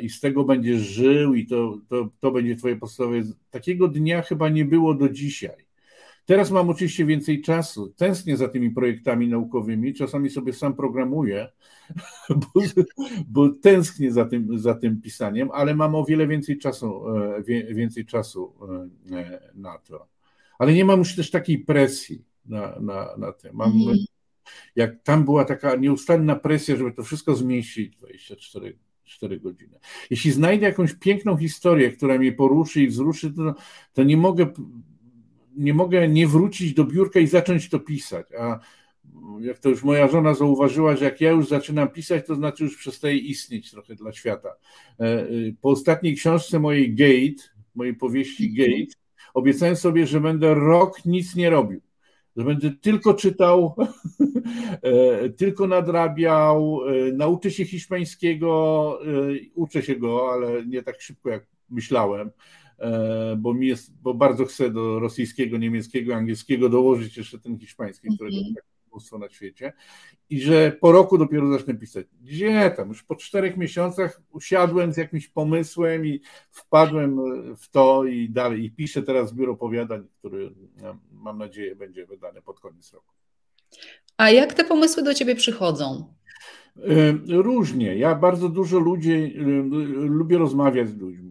i 0.00 0.10
z 0.10 0.20
tego 0.20 0.44
będziesz 0.44 0.80
żył 0.80 1.34
i 1.34 1.46
to, 1.46 1.78
to, 1.88 2.08
to 2.20 2.30
będzie 2.30 2.56
twoje 2.56 2.76
podstawowe. 2.76 3.16
Takiego 3.50 3.88
dnia 3.88 4.22
chyba 4.22 4.48
nie 4.48 4.64
było 4.64 4.94
do 4.94 5.08
dzisiaj. 5.08 5.67
Teraz 6.28 6.50
mam 6.50 6.70
oczywiście 6.70 7.06
więcej 7.06 7.42
czasu. 7.42 7.88
Tęsknię 7.96 8.36
za 8.36 8.48
tymi 8.48 8.70
projektami 8.70 9.28
naukowymi. 9.28 9.94
Czasami 9.94 10.30
sobie 10.30 10.52
sam 10.52 10.74
programuję, 10.74 11.48
bo, 12.54 12.60
bo 13.28 13.48
tęsknię 13.48 14.12
za 14.12 14.24
tym, 14.24 14.58
za 14.58 14.74
tym 14.74 15.00
pisaniem, 15.00 15.50
ale 15.52 15.74
mam 15.74 15.94
o 15.94 16.04
wiele 16.04 16.26
więcej 16.26 16.58
czasu, 16.58 17.04
e, 17.16 17.74
więcej 17.74 18.06
czasu 18.06 18.54
e, 19.10 19.40
na 19.54 19.78
to. 19.78 20.08
Ale 20.58 20.72
nie 20.72 20.84
mam 20.84 20.98
już 20.98 21.16
też 21.16 21.30
takiej 21.30 21.58
presji 21.58 22.24
na, 22.46 22.80
na, 22.80 23.16
na 23.16 23.32
tym. 23.32 23.50
Mam, 23.54 23.72
mhm. 23.72 23.98
Jak 24.76 25.02
tam 25.02 25.24
była 25.24 25.44
taka 25.44 25.76
nieustanna 25.76 26.36
presja, 26.36 26.76
żeby 26.76 26.92
to 26.92 27.02
wszystko 27.02 27.34
zmieścić 27.34 27.96
24 27.96 28.78
4 29.04 29.40
godziny. 29.40 29.78
Jeśli 30.10 30.32
znajdę 30.32 30.66
jakąś 30.66 30.94
piękną 30.94 31.36
historię, 31.36 31.92
która 31.92 32.18
mnie 32.18 32.32
poruszy 32.32 32.82
i 32.82 32.88
wzruszy, 32.88 33.32
to, 33.32 33.54
to 33.92 34.02
nie 34.02 34.16
mogę 34.16 34.52
nie 35.58 35.74
mogę 35.74 36.08
nie 36.08 36.26
wrócić 36.26 36.74
do 36.74 36.84
biurka 36.84 37.20
i 37.20 37.26
zacząć 37.26 37.68
to 37.68 37.80
pisać. 37.80 38.26
A 38.38 38.58
jak 39.40 39.58
to 39.58 39.68
już 39.68 39.82
moja 39.82 40.08
żona 40.08 40.34
zauważyła, 40.34 40.96
że 40.96 41.04
jak 41.04 41.20
ja 41.20 41.30
już 41.30 41.48
zaczynam 41.48 41.88
pisać, 41.88 42.26
to 42.26 42.34
znaczy 42.34 42.64
już 42.64 42.76
przestaje 42.76 43.16
istnieć 43.16 43.70
trochę 43.70 43.94
dla 43.94 44.12
świata. 44.12 44.48
E, 44.48 45.04
e, 45.04 45.26
po 45.60 45.70
ostatniej 45.70 46.16
książce 46.16 46.58
mojej 46.58 46.94
Gate, 46.94 47.48
mojej 47.74 47.94
powieści 47.94 48.46
mhm. 48.46 48.70
Gate, 48.70 48.92
obiecałem 49.34 49.76
sobie, 49.76 50.06
że 50.06 50.20
będę 50.20 50.54
rok 50.54 51.04
nic 51.04 51.34
nie 51.34 51.50
robił. 51.50 51.80
Że 52.36 52.44
będę 52.44 52.70
tylko 52.70 53.14
czytał, 53.14 53.74
e, 54.82 55.28
tylko 55.28 55.66
nadrabiał, 55.66 56.80
nauczę 57.12 57.50
się 57.50 57.64
hiszpańskiego, 57.64 59.00
uczę 59.54 59.82
się 59.82 59.96
go, 59.96 60.32
ale 60.32 60.66
nie 60.66 60.82
tak 60.82 61.00
szybko 61.00 61.30
jak 61.30 61.46
myślałem. 61.70 62.30
E, 62.78 63.36
bo 63.38 63.54
mi 63.54 63.66
jest, 63.66 63.92
bo 64.02 64.14
bardzo 64.14 64.44
chcę 64.44 64.70
do 64.70 65.00
rosyjskiego, 65.00 65.58
niemieckiego, 65.58 66.14
angielskiego 66.14 66.68
dołożyć 66.68 67.16
jeszcze 67.16 67.38
ten 67.38 67.58
hiszpański, 67.58 68.08
którego 68.14 68.36
mm 68.36 68.48
-hmm. 68.48 68.90
mnóstwo 68.92 69.18
na 69.18 69.28
świecie 69.28 69.72
i 70.30 70.40
że 70.40 70.72
po 70.80 70.92
roku 70.92 71.18
dopiero 71.18 71.52
zacznę 71.52 71.74
pisać. 71.74 72.06
Gdzie 72.20 72.74
tam? 72.76 72.88
Już 72.88 73.02
po 73.02 73.16
czterech 73.16 73.56
miesiącach 73.56 74.22
usiadłem 74.30 74.92
z 74.92 74.96
jakimś 74.96 75.28
pomysłem 75.28 76.06
i 76.06 76.20
wpadłem 76.50 77.20
w 77.56 77.68
to 77.70 78.04
i 78.04 78.30
dalej. 78.30 78.64
I 78.64 78.70
piszę 78.70 79.02
teraz 79.02 79.30
zbiór 79.30 79.50
opowiadań, 79.50 80.04
który 80.18 80.50
mam 81.12 81.38
nadzieję 81.38 81.76
będzie 81.76 82.06
wydany 82.06 82.42
pod 82.42 82.60
koniec 82.60 82.92
roku. 82.92 83.14
A 84.16 84.30
jak 84.30 84.54
te 84.54 84.64
pomysły 84.64 85.02
do 85.02 85.14
ciebie 85.14 85.34
przychodzą? 85.34 86.14
E, 86.76 87.42
różnie. 87.42 87.96
Ja 87.96 88.14
bardzo 88.14 88.48
dużo 88.48 88.78
ludzi, 88.78 89.12
e, 89.12 89.42
lubię 90.06 90.38
rozmawiać 90.38 90.88
z 90.88 90.96
ludźmi 90.96 91.27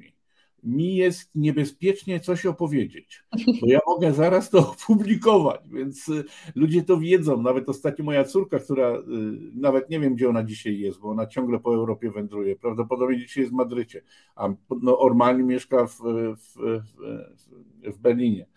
mi 0.64 0.96
jest 0.96 1.30
niebezpiecznie 1.36 2.20
coś 2.20 2.46
opowiedzieć, 2.46 3.24
bo 3.62 3.68
ja 3.68 3.80
mogę 3.88 4.14
zaraz 4.14 4.50
to 4.50 4.60
opublikować, 4.72 5.62
więc 5.70 6.10
y, 6.10 6.24
ludzie 6.56 6.84
to 6.84 6.98
wiedzą. 6.98 7.42
Nawet 7.42 7.70
ostatnio 7.70 8.06
moja 8.06 8.24
córka, 8.24 8.60
która 8.60 8.96
y, 8.96 9.02
nawet 9.56 9.90
nie 9.90 10.00
wiem, 10.00 10.16
gdzie 10.16 10.30
ona 10.30 10.44
dzisiaj 10.44 10.80
jest, 10.80 11.00
bo 11.00 11.10
ona 11.10 11.28
ciągle 11.28 11.60
po 11.60 11.76
Europie 11.76 12.12
wędruje, 12.12 12.56
prawdopodobnie 12.56 13.18
dzisiaj 13.18 13.42
jest 13.42 13.54
w 13.54 13.58
Madrycie, 13.58 14.02
a 14.36 14.48
no, 14.48 14.98
normalnie 15.04 15.44
mieszka 15.44 15.88
w, 15.88 15.98
w, 15.98 16.56
w, 17.84 17.96
w 17.96 17.98
Berlinie. 18.00 18.48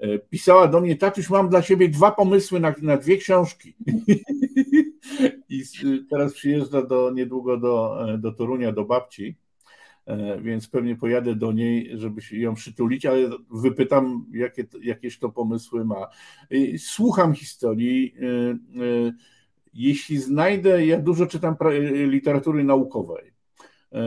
E, 0.00 0.18
pisała 0.18 0.68
do 0.68 0.80
mnie, 0.80 0.96
tatuś, 0.96 1.30
mam 1.30 1.48
dla 1.48 1.62
siebie 1.62 1.88
dwa 1.88 2.10
pomysły 2.10 2.60
na, 2.60 2.74
na 2.82 2.96
dwie 2.96 3.16
książki. 3.16 3.76
I 5.48 5.62
teraz 6.10 6.34
przyjeżdża 6.34 6.82
do, 6.82 7.10
niedługo 7.10 7.56
do, 7.56 8.04
e, 8.14 8.18
do 8.18 8.32
Torunia, 8.32 8.72
do 8.72 8.84
babci 8.84 9.36
więc 10.42 10.68
pewnie 10.68 10.96
pojadę 10.96 11.34
do 11.34 11.52
niej, 11.52 11.90
żeby 11.94 12.22
się 12.22 12.38
ją 12.38 12.54
przytulić, 12.54 13.06
ale 13.06 13.30
wypytam, 13.50 14.26
jakie, 14.32 14.64
jakieś 14.82 15.18
to 15.18 15.28
pomysły 15.28 15.84
ma. 15.84 16.06
Słucham 16.78 17.34
historii. 17.34 18.14
E, 18.20 18.26
e, 18.82 19.12
jeśli 19.74 20.18
znajdę, 20.18 20.86
ja 20.86 21.00
dużo 21.00 21.26
czytam 21.26 21.56
literatury 22.06 22.64
naukowej. 22.64 23.30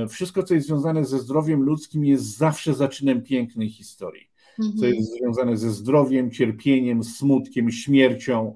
Wszystko, 0.09 0.43
co 0.43 0.53
jest 0.53 0.67
związane 0.67 1.05
ze 1.05 1.19
zdrowiem 1.19 1.61
ludzkim, 1.63 2.05
jest 2.05 2.37
zawsze 2.37 2.73
zaczynem 2.73 3.21
pięknej 3.21 3.69
historii. 3.69 4.29
Mhm. 4.59 4.77
Co 4.77 4.85
jest 4.85 5.17
związane 5.17 5.57
ze 5.57 5.71
zdrowiem, 5.71 6.31
cierpieniem, 6.31 7.03
smutkiem, 7.03 7.71
śmiercią, 7.71 8.55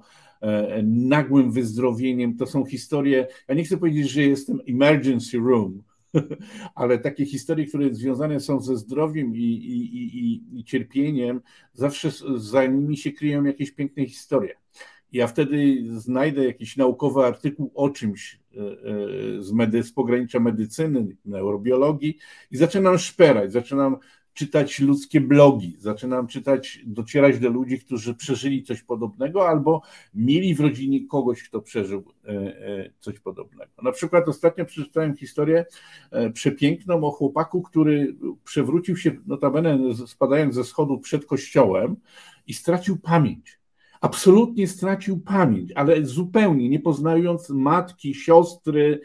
nagłym 0.84 1.52
wyzdrowieniem. 1.52 2.36
To 2.36 2.46
są 2.46 2.64
historie. 2.64 3.26
Ja 3.48 3.54
nie 3.54 3.64
chcę 3.64 3.76
powiedzieć, 3.76 4.10
że 4.10 4.22
jestem 4.22 4.60
emergency 4.68 5.38
room, 5.38 5.82
ale 6.74 6.98
takie 6.98 7.26
historie, 7.26 7.66
które 7.66 7.94
związane 7.94 8.40
są 8.40 8.60
ze 8.60 8.76
zdrowiem 8.76 9.36
i, 9.36 9.40
i, 9.40 10.18
i, 10.18 10.58
i 10.60 10.64
cierpieniem, 10.64 11.40
zawsze 11.72 12.10
za 12.36 12.66
nimi 12.66 12.96
się 12.96 13.12
kryją 13.12 13.44
jakieś 13.44 13.70
piękne 13.70 14.06
historie. 14.06 14.54
Ja 15.12 15.26
wtedy 15.26 15.84
znajdę 16.00 16.44
jakiś 16.44 16.76
naukowy 16.76 17.24
artykuł 17.24 17.72
o 17.74 17.90
czymś 17.90 18.40
e, 18.56 18.60
e, 18.60 19.42
z, 19.42 19.52
medy, 19.52 19.82
z 19.82 19.92
pogranicza 19.92 20.40
medycyny, 20.40 21.16
neurobiologii 21.24 22.18
i 22.50 22.56
zaczynam 22.56 22.98
szperać, 22.98 23.52
zaczynam 23.52 23.96
czytać 24.38 24.80
ludzkie 24.80 25.20
blogi, 25.20 25.76
zaczynam 25.78 26.26
czytać, 26.26 26.80
docierać 26.86 27.38
do 27.38 27.48
ludzi, 27.48 27.78
którzy 27.78 28.14
przeżyli 28.14 28.62
coś 28.62 28.82
podobnego 28.82 29.48
albo 29.48 29.82
mieli 30.14 30.54
w 30.54 30.60
rodzinie 30.60 31.06
kogoś, 31.06 31.42
kto 31.42 31.60
przeżył 31.60 32.04
e, 32.24 32.30
e, 32.30 32.90
coś 33.00 33.20
podobnego. 33.20 33.72
Na 33.82 33.92
przykład 33.92 34.28
ostatnio 34.28 34.64
przeczytałem 34.64 35.16
historię 35.16 35.66
e, 36.10 36.30
przepiękną 36.30 37.04
o 37.04 37.10
chłopaku, 37.10 37.62
który 37.62 38.16
przewrócił 38.44 38.96
się 38.96 39.16
notabene 39.26 39.78
spadając 40.06 40.54
ze 40.54 40.64
schodu 40.64 40.98
przed 40.98 41.26
kościołem 41.26 41.96
i 42.46 42.54
stracił 42.54 42.96
pamięć. 42.96 43.60
Absolutnie 44.00 44.68
stracił 44.68 45.20
pamięć, 45.20 45.72
ale 45.72 46.06
zupełnie 46.06 46.68
nie 46.68 46.80
poznając 46.80 47.50
matki, 47.50 48.14
siostry, 48.14 49.00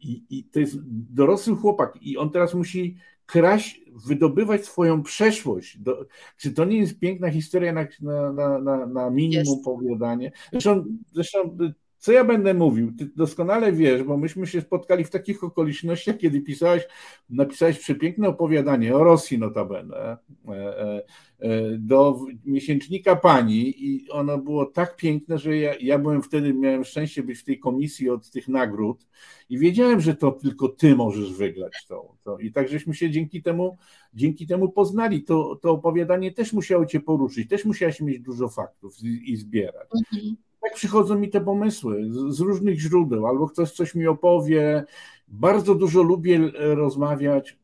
i, 0.00 0.22
i 0.30 0.44
to 0.44 0.60
jest 0.60 0.76
dorosły 1.14 1.56
chłopak, 1.56 1.98
i 2.00 2.16
on 2.16 2.30
teraz 2.30 2.54
musi 2.54 2.96
kraść, 3.26 3.80
wydobywać 4.06 4.64
swoją 4.64 5.02
przeszłość. 5.02 5.78
Do, 5.78 6.06
czy 6.36 6.52
to 6.52 6.64
nie 6.64 6.78
jest 6.78 6.98
piękna 6.98 7.30
historia 7.30 7.72
na, 7.72 7.86
na, 8.32 8.58
na, 8.58 8.86
na 8.86 9.10
minimum 9.10 9.54
jest. 9.54 9.64
powiadanie? 9.64 10.32
Zresztą, 10.52 10.84
zresztą 11.12 11.56
co 12.04 12.12
ja 12.12 12.24
będę 12.24 12.54
mówił? 12.54 12.92
Ty 12.98 13.10
doskonale 13.16 13.72
wiesz, 13.72 14.02
bo 14.02 14.16
myśmy 14.16 14.46
się 14.46 14.60
spotkali 14.60 15.04
w 15.04 15.10
takich 15.10 15.44
okolicznościach, 15.44 16.16
kiedy 16.16 16.40
pisałeś, 16.40 16.82
napisałeś 17.30 17.78
przepiękne 17.78 18.28
opowiadanie 18.28 18.96
o 18.96 19.04
Rosji 19.04 19.38
notabene 19.38 19.96
e, 19.96 20.18
e, 20.48 21.02
e, 21.38 21.78
do 21.78 22.20
miesięcznika 22.44 23.16
pani 23.16 23.86
i 23.86 24.10
ono 24.10 24.38
było 24.38 24.66
tak 24.66 24.96
piękne, 24.96 25.38
że 25.38 25.56
ja, 25.56 25.74
ja 25.80 25.98
byłem 25.98 26.22
wtedy, 26.22 26.54
miałem 26.54 26.84
szczęście 26.84 27.22
być 27.22 27.38
w 27.38 27.44
tej 27.44 27.58
komisji 27.58 28.10
od 28.10 28.30
tych 28.30 28.48
nagród 28.48 29.06
i 29.48 29.58
wiedziałem, 29.58 30.00
że 30.00 30.14
to 30.14 30.32
tylko 30.32 30.68
ty 30.68 30.96
możesz 30.96 31.32
wygrać 31.32 31.86
to. 31.88 32.14
to. 32.24 32.38
I 32.38 32.52
tak 32.52 32.68
żeśmy 32.68 32.94
się 32.94 33.10
dzięki 33.10 33.42
temu, 33.42 33.76
dzięki 34.14 34.46
temu 34.46 34.68
poznali. 34.68 35.22
To, 35.22 35.56
to 35.62 35.70
opowiadanie 35.70 36.32
też 36.32 36.52
musiało 36.52 36.86
cię 36.86 37.00
poruszyć, 37.00 37.48
też 37.48 37.64
musiałeś 37.64 38.00
mieć 38.00 38.20
dużo 38.20 38.48
faktów 38.48 39.02
i, 39.02 39.32
i 39.32 39.36
zbierać. 39.36 39.88
Mhm 40.12 40.36
tak 40.64 40.74
przychodzą 40.74 41.18
mi 41.18 41.30
te 41.30 41.40
pomysły 41.40 42.04
z, 42.10 42.36
z, 42.36 42.40
różnych 42.40 42.80
źródeł, 42.80 43.26
albo 43.26 43.48
ktoś 43.48 43.70
coś 43.70 43.94
mi 43.94 44.06
opowie. 44.06 44.84
Bardzo 45.28 45.74
dużo 45.74 46.02
lubię 46.02 46.50
rozmawiać. 46.58 47.58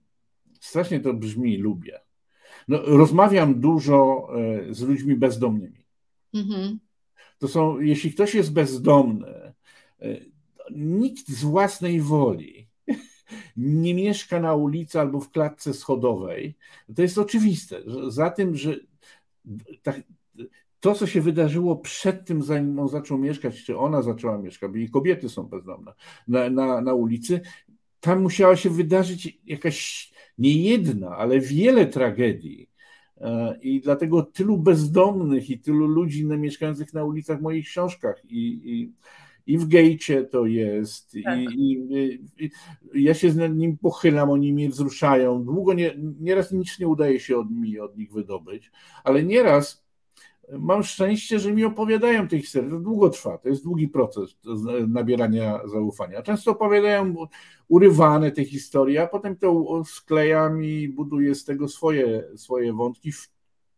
Strasznie 0.60 1.00
to 1.00 1.14
brzmi, 1.14 1.56
lubię. 1.56 2.00
No, 2.68 2.82
rozmawiam 2.82 3.60
dużo 3.60 4.28
e, 4.68 4.74
z 4.74 4.80
ludźmi 4.80 5.16
bezdomnymi. 5.16 5.84
Mhm. 6.34 6.78
To 7.38 7.48
są, 7.48 7.80
jeśli 7.80 8.12
ktoś 8.12 8.34
jest 8.34 8.52
bezdomny, 8.52 9.26
e, 9.28 9.54
nikt 10.70 11.28
z 11.28 11.42
własnej 11.44 12.00
woli 12.00 12.68
nie 13.56 13.94
mieszka 13.94 14.40
na 14.40 14.54
ulicy 14.54 15.00
albo 15.00 15.20
w 15.20 15.30
klatce 15.30 15.74
schodowej, 15.74 16.54
to 16.96 17.02
jest 17.02 17.18
oczywiste. 17.18 17.82
Za 18.08 18.30
tym, 18.30 18.56
że 18.56 18.76
tak, 19.82 20.00
to, 20.80 20.94
co 20.94 21.06
się 21.06 21.20
wydarzyło 21.20 21.76
przed 21.76 22.24
tym, 22.24 22.42
zanim 22.42 22.78
on 22.78 22.88
zaczął 22.88 23.18
mieszkać, 23.18 23.64
czy 23.64 23.78
ona 23.78 24.02
zaczęła 24.02 24.38
mieszkać, 24.38 24.70
bo 24.70 24.76
i 24.76 24.90
kobiety 24.90 25.28
są 25.28 25.42
bezdomne 25.42 25.92
na, 26.28 26.50
na, 26.50 26.80
na 26.80 26.94
ulicy, 26.94 27.40
tam 28.00 28.22
musiała 28.22 28.56
się 28.56 28.70
wydarzyć 28.70 29.40
jakaś 29.46 30.10
nie 30.38 30.62
jedna, 30.62 31.16
ale 31.16 31.40
wiele 31.40 31.86
tragedii. 31.86 32.70
E, 33.20 33.58
I 33.62 33.80
dlatego 33.80 34.22
tylu 34.22 34.58
bezdomnych 34.58 35.50
i 35.50 35.58
tylu 35.58 35.86
ludzi 35.86 36.24
mieszkających 36.24 36.94
na 36.94 37.04
ulicach 37.04 37.38
w 37.38 37.42
moich 37.42 37.66
książkach. 37.66 38.22
I, 38.24 38.60
i, 38.64 38.92
i 39.46 39.58
w 39.58 39.68
gejcie 39.68 40.24
to 40.24 40.46
jest. 40.46 41.16
Tak. 41.24 41.38
I, 41.38 41.72
i, 42.38 42.50
ja 42.94 43.14
się 43.14 43.30
z 43.30 43.56
nim 43.56 43.78
pochylam, 43.78 44.30
oni 44.30 44.52
mnie 44.52 44.68
wzruszają. 44.68 45.44
Długo 45.44 45.74
nie, 45.74 45.94
nieraz 46.20 46.52
nic 46.52 46.78
nie 46.78 46.88
udaje 46.88 47.20
się 47.20 47.38
od, 47.38 47.50
mi 47.50 47.80
od 47.80 47.96
nich 47.96 48.12
wydobyć, 48.12 48.70
ale 49.04 49.22
nieraz 49.22 49.79
mam 50.58 50.82
szczęście, 50.82 51.38
że 51.38 51.52
mi 51.52 51.64
opowiadają 51.64 52.28
te 52.28 52.38
historie. 52.38 52.70
To 52.70 52.78
długo 52.78 53.10
trwa, 53.10 53.38
to 53.38 53.48
jest 53.48 53.64
długi 53.64 53.88
proces 53.88 54.36
nabierania 54.88 55.60
zaufania. 55.64 56.22
Często 56.22 56.50
opowiadają 56.50 57.14
urywane 57.68 58.30
te 58.30 58.44
historie, 58.44 59.02
a 59.02 59.06
potem 59.06 59.36
to 59.36 59.82
sklejam 59.84 60.64
i 60.64 60.88
buduję 60.88 61.34
z 61.34 61.44
tego 61.44 61.68
swoje, 61.68 62.24
swoje 62.36 62.72
wątki, 62.72 63.10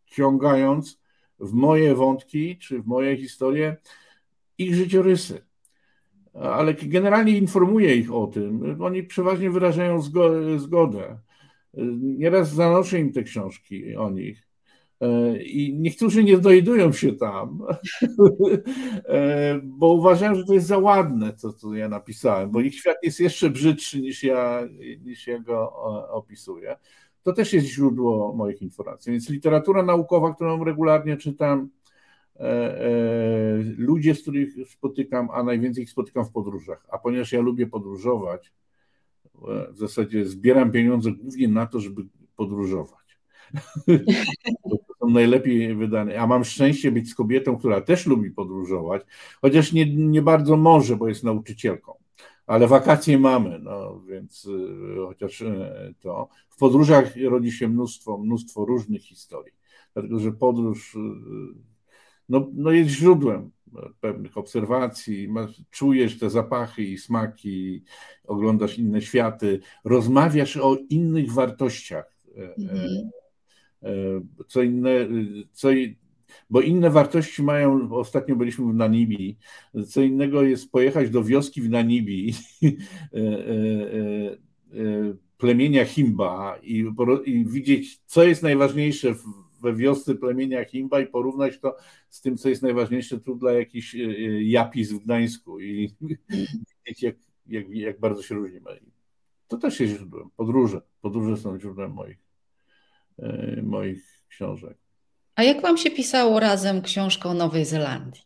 wciągając 0.04 1.00
w 1.40 1.52
moje 1.52 1.94
wątki 1.94 2.58
czy 2.58 2.82
w 2.82 2.86
moje 2.86 3.16
historie 3.16 3.76
ich 4.58 4.74
życiorysy. 4.74 5.44
Ale 6.34 6.74
generalnie 6.74 7.38
informuję 7.38 7.96
ich 7.96 8.12
o 8.14 8.26
tym. 8.26 8.76
Oni 8.82 9.02
przeważnie 9.02 9.50
wyrażają 9.50 10.00
zgodę. 10.58 11.18
Nieraz 12.00 12.54
zanoszę 12.54 13.00
im 13.00 13.12
te 13.12 13.22
książki 13.22 13.96
o 13.96 14.10
nich 14.10 14.51
I 15.44 15.74
niektórzy 15.78 16.24
nie 16.24 16.38
dojdują 16.38 16.92
się 16.92 17.12
tam, 17.12 17.58
e, 19.04 19.60
bo 19.64 19.92
uważają, 19.92 20.34
że 20.34 20.44
to 20.44 20.54
jest 20.54 20.66
za 20.66 20.78
ładne, 20.78 21.32
co 21.36 21.74
ja 21.74 21.88
napisałem, 21.88 22.50
bo 22.50 22.60
ich 22.60 22.74
świat 22.74 22.96
jest 23.02 23.20
jeszcze 23.20 23.50
brzydszy 23.50 24.00
niż 24.00 24.22
ja, 24.22 24.68
niż 25.04 25.26
ja 25.26 25.38
go 25.38 25.72
opisuję. 26.10 26.76
To 27.22 27.32
też 27.32 27.52
jest 27.52 27.66
źródło 27.66 28.34
moich 28.36 28.62
informacji. 28.62 29.12
Więc 29.12 29.28
literatura 29.28 29.82
naukowa, 29.82 30.34
którą 30.34 30.64
regularnie 30.64 31.16
czytam, 31.16 31.68
e, 32.36 32.76
ludzie, 33.76 34.14
z 34.14 34.22
których 34.22 34.54
spotykam, 34.68 35.28
a 35.32 35.42
najwięcej 35.42 35.84
ich 35.84 35.90
spotykam 35.90 36.24
w 36.24 36.32
podróżach. 36.32 36.86
A 36.90 36.98
ponieważ 36.98 37.32
ja 37.32 37.40
lubię 37.40 37.66
podróżować, 37.66 38.52
w 39.72 39.78
zasadzie 39.78 40.24
zbieram 40.24 40.72
pieniądze 40.72 41.12
głównie 41.12 41.48
na 41.48 41.66
to, 41.66 41.80
żeby 41.80 42.02
podróżować. 42.36 43.18
są 45.02 45.10
najlepiej 45.10 45.74
wydane. 45.74 46.20
A 46.20 46.26
mam 46.26 46.44
szczęście 46.44 46.92
być 46.92 47.10
z 47.10 47.14
kobietą, 47.14 47.56
która 47.56 47.80
też 47.80 48.06
lubi 48.06 48.30
podróżować, 48.30 49.02
chociaż 49.40 49.72
nie, 49.72 49.96
nie 49.96 50.22
bardzo 50.22 50.56
może, 50.56 50.96
bo 50.96 51.08
jest 51.08 51.24
nauczycielką. 51.24 51.94
Ale 52.46 52.66
wakacje 52.66 53.18
mamy, 53.18 53.58
no 53.58 54.00
więc 54.00 54.44
y, 54.44 54.96
chociaż 55.06 55.40
y, 55.40 55.94
to. 56.00 56.28
W 56.48 56.56
podróżach 56.56 57.14
rodzi 57.24 57.52
się 57.52 57.68
mnóstwo, 57.68 58.18
mnóstwo 58.18 58.64
różnych 58.64 59.02
historii. 59.02 59.52
Dlatego, 59.94 60.18
że 60.18 60.32
podróż 60.32 60.94
y, 60.94 60.98
no, 62.28 62.48
no 62.54 62.70
jest 62.70 62.90
źródłem 62.90 63.50
pewnych 64.00 64.38
obserwacji, 64.38 65.28
czujesz 65.70 66.18
te 66.18 66.30
zapachy 66.30 66.82
i 66.82 66.98
smaki, 66.98 67.84
oglądasz 68.26 68.78
inne 68.78 69.02
światy, 69.02 69.60
rozmawiasz 69.84 70.56
o 70.56 70.76
innych 70.88 71.32
wartościach. 71.32 72.16
Mhm 72.58 73.10
co 74.46 74.62
inne, 74.62 75.08
co, 75.52 75.68
bo 76.50 76.60
inne 76.60 76.90
wartości 76.90 77.42
mają, 77.42 77.94
ostatnio 77.94 78.36
byliśmy 78.36 78.72
w 78.72 78.74
Namibii, 78.74 79.38
co 79.88 80.02
innego 80.02 80.42
jest 80.42 80.72
pojechać 80.72 81.10
do 81.10 81.24
wioski 81.24 81.62
w 81.62 81.70
Namibii, 81.70 82.34
e, 82.62 83.18
e, 83.18 83.52
e, 84.32 85.14
plemienia 85.38 85.84
Himba 85.84 86.58
i, 86.62 86.84
i 87.24 87.44
widzieć, 87.44 88.00
co 88.06 88.24
jest 88.24 88.42
najważniejsze 88.42 89.14
we 89.62 89.74
wiosce 89.74 90.14
plemienia 90.14 90.64
Himba 90.64 91.00
i 91.00 91.06
porównać 91.06 91.60
to 91.60 91.76
z 92.08 92.20
tym, 92.20 92.36
co 92.36 92.48
jest 92.48 92.62
najważniejsze 92.62 93.20
tu 93.20 93.34
dla 93.34 93.52
jakichś 93.52 93.96
Japis 94.40 94.92
w 94.92 95.04
Gdańsku 95.04 95.60
i 95.60 95.90
widzieć, 96.86 97.02
jak, 97.02 97.16
jak, 97.46 97.70
jak 97.70 98.00
bardzo 98.00 98.22
się 98.22 98.34
różnimy. 98.34 98.80
To 99.48 99.56
też 99.56 99.80
jest 99.80 99.94
źródłem. 99.96 100.30
Podróże. 100.36 100.80
Podróże 101.00 101.36
są 101.36 101.58
źródłem 101.58 101.92
moich 101.92 102.18
E, 102.18 102.21
moich 103.62 104.22
książek. 104.28 104.76
A 105.34 105.42
jak 105.42 105.62
wam 105.62 105.78
się 105.78 105.90
pisało 105.90 106.40
razem 106.40 106.82
książkę 106.82 107.28
o 107.28 107.34
Nowej 107.34 107.64
Zelandii? 107.64 108.22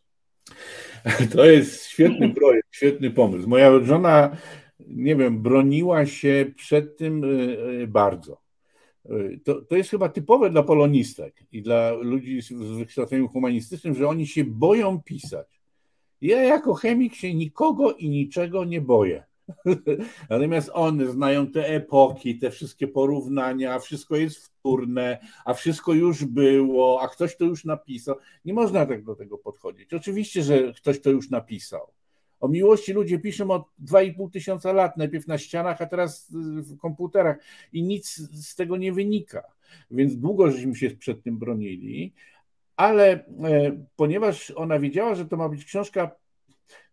To 1.33 1.45
jest 1.45 1.85
świetny 1.85 2.33
projekt, 2.33 2.67
świetny 2.71 3.11
pomysł. 3.11 3.49
Moja 3.49 3.83
żona, 3.83 4.37
nie 4.79 5.15
wiem, 5.15 5.41
broniła 5.41 6.05
się 6.05 6.51
przed 6.55 6.97
tym 6.97 7.23
e, 7.23 7.27
e, 7.83 7.87
bardzo. 7.87 8.41
To, 9.43 9.61
to 9.61 9.75
jest 9.75 9.89
chyba 9.89 10.09
typowe 10.09 10.49
dla 10.49 10.63
polonistek 10.63 11.43
i 11.51 11.61
dla 11.61 11.91
ludzi 11.91 12.41
z 12.41 12.51
wykształceniem 12.51 13.27
humanistycznym, 13.27 13.95
że 13.95 14.07
oni 14.07 14.27
się 14.27 14.43
boją 14.43 15.01
pisać. 15.01 15.61
Ja 16.21 16.43
jako 16.43 16.73
chemik 16.73 17.15
się 17.15 17.33
nikogo 17.33 17.93
i 17.93 18.09
niczego 18.09 18.65
nie 18.65 18.81
boję. 18.81 19.23
Natomiast 20.29 20.69
one 20.73 21.07
znają 21.07 21.47
te 21.47 21.67
epoki, 21.67 22.39
te 22.39 22.51
wszystkie 22.51 22.87
porównania, 22.87 23.79
wszystko 23.79 24.15
jest 24.15 24.37
wtórne, 24.37 25.17
a 25.45 25.53
wszystko 25.53 25.93
już 25.93 26.25
było, 26.25 27.01
a 27.01 27.07
ktoś 27.07 27.37
to 27.37 27.45
już 27.45 27.65
napisał. 27.65 28.15
Nie 28.45 28.53
można 28.53 28.85
tak 28.85 29.03
do 29.03 29.15
tego 29.15 29.37
podchodzić. 29.37 29.93
Oczywiście, 29.93 30.43
że 30.43 30.73
ktoś 30.73 31.01
to 31.01 31.09
już 31.09 31.29
napisał. 31.29 31.87
O 32.39 32.47
miłości 32.47 32.93
ludzie 32.93 33.19
piszą 33.19 33.51
od 33.51 33.63
2,5 33.85 34.31
tysiąca 34.31 34.73
lat, 34.73 34.97
najpierw 34.97 35.27
na 35.27 35.37
ścianach, 35.37 35.81
a 35.81 35.85
teraz 35.85 36.27
w 36.31 36.77
komputerach 36.77 37.37
i 37.73 37.83
nic 37.83 38.15
z 38.15 38.55
tego 38.55 38.77
nie 38.77 38.93
wynika. 38.93 39.43
Więc 39.91 40.17
długo 40.17 40.51
żeśmy 40.51 40.75
się 40.75 40.89
przed 40.89 41.23
tym 41.23 41.37
bronili, 41.37 42.13
ale 42.75 43.11
e, 43.11 43.25
ponieważ 43.95 44.51
ona 44.51 44.79
wiedziała, 44.79 45.15
że 45.15 45.25
to 45.25 45.37
ma 45.37 45.49
być 45.49 45.65
książka, 45.65 46.11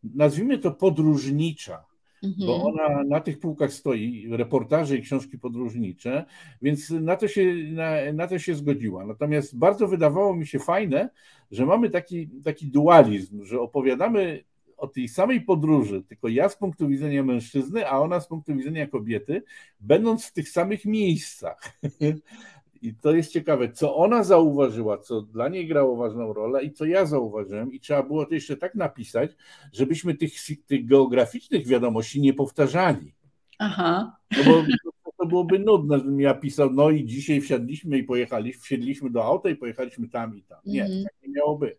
nazwijmy 0.04 0.58
to 0.58 0.70
podróżnicza, 0.70 1.84
mhm. 2.22 2.46
bo 2.46 2.64
ona 2.64 3.04
na 3.04 3.20
tych 3.20 3.38
półkach 3.38 3.72
stoi, 3.72 4.26
reportaże 4.30 4.96
i 4.96 5.02
książki 5.02 5.38
podróżnicze, 5.38 6.24
więc 6.62 6.90
na 6.90 7.16
to, 7.16 7.28
się, 7.28 7.54
na, 7.72 8.12
na 8.12 8.26
to 8.26 8.38
się 8.38 8.54
zgodziła. 8.54 9.06
Natomiast 9.06 9.58
bardzo 9.58 9.88
wydawało 9.88 10.36
mi 10.36 10.46
się 10.46 10.58
fajne, 10.58 11.10
że 11.50 11.66
mamy 11.66 11.90
taki, 11.90 12.28
taki 12.44 12.66
dualizm, 12.66 13.44
że 13.44 13.60
opowiadamy 13.60 14.44
o 14.76 14.86
tej 14.86 15.08
samej 15.08 15.40
podróży, 15.40 16.02
tylko 16.02 16.28
ja 16.28 16.48
z 16.48 16.56
punktu 16.56 16.88
widzenia 16.88 17.22
mężczyzny, 17.22 17.88
a 17.88 17.98
ona 17.98 18.20
z 18.20 18.28
punktu 18.28 18.56
widzenia 18.56 18.86
kobiety, 18.86 19.42
będąc 19.80 20.26
w 20.26 20.32
tych 20.32 20.48
samych 20.48 20.84
miejscach. 20.84 21.78
I 22.84 22.94
to 22.94 23.14
jest 23.14 23.32
ciekawe, 23.32 23.72
co 23.72 23.96
ona 23.96 24.24
zauważyła, 24.24 24.98
co 24.98 25.22
dla 25.22 25.48
niej 25.48 25.66
grało 25.66 25.96
ważną 25.96 26.32
rolę 26.32 26.64
i 26.64 26.72
co 26.72 26.84
ja 26.84 27.06
zauważyłem. 27.06 27.72
I 27.72 27.80
trzeba 27.80 28.02
było 28.02 28.26
to 28.26 28.34
jeszcze 28.34 28.56
tak 28.56 28.74
napisać, 28.74 29.30
żebyśmy 29.72 30.14
tych, 30.14 30.32
tych 30.66 30.86
geograficznych 30.86 31.66
wiadomości 31.66 32.20
nie 32.20 32.34
powtarzali. 32.34 33.14
Aha. 33.58 34.16
No 34.46 34.64
bo 35.04 35.12
to 35.18 35.26
byłoby 35.26 35.58
nudne, 35.58 35.98
żebym 35.98 36.20
ja 36.20 36.34
pisał, 36.34 36.70
no 36.70 36.90
i 36.90 37.04
dzisiaj 37.04 37.40
wsiadliśmy 37.40 37.98
i 37.98 38.04
pojechaliśmy, 38.04 38.62
wsiedliśmy 38.62 39.10
do 39.10 39.24
auta 39.24 39.50
i 39.50 39.56
pojechaliśmy 39.56 40.08
tam 40.08 40.36
i 40.36 40.42
tam. 40.42 40.58
Nie, 40.66 40.84
mm. 40.84 41.04
tak 41.04 41.12
nie 41.22 41.28
miało 41.28 41.58
być. 41.58 41.78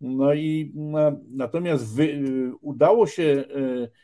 No 0.00 0.34
i 0.34 0.72
natomiast 1.30 1.94
wy, 1.94 2.22
udało 2.60 3.06
się 3.06 3.44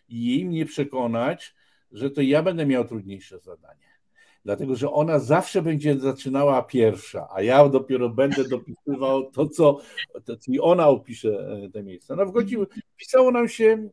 jej 0.09 0.45
mnie 0.45 0.67
przekonać, 0.67 1.55
że 1.93 2.11
to 2.11 2.23
ja 2.23 2.43
będę 2.43 2.67
miał 2.67 2.85
trudniejsze 2.85 3.39
zadanie. 3.39 3.88
Dlatego, 4.45 4.77
że 4.77 4.93
ona 4.93 5.19
zawsze 5.19 5.63
będzie 5.63 5.99
zaczynała 5.99 6.63
pierwsza, 6.63 7.29
a 7.35 7.43
ja 7.43 7.69
dopiero 7.69 8.09
będę 8.09 8.49
dopisywał 8.49 9.31
to, 9.31 9.49
co 9.49 9.81
to, 10.25 10.37
ona 10.61 10.89
opisze 10.89 11.61
te 11.73 11.83
miejsca. 11.83 12.17
No 12.17 12.27
wchodziły, 12.27 12.67
pisało 12.97 13.31
nam 13.31 13.49
się 13.49 13.89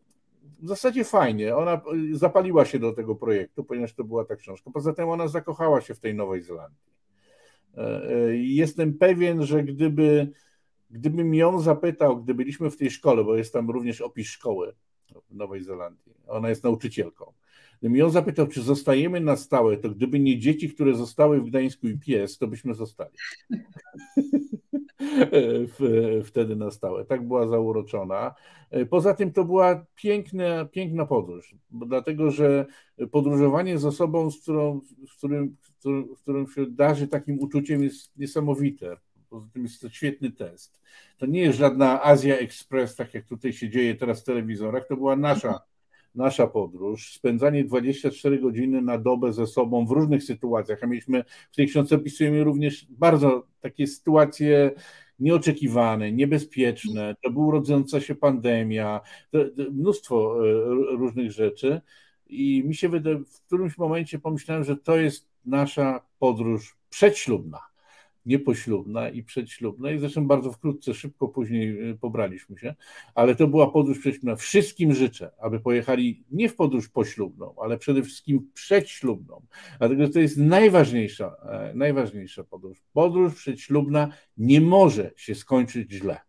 w 0.60 0.68
zasadzie 0.68 1.04
fajnie. 1.04 1.56
Ona 1.56 1.82
zapaliła 2.12 2.66
się 2.66 2.80
do 2.80 2.94
tego 2.94 3.16
projektu, 3.16 3.64
ponieważ 3.64 3.94
to 3.94 4.04
była 4.04 4.26
ta 4.26 4.36
książka. 4.36 4.72
Poza 4.74 4.94
tym 4.94 5.10
ona 5.10 5.28
zakochała 5.28 5.82
się 5.82 5.94
w 5.94 6.00
tej 6.00 6.16
Nowej 6.16 6.42
Zelandii. 6.42 6.80
E, 7.78 8.10
e, 8.10 8.38
jestem 8.38 8.94
pewien, 8.94 9.46
że 9.46 9.64
gdyby, 9.64 10.32
gdybym 10.90 11.34
ją 11.34 11.60
zapytał, 11.60 12.24
gdy 12.24 12.34
byliśmy 12.34 12.70
w 12.70 12.78
tej 12.78 12.92
szkole, 12.92 13.24
bo 13.24 13.36
jest 13.36 13.54
tam 13.54 13.70
również 13.70 14.02
opis 14.02 14.28
szkoły 14.28 14.76
w 15.30 15.36
Nowej 15.36 15.64
Zelandii, 15.64 16.14
ona 16.28 16.50
jest 16.50 16.64
nauczycielką. 16.64 17.34
Gdybym 17.80 17.98
ją 17.98 18.10
zapytał, 18.10 18.48
czy 18.48 18.62
zostajemy 18.62 19.20
na 19.20 19.36
stałe, 19.36 19.78
to 19.78 19.90
gdyby 19.90 20.20
nie 20.20 20.40
dzieci, 20.40 20.70
które 20.70 20.96
zostały 20.96 21.42
w 21.42 21.46
Gdańsku 21.46 21.88
i 21.88 21.98
pies, 21.98 22.38
to 22.38 22.48
byśmy 22.48 22.74
zostali. 22.74 23.12
Wtedy 26.26 26.56
na 26.56 26.72
stałe. 26.72 27.06
Tak 27.06 27.28
była 27.28 27.48
zauroczona. 27.48 28.36
Poza 28.90 29.14
tym 29.14 29.34
to 29.34 29.46
była 29.46 29.86
piękna, 29.96 30.66
piękna 30.66 31.06
podróż, 31.06 31.56
dlatego 31.72 32.32
że 32.32 32.66
podróżowanie 33.12 33.78
z 33.78 33.86
osobą, 33.86 34.32
z 34.32 34.42
którą, 34.42 34.82
z 35.08 35.14
którym, 35.18 35.56
z 36.16 36.22
którym 36.22 36.48
się 36.48 36.66
darzy 36.66 37.08
takim 37.08 37.40
uczuciem 37.40 37.84
jest 37.84 38.18
niesamowite. 38.18 38.98
Poza 39.30 39.48
tym 39.54 39.64
jest 39.64 39.82
to 39.82 39.90
świetny 39.90 40.32
test. 40.32 40.82
To 41.18 41.26
nie 41.26 41.42
jest 41.42 41.58
żadna 41.58 42.04
Azja 42.04 42.38
Express, 42.38 42.96
tak 42.96 43.14
jak 43.14 43.26
tutaj 43.26 43.54
się 43.54 43.70
dzieje 43.70 43.96
teraz 43.96 44.22
w 44.22 44.26
telewizorach, 44.26 44.88
to 44.88 44.98
była 44.98 45.16
nasza 45.16 45.60
nasza 46.16 46.48
podróż, 46.48 47.14
spędzanie 47.14 47.64
24 47.64 48.40
godziny 48.40 48.82
na 48.82 48.98
dobę 48.98 49.34
ze 49.34 49.48
sobą 49.48 49.86
w 49.86 49.92
różnych 49.92 50.24
sytuacjach, 50.24 50.84
a 50.84 50.88
mieliśmy 50.88 51.24
w 51.52 51.56
tej 51.56 51.68
książce 51.68 51.96
opisujemy 51.96 52.44
również 52.44 52.88
bardzo 52.90 53.48
takie 53.62 53.88
sytuacje 53.88 54.72
nieoczekiwane, 55.20 56.12
niebezpieczne, 56.12 57.16
to 57.24 57.30
była 57.30 57.52
rodząca 57.52 58.02
się 58.02 58.16
pandemia, 58.16 59.02
mnóstwo 59.72 60.36
e, 60.48 60.54
różnych 60.98 61.32
rzeczy 61.32 61.82
i 62.28 62.64
mi 62.66 62.76
się 62.76 62.90
wydaje, 62.90 63.18
w 63.18 63.42
którymś 63.42 63.78
momencie 63.78 64.20
pomyślałem, 64.20 64.64
że 64.64 64.78
to 64.78 64.98
jest 64.98 65.30
nasza 65.46 66.02
podróż 66.20 66.78
przedślubna 66.90 67.75
niepoślubna 68.26 69.10
i 69.10 69.24
przedślubna 69.24 69.92
i 69.92 70.00
zresztą 70.00 70.28
bardzo 70.28 70.52
wkrótce, 70.52 70.94
szybko 70.94 71.28
później 71.28 71.90
y, 71.90 71.98
pobraliśmy 71.98 72.58
się, 72.58 72.76
ale 73.16 73.36
to 73.36 73.48
była 73.48 73.72
podróż 73.72 74.00
przedślubna. 74.00 74.36
Wszystkim 74.36 74.94
życzę, 74.94 75.32
aby 75.40 75.60
pojechali 75.60 76.24
nie 76.32 76.50
w 76.50 76.56
podróż 76.56 76.90
poślubną, 76.90 77.56
ale 77.62 77.78
przede 77.78 78.04
wszystkim 78.04 78.50
przedślubną, 78.54 79.42
dlatego 79.80 80.10
to 80.10 80.20
jest 80.20 80.38
najważniejsza, 80.38 81.36
e, 81.50 81.72
najważniejsza 81.76 82.44
podróż. 82.44 82.84
Podróż 82.94 83.36
przedślubna 83.36 84.10
nie 84.38 84.62
może 84.62 85.12
się 85.16 85.36
skończyć 85.36 85.92
źle. 85.92 86.20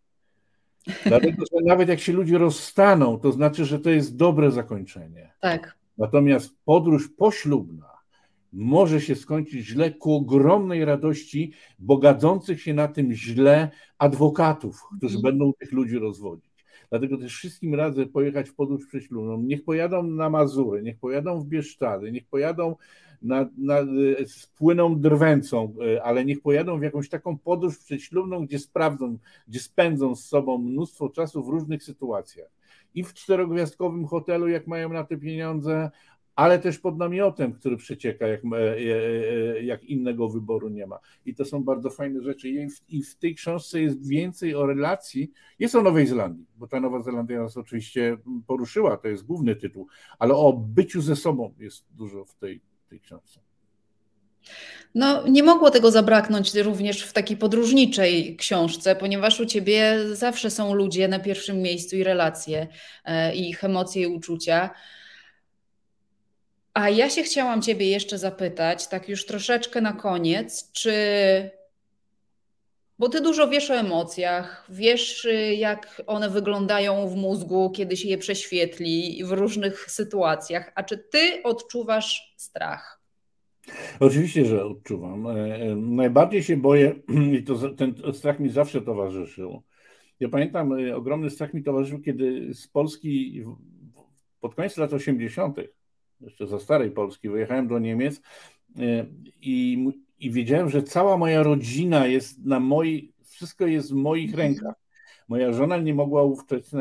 Dlatego, 1.05 1.43
że 1.53 1.65
nawet 1.65 1.89
jak 1.89 1.99
się 1.99 2.13
ludzie 2.13 2.37
rozstaną, 2.37 3.19
to 3.19 3.31
znaczy, 3.31 3.65
że 3.65 3.79
to 3.79 3.89
jest 3.89 4.15
dobre 4.15 4.51
zakończenie. 4.51 5.33
Tak. 5.39 5.77
Natomiast 5.97 6.55
podróż 6.65 7.09
poślubna 7.17 7.96
może 8.53 9.01
się 9.01 9.15
skończyć 9.15 9.65
źle 9.65 9.91
ku 9.91 10.13
ogromnej 10.13 10.85
radości 10.85 11.53
bogadzących 11.79 12.61
się 12.61 12.73
na 12.73 12.87
tym 12.87 13.13
źle 13.13 13.69
adwokatów, 13.97 14.81
którzy 14.97 15.15
mhm. 15.15 15.21
będą 15.33 15.53
tych 15.53 15.71
ludzi 15.71 15.99
rozwodzić. 15.99 16.47
Dlatego 16.89 17.17
też 17.17 17.35
wszystkim 17.35 17.75
radzę 17.75 18.05
pojechać 18.05 18.49
w 18.49 18.55
podróż 18.55 18.87
prześlubną. 18.87 19.41
Niech 19.41 19.63
pojadą 19.63 20.03
na 20.03 20.29
Mazury, 20.29 20.83
niech 20.83 20.99
pojadą 20.99 21.39
w 21.39 21.45
Bieszczady, 21.45 22.11
niech 22.11 22.25
pojadą 22.25 22.75
na, 23.21 23.49
na, 23.57 23.75
spłyną 24.25 24.99
drwęcą, 24.99 25.75
ale 26.03 26.25
niech 26.25 26.41
pojadą 26.41 26.79
w 26.79 26.83
jakąś 26.83 27.09
taką 27.09 27.37
podróż 27.37 27.77
prześlubną, 27.77 28.45
gdzie 28.45 28.59
sprawdzą, 28.59 29.17
gdzie 29.47 29.59
spędzą 29.59 30.15
z 30.15 30.25
sobą 30.25 30.57
mnóstwo 30.57 31.09
czasu 31.09 31.43
w 31.43 31.49
różnych 31.49 31.83
sytuacjach. 31.83 32.49
I 32.95 33.03
w 33.03 33.13
czterogwiazdkowym 33.13 34.05
hotelu, 34.05 34.47
jak 34.47 34.67
mają 34.67 34.93
na 34.93 35.03
te 35.03 35.17
pieniądze, 35.17 35.91
ale 36.37 36.59
też 36.59 36.79
pod 36.79 36.97
namiotem, 36.97 37.53
który 37.53 37.77
przecieka, 37.77 38.27
jak, 38.27 38.41
e, 38.45 38.57
e, 38.57 38.75
e, 39.57 39.63
jak 39.63 39.83
innego 39.83 40.29
wyboru 40.29 40.69
nie 40.69 40.87
ma. 40.87 40.99
I 41.25 41.35
to 41.35 41.45
są 41.45 41.63
bardzo 41.63 41.89
fajne 41.89 42.21
rzeczy. 42.21 42.49
I 42.49 42.69
w, 42.69 42.81
I 42.89 43.03
w, 43.03 43.15
tej 43.15 43.35
książce 43.35 43.81
jest 43.81 44.07
więcej 44.07 44.55
o 44.55 44.65
relacji. 44.65 45.31
Jest 45.59 45.75
o 45.75 45.81
Nowej 45.81 46.07
Zelandii, 46.07 46.45
bo 46.57 46.67
ta 46.67 46.79
Nowa 46.79 47.01
Zelandia 47.01 47.41
nas 47.41 47.57
oczywiście 47.57 48.17
poruszyła, 48.47 48.97
to 48.97 49.07
jest 49.07 49.23
główny 49.23 49.55
tytuł, 49.55 49.87
ale 50.19 50.33
o 50.33 50.53
byciu 50.53 51.01
ze 51.01 51.15
sobą 51.15 51.53
jest 51.59 51.85
dużo 51.95 52.25
w 52.25 52.35
tej, 52.35 52.61
tej 52.89 52.99
książce. 52.99 53.39
No, 54.95 55.27
nie 55.27 55.43
mogło 55.43 55.71
tego 55.71 55.91
zabraknąć 55.91 56.55
również 56.55 57.03
w 57.03 57.13
takiej 57.13 57.37
podróżniczej 57.37 58.35
książce, 58.35 58.95
ponieważ 58.95 59.39
u 59.39 59.45
ciebie 59.45 59.99
zawsze 60.13 60.49
są 60.49 60.73
ludzie 60.73 61.07
na 61.07 61.19
pierwszym 61.19 61.61
miejscu 61.61 61.95
i 61.95 62.03
relacje, 62.03 62.67
i 63.35 63.49
ich 63.49 63.63
emocje 63.63 64.01
i 64.01 64.07
uczucia. 64.07 64.69
A 66.77 66.89
ja 66.89 67.09
się 67.09 67.23
chciałam 67.23 67.61
Ciebie 67.61 67.89
jeszcze 67.89 68.17
zapytać, 68.17 68.87
tak 68.87 69.09
już 69.09 69.25
troszeczkę 69.25 69.81
na 69.81 69.93
koniec, 69.93 70.71
czy. 70.71 70.93
Bo 72.99 73.09
Ty 73.09 73.21
dużo 73.21 73.47
wiesz 73.47 73.71
o 73.71 73.75
emocjach, 73.75 74.65
wiesz, 74.69 75.27
jak 75.57 76.01
one 76.07 76.29
wyglądają 76.29 77.07
w 77.07 77.15
mózgu, 77.15 77.71
kiedy 77.71 77.97
się 77.97 78.09
je 78.09 78.17
prześwietli 78.17 79.23
w 79.25 79.31
różnych 79.31 79.91
sytuacjach. 79.91 80.71
A 80.75 80.83
czy 80.83 80.97
Ty 80.97 81.43
odczuwasz 81.43 82.33
strach? 82.37 83.01
Oczywiście, 83.99 84.45
że 84.45 84.65
odczuwam. 84.65 85.27
E, 85.27 85.55
e, 85.55 85.75
najbardziej 85.75 86.43
się 86.43 86.57
boję, 86.57 86.95
i 87.39 87.43
to, 87.43 87.69
ten 87.69 87.95
strach 88.13 88.39
mi 88.39 88.49
zawsze 88.49 88.81
towarzyszył. 88.81 89.63
Ja 90.19 90.29
pamiętam, 90.29 90.73
e, 90.73 90.95
ogromny 90.95 91.29
strach 91.29 91.53
mi 91.53 91.63
towarzyszył, 91.63 91.99
kiedy 91.99 92.53
z 92.53 92.67
Polski 92.67 93.43
pod 94.39 94.55
koniec 94.55 94.77
lat 94.77 94.93
80 94.93 95.57
jeszcze 96.21 96.47
za 96.47 96.59
starej 96.59 96.91
Polski, 96.91 97.29
wyjechałem 97.29 97.67
do 97.67 97.79
Niemiec 97.79 98.21
e, 98.79 99.05
i, 99.41 99.87
i 100.19 100.31
wiedziałem, 100.31 100.69
że 100.69 100.83
cała 100.83 101.17
moja 101.17 101.43
rodzina 101.43 102.07
jest 102.07 102.45
na 102.45 102.59
mojej, 102.59 103.13
wszystko 103.23 103.67
jest 103.67 103.91
w 103.91 103.95
moich 103.95 104.29
mhm. 104.29 104.47
rękach. 104.47 104.75
Moja 105.27 105.53
żona 105.53 105.77
nie 105.77 105.93
mogła 105.93 106.23
wówczas 106.23 106.71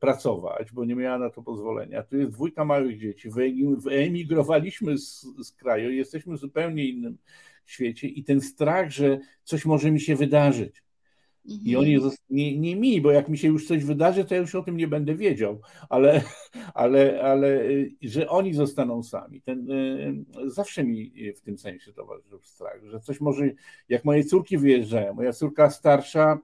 pracować, 0.00 0.72
bo 0.72 0.84
nie 0.84 0.94
miała 0.94 1.18
na 1.18 1.30
to 1.30 1.42
pozwolenia. 1.42 2.02
Tu 2.02 2.16
jest 2.16 2.30
dwójka 2.30 2.64
małych 2.64 3.00
dzieci. 3.00 3.30
Wyemigrowaliśmy 3.76 4.98
z, 4.98 5.26
z 5.42 5.52
kraju, 5.52 5.90
jesteśmy 5.90 6.36
w 6.36 6.40
zupełnie 6.40 6.84
innym 6.84 7.18
świecie 7.64 8.08
i 8.08 8.24
ten 8.24 8.40
strach, 8.40 8.90
że 8.90 9.18
coś 9.42 9.64
może 9.64 9.90
mi 9.90 10.00
się 10.00 10.16
wydarzyć, 10.16 10.83
i 11.44 11.76
mhm. 11.76 11.78
oni 11.78 12.12
nie, 12.30 12.58
nie 12.58 12.76
mi, 12.76 13.00
bo 13.00 13.10
jak 13.10 13.28
mi 13.28 13.38
się 13.38 13.48
już 13.48 13.66
coś 13.66 13.84
wydarzy, 13.84 14.24
to 14.24 14.34
ja 14.34 14.40
już 14.40 14.54
o 14.54 14.62
tym 14.62 14.76
nie 14.76 14.88
będę 14.88 15.14
wiedział, 15.14 15.60
ale, 15.88 16.22
ale, 16.74 17.22
ale 17.22 17.64
że 18.02 18.28
oni 18.28 18.54
zostaną 18.54 19.02
sami. 19.02 19.42
Ten, 19.42 19.70
y, 19.70 20.24
zawsze 20.46 20.84
mi 20.84 21.12
w 21.36 21.40
tym 21.40 21.58
sensie 21.58 21.92
towarzyszył 21.92 22.40
strach, 22.42 22.84
że 22.84 23.00
coś 23.00 23.20
może, 23.20 23.50
jak 23.88 24.04
moje 24.04 24.24
córki 24.24 24.58
wyjeżdżają, 24.58 25.14
moja 25.14 25.32
córka 25.32 25.70
starsza, 25.70 26.38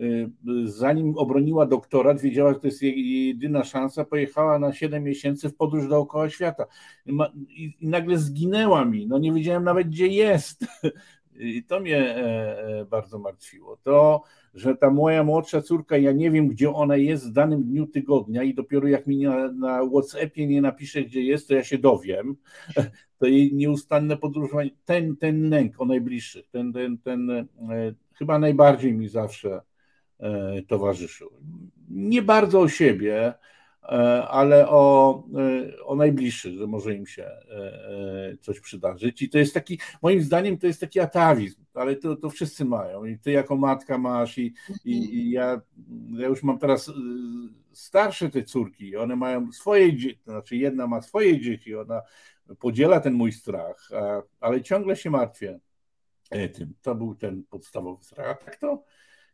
y, 0.00 0.30
zanim 0.64 1.18
obroniła 1.18 1.66
doktorat, 1.66 2.20
wiedziała, 2.20 2.52
że 2.52 2.60
to 2.60 2.66
jest 2.66 2.82
jej 2.82 3.26
jedyna 3.28 3.64
szansa, 3.64 4.04
pojechała 4.04 4.58
na 4.58 4.72
7 4.72 5.04
miesięcy 5.04 5.48
w 5.48 5.56
podróż 5.56 5.88
dookoła 5.88 6.30
świata. 6.30 6.66
I, 7.06 7.74
i 7.80 7.88
nagle 7.88 8.18
zginęła 8.18 8.84
mi, 8.84 9.06
no 9.06 9.18
nie 9.18 9.32
wiedziałem 9.32 9.64
nawet, 9.64 9.88
gdzie 9.88 10.06
jest. 10.06 10.66
I 11.36 11.64
to 11.64 11.80
mnie 11.80 11.98
e, 11.98 12.80
e, 12.80 12.84
bardzo 12.84 13.18
martwiło. 13.18 13.76
To, 13.76 14.22
że 14.54 14.76
ta 14.76 14.90
moja 14.90 15.24
młodsza 15.24 15.62
córka, 15.62 15.96
ja 15.96 16.12
nie 16.12 16.30
wiem, 16.30 16.48
gdzie 16.48 16.70
ona 16.70 16.96
jest 16.96 17.28
w 17.28 17.32
danym 17.32 17.62
dniu 17.62 17.86
tygodnia 17.86 18.42
i 18.42 18.54
dopiero 18.54 18.88
jak 18.88 19.06
mi 19.06 19.18
na, 19.18 19.52
na 19.52 19.80
WhatsAppie 19.86 20.46
nie 20.46 20.62
napisze, 20.62 21.02
gdzie 21.02 21.22
jest, 21.22 21.48
to 21.48 21.54
ja 21.54 21.64
się 21.64 21.78
dowiem. 21.78 22.36
To 23.20 23.26
jej 23.26 23.54
nieustanne 23.54 24.16
podróżowanie, 24.16 24.70
ten, 24.84 25.16
ten 25.16 25.50
lęk 25.50 25.80
o 25.80 25.84
najbliższych, 25.84 26.48
ten, 26.48 26.72
ten, 26.72 26.98
ten 26.98 27.30
e, 27.30 27.46
chyba 28.14 28.38
najbardziej 28.38 28.92
mi 28.92 29.08
zawsze 29.08 29.60
towarzyszył. 30.68 31.30
Nie 31.90 32.22
bardzo 32.22 32.60
o 32.60 32.68
siebie, 32.68 33.34
ale 34.28 34.68
o, 34.68 35.22
e, 35.38 35.84
o 35.84 35.94
najbliższych, 35.94 36.54
że 36.58 36.66
może 36.66 36.94
im 36.94 37.06
się 37.06 37.24
e, 37.24 38.36
coś 38.40 38.60
przydarzyć. 38.60 39.22
I 39.22 39.28
to 39.28 39.38
jest 39.38 39.54
taki, 39.54 39.78
moim 40.02 40.22
zdaniem, 40.22 40.58
to 40.58 40.66
jest 40.66 40.80
taki 40.80 41.00
atawizm, 41.00 41.64
ale 41.74 41.96
to, 41.96 42.16
to 42.16 42.30
wszyscy 42.30 42.64
mają. 42.64 43.04
I 43.04 43.18
ty 43.18 43.30
jako 43.30 43.56
matka 43.56 43.98
masz, 43.98 44.38
i, 44.38 44.54
i, 44.84 45.14
i 45.14 45.30
ja, 45.30 45.60
ja 46.12 46.26
już 46.26 46.42
mam 46.42 46.58
teraz 46.58 46.92
starsze 47.72 48.30
te 48.30 48.42
córki, 48.42 48.96
one 48.96 49.16
mają 49.16 49.52
swoje 49.52 49.96
dzieci, 49.96 50.20
znaczy 50.24 50.56
jedna 50.56 50.86
ma 50.86 51.02
swoje 51.02 51.40
dzieci, 51.40 51.76
ona 51.76 52.02
podziela 52.58 53.00
ten 53.00 53.14
mój 53.14 53.32
strach, 53.32 53.88
ale 54.40 54.62
ciągle 54.62 54.96
się 54.96 55.10
martwię 55.10 55.60
tym. 56.30 56.74
To 56.82 56.94
był 56.94 57.14
ten 57.14 57.44
podstawowy 57.44 58.04
strach. 58.04 58.26
A 58.26 58.44
tak 58.44 58.56
to 58.56 58.84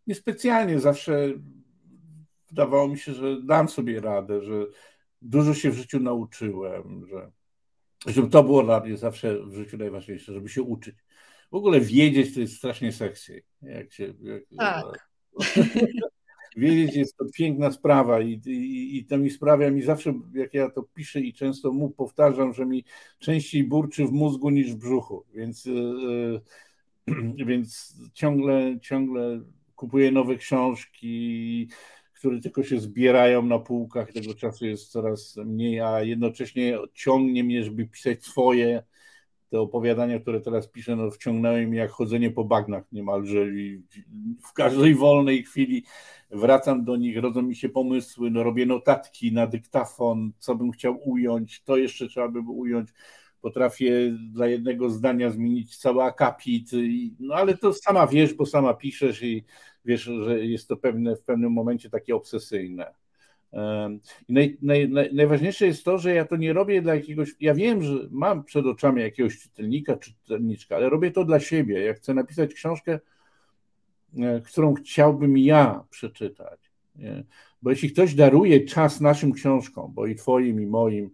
niespecjalnie 0.06 0.80
zawsze 0.80 1.32
wydawało 2.48 2.88
mi 2.88 2.98
się, 2.98 3.14
że 3.14 3.42
dam 3.42 3.68
sobie 3.68 4.00
radę, 4.00 4.42
że 4.42 4.66
dużo 5.22 5.54
się 5.54 5.70
w 5.70 5.74
życiu 5.74 6.00
nauczyłem, 6.00 7.06
że, 7.06 7.30
że 8.06 8.28
to 8.28 8.42
było 8.42 8.62
dla 8.62 8.80
mnie 8.80 8.96
zawsze 8.96 9.46
w 9.46 9.54
życiu 9.54 9.76
najważniejsze, 9.76 10.32
żeby 10.32 10.48
się 10.48 10.62
uczyć. 10.62 10.96
W 11.50 11.54
ogóle 11.54 11.80
wiedzieć 11.80 12.34
to 12.34 12.40
jest 12.40 12.56
strasznie 12.56 12.92
sexy. 12.92 13.42
Jak 13.62 13.92
się, 13.92 14.14
jak, 14.22 14.42
tak. 14.58 15.08
wiedzieć 16.56 16.96
jest 16.96 17.16
to 17.16 17.24
piękna 17.34 17.70
sprawa 17.70 18.20
i, 18.20 18.40
i, 18.46 18.98
i 18.98 19.04
to 19.04 19.18
mi 19.18 19.30
sprawia 19.30 19.70
mi 19.70 19.82
zawsze, 19.82 20.14
jak 20.34 20.54
ja 20.54 20.70
to 20.70 20.82
piszę 20.82 21.20
i 21.20 21.32
często 21.32 21.72
mu 21.72 21.90
powtarzam, 21.90 22.52
że 22.52 22.66
mi 22.66 22.84
częściej 23.18 23.64
burczy 23.64 24.06
w 24.06 24.12
mózgu 24.12 24.50
niż 24.50 24.72
w 24.72 24.76
brzuchu, 24.76 25.24
więc, 25.34 25.64
yy, 25.64 26.40
więc 27.46 27.94
ciągle, 28.12 28.78
ciągle 28.80 29.40
kupuję 29.76 30.12
nowe 30.12 30.36
książki, 30.36 31.68
które 32.16 32.40
tylko 32.40 32.62
się 32.62 32.80
zbierają 32.80 33.42
na 33.42 33.58
półkach, 33.58 34.12
tego 34.12 34.34
czasu 34.34 34.66
jest 34.66 34.90
coraz 34.90 35.36
mniej, 35.36 35.80
a 35.80 36.02
jednocześnie 36.02 36.78
ciągnie 36.94 37.44
mnie, 37.44 37.64
żeby 37.64 37.86
pisać 37.86 38.24
swoje. 38.24 38.82
Te 39.50 39.60
opowiadania, 39.60 40.20
które 40.20 40.40
teraz 40.40 40.68
piszę, 40.68 40.96
no 40.96 41.10
wciągnęły 41.10 41.66
mnie 41.66 41.78
jak 41.78 41.90
chodzenie 41.90 42.30
po 42.30 42.44
bagnach 42.44 42.84
niemalże 42.92 43.48
i 43.48 43.82
w 44.42 44.52
każdej 44.52 44.94
wolnej 44.94 45.42
chwili 45.42 45.84
wracam 46.30 46.84
do 46.84 46.96
nich, 46.96 47.18
rodzą 47.18 47.42
mi 47.42 47.56
się 47.56 47.68
pomysły, 47.68 48.30
no 48.30 48.42
robię 48.42 48.66
notatki 48.66 49.32
na 49.32 49.46
dyktafon, 49.46 50.32
co 50.38 50.54
bym 50.54 50.70
chciał 50.70 51.00
ująć, 51.04 51.62
to 51.62 51.76
jeszcze 51.76 52.08
trzeba 52.08 52.28
by 52.28 52.38
ująć 52.38 52.88
potrafię 53.46 54.16
dla 54.32 54.46
jednego 54.46 54.90
zdania 54.90 55.30
zmienić 55.30 55.76
cały 55.76 56.02
akapit, 56.02 56.70
no 57.20 57.34
ale 57.34 57.56
to 57.56 57.72
sama 57.72 58.06
wiesz, 58.06 58.34
bo 58.34 58.46
sama 58.46 58.74
piszesz 58.74 59.22
i 59.22 59.44
wiesz, 59.84 60.02
że 60.02 60.44
jest 60.44 60.68
to 60.68 60.76
pewne, 60.76 61.16
w 61.16 61.22
pewnym 61.22 61.52
momencie 61.52 61.90
takie 61.90 62.16
obsesyjne. 62.16 62.94
Naj, 64.28 64.56
naj, 64.62 64.88
naj, 64.88 65.14
najważniejsze 65.14 65.66
jest 65.66 65.84
to, 65.84 65.98
że 65.98 66.14
ja 66.14 66.24
to 66.24 66.36
nie 66.36 66.52
robię 66.52 66.82
dla 66.82 66.94
jakiegoś. 66.94 67.30
Ja 67.40 67.54
wiem, 67.54 67.82
że 67.82 67.94
mam 68.10 68.44
przed 68.44 68.66
oczami 68.66 69.02
jakiegoś 69.02 69.38
czytelnika 69.38 69.96
czy 69.96 70.14
czytelniczka, 70.14 70.76
ale 70.76 70.90
robię 70.90 71.10
to 71.10 71.24
dla 71.24 71.40
siebie. 71.40 71.80
Ja 71.80 71.94
chcę 71.94 72.14
napisać 72.14 72.54
książkę, 72.54 73.00
e, 74.18 74.40
którą 74.40 74.74
chciałbym 74.74 75.38
ja 75.38 75.84
przeczytać. 75.90 76.70
Bo 77.62 77.70
jeśli 77.70 77.90
ktoś 77.90 78.14
daruje 78.14 78.64
czas 78.64 79.00
naszym 79.00 79.32
książkom, 79.32 79.92
bo 79.94 80.06
i 80.06 80.14
Twoim, 80.14 80.60
i 80.60 80.66
moim, 80.66 81.10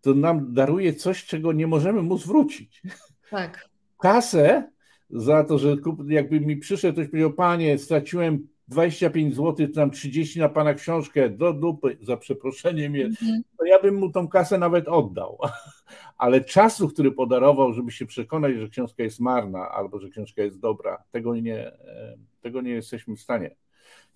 to 0.00 0.14
nam 0.14 0.52
daruje 0.54 0.94
coś, 0.94 1.24
czego 1.24 1.52
nie 1.52 1.66
możemy 1.66 2.02
mu 2.02 2.18
zwrócić. 2.18 2.82
Tak. 3.30 3.68
Kasę 3.98 4.70
za 5.10 5.44
to, 5.44 5.58
że 5.58 5.76
jakby 6.08 6.40
mi 6.40 6.56
przyszedł, 6.56 6.92
ktoś 6.92 7.08
powiedział, 7.08 7.32
panie, 7.32 7.78
straciłem 7.78 8.48
25 8.68 9.36
zł, 9.36 9.68
tam 9.74 9.90
30 9.90 10.38
na 10.38 10.48
pana 10.48 10.74
książkę, 10.74 11.30
do 11.30 11.52
dupy, 11.52 11.98
za 12.02 12.16
przeproszeniem, 12.16 12.94
mm 12.94 13.12
-hmm. 13.12 13.40
to 13.58 13.64
ja 13.64 13.82
bym 13.82 13.94
mu 13.94 14.10
tą 14.12 14.28
kasę 14.28 14.58
nawet 14.58 14.88
oddał. 14.88 15.38
Ale 16.18 16.44
czasu, 16.44 16.88
który 16.88 17.12
podarował, 17.12 17.72
żeby 17.72 17.92
się 17.92 18.06
przekonać, 18.06 18.56
że 18.56 18.68
książka 18.68 19.02
jest 19.02 19.20
marna 19.20 19.68
albo 19.68 20.00
że 20.00 20.08
książka 20.08 20.42
jest 20.42 20.60
dobra, 20.60 21.02
tego 21.10 21.36
nie, 21.36 21.66
e, 21.66 22.16
tego 22.40 22.60
nie 22.60 22.70
jesteśmy 22.70 23.16
w 23.16 23.20
stanie 23.20 23.56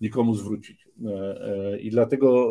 nikomu 0.01 0.35
zwrócić. 0.35 0.87
E, 1.05 1.71
e, 1.73 1.79
I 1.79 1.91
dlatego 1.91 2.49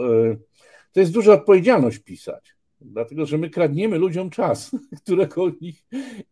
to 0.92 1.00
jest 1.00 1.12
duża 1.12 1.32
odpowiedzialność 1.32 1.98
pisać. 1.98 2.54
Dlatego, 2.84 3.26
że 3.26 3.38
my 3.38 3.50
kradniemy 3.50 3.98
ludziom 3.98 4.30
czas, 4.30 4.70
którego 5.02 5.50
nich 5.60 5.84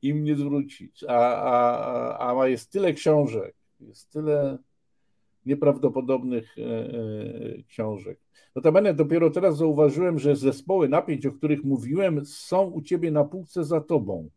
im 0.03 0.24
nie 0.24 0.36
zwrócić. 0.36 1.05
A, 1.09 1.36
a, 2.18 2.40
a 2.40 2.48
jest 2.48 2.70
tyle 2.70 2.92
książek, 2.92 3.55
jest 3.80 4.12
tyle 4.12 4.59
nieprawdopodobnych 5.46 6.57
e, 6.59 6.62
e, 6.62 7.62
książek. 7.62 8.20
Notabene 8.57 8.94
dopiero 8.94 9.30
teraz 9.30 9.57
zauważyłem, 9.57 10.18
że 10.18 10.36
zespoły 10.36 10.88
napięć, 10.88 11.26
o 11.26 11.32
których 11.32 11.64
mówiłem, 11.64 12.26
są 12.26 12.62
u 12.62 12.82
ciebie 12.82 13.11
na 13.11 13.24
półce 13.24 13.64
za 13.64 13.80
tobą. 13.80 14.28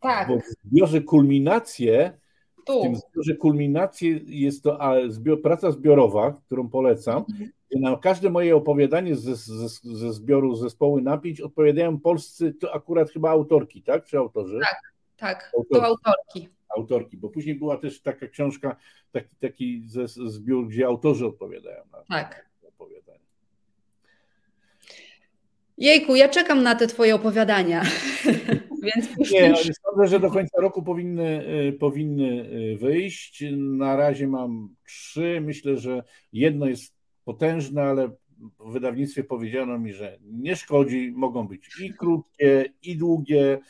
Tak. 0.00 0.28
Bo 0.28 0.38
w 0.38 0.68
zbiorze 0.68 1.00
kulminacje, 1.00 2.18
tu. 2.66 2.80
w 2.80 2.82
tym 2.82 2.96
zbiorze 2.96 3.34
kulminacje 3.34 4.20
jest 4.26 4.62
to 4.62 4.78
zbior, 5.08 5.42
praca 5.42 5.70
zbiorowa, 5.70 6.32
którą 6.32 6.68
polecam, 6.68 7.24
mhm 7.30 7.50
na 7.80 7.96
każde 7.96 8.30
moje 8.30 8.56
opowiadanie 8.56 9.16
ze, 9.16 9.36
ze, 9.36 9.68
ze 9.82 10.12
zbioru 10.12 10.54
zespoły 10.54 11.02
napięć 11.02 11.40
odpowiadają 11.40 12.00
polscy, 12.00 12.54
to 12.54 12.74
akurat 12.74 13.10
chyba 13.10 13.30
autorki, 13.30 13.82
tak? 13.82 14.04
Czy 14.04 14.18
autorzy? 14.18 14.60
Tak, 14.60 14.80
tak, 15.16 15.52
autorki. 15.56 15.74
to 15.74 15.84
autorki. 15.84 16.48
Autorki, 16.76 17.16
bo 17.16 17.28
później 17.28 17.54
była 17.54 17.76
też 17.76 18.02
taka 18.02 18.28
książka, 18.28 18.76
taki, 19.12 19.36
taki 19.36 19.82
zbiór, 20.26 20.68
gdzie 20.68 20.86
autorzy 20.86 21.26
odpowiadają 21.26 21.82
na 21.92 21.98
tak. 22.08 22.48
opowiadania. 22.62 23.18
Jejku, 25.78 26.16
ja 26.16 26.28
czekam 26.28 26.62
na 26.62 26.74
te 26.74 26.86
twoje 26.86 27.14
opowiadania. 27.14 27.82
Więc 28.84 29.32
nie, 29.32 29.54
sądzę, 29.56 30.06
że 30.06 30.20
do 30.20 30.30
końca 30.30 30.60
roku 30.60 30.82
powinny, 30.82 31.48
y, 31.68 31.72
powinny 31.72 32.48
y, 32.72 32.76
wyjść. 32.76 33.44
Na 33.56 33.96
razie 33.96 34.26
mam 34.26 34.74
trzy. 34.86 35.40
Myślę, 35.40 35.76
że 35.76 36.02
jedno 36.32 36.66
jest 36.66 36.93
potężne, 37.24 37.82
ale 37.82 38.10
w 38.60 38.72
wydawnictwie 38.72 39.24
powiedziano 39.24 39.78
mi, 39.78 39.92
że 39.92 40.18
nie 40.22 40.56
szkodzi, 40.56 41.12
mogą 41.16 41.48
być 41.48 41.80
i 41.80 41.94
krótkie, 41.94 42.72
i 42.82 42.96
długie, 42.96 43.60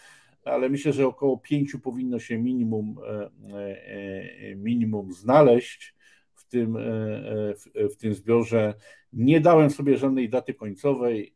ale 0.44 0.68
myślę, 0.68 0.92
że 0.92 1.07
około 1.07 1.38
pięciu 1.38 1.78
powinno 1.78 2.18
się 2.18 2.38
minimum, 2.38 2.96
e, 3.09 3.30
e, 3.61 4.55
minimum 4.55 5.12
znaleźć 5.12 5.94
w 6.34 6.48
tym, 6.48 6.76
e, 6.76 7.88
w 7.88 7.96
tym 7.98 8.14
zbiorze. 8.14 8.74
Nie 9.12 9.40
dałem 9.40 9.70
sobie 9.70 9.98
żadnej 9.98 10.28
daty 10.28 10.55
końcowej 10.55 11.34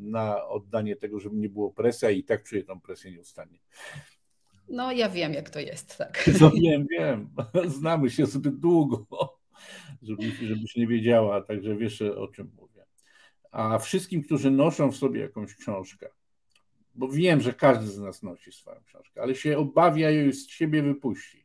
na 0.00 0.48
oddanie 0.48 0.96
tego, 0.96 1.20
żeby 1.20 1.36
nie 1.36 1.48
było 1.48 1.70
presji, 1.70 2.06
a 2.06 2.10
i 2.10 2.24
tak 2.24 2.42
czuję 2.42 2.64
tą 2.64 2.80
presję 2.80 3.12
nieustannie. 3.12 3.58
No 4.68 4.92
ja 4.92 5.08
wiem, 5.08 5.34
jak 5.34 5.50
to 5.50 5.60
jest, 5.60 5.98
tak. 5.98 6.30
No 6.40 6.50
wiem, 6.50 6.86
wiem. 6.90 7.30
Znamy 7.78 8.10
się 8.10 8.26
zbyt 8.26 8.56
długo 8.58 9.06
żebyś, 10.02 10.76
nie 10.76 10.86
wiedziała, 10.86 11.40
także 11.40 11.76
wiesz 11.76 12.02
o 12.02 12.28
czym 12.28 12.50
mówię. 12.60 12.84
A 13.50 13.78
wszystkim, 13.78 14.22
którzy 14.22 14.50
noszą 14.50 14.92
w 14.92 14.96
sobie 14.96 15.20
jakąś 15.20 15.54
książkę, 15.54 16.08
bo 16.94 17.08
wiem, 17.08 17.40
że 17.40 17.52
każdy 17.52 17.86
z 17.86 17.98
nas 17.98 18.22
nosi 18.22 18.52
swoją 18.52 18.80
książkę, 18.84 19.22
ale 19.22 19.34
się 19.34 19.58
obawia 19.58 20.10
jej 20.10 20.32
z 20.32 20.48
siebie 20.48 20.82
wypuścić. 20.82 21.40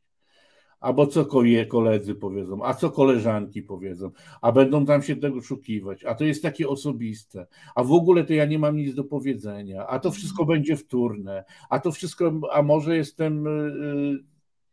Albo 0.80 1.07
co 1.07 1.26
koledzy 1.68 2.16
powiedzą, 2.16 2.66
a 2.66 2.74
co 2.74 2.89
koleżanki 2.89 3.61
powiedzą, 3.61 4.11
a 4.41 4.51
będą 4.51 4.86
tam 4.86 5.03
się 5.03 5.16
tego 5.16 5.41
szukiwać, 5.41 6.03
a 6.03 6.16
to 6.16 6.24
jest 6.24 6.41
takie 6.41 6.68
osobiste, 6.68 7.47
a 7.76 7.84
w 7.84 7.91
ogóle 7.91 8.24
to 8.24 8.34
ja 8.34 8.45
nie 8.45 8.59
mam 8.59 8.78
nic 8.78 8.95
do 8.95 9.03
powiedzenia, 9.03 9.88
a 9.88 9.99
to 9.99 10.11
wszystko 10.11 10.45
będzie 10.45 10.78
wtórne, 10.78 11.43
a 11.70 11.80
to 11.80 11.91
wszystko, 11.91 12.41
a 12.51 12.61
może 12.61 12.97
jestem 12.97 13.47
y, 13.47 14.24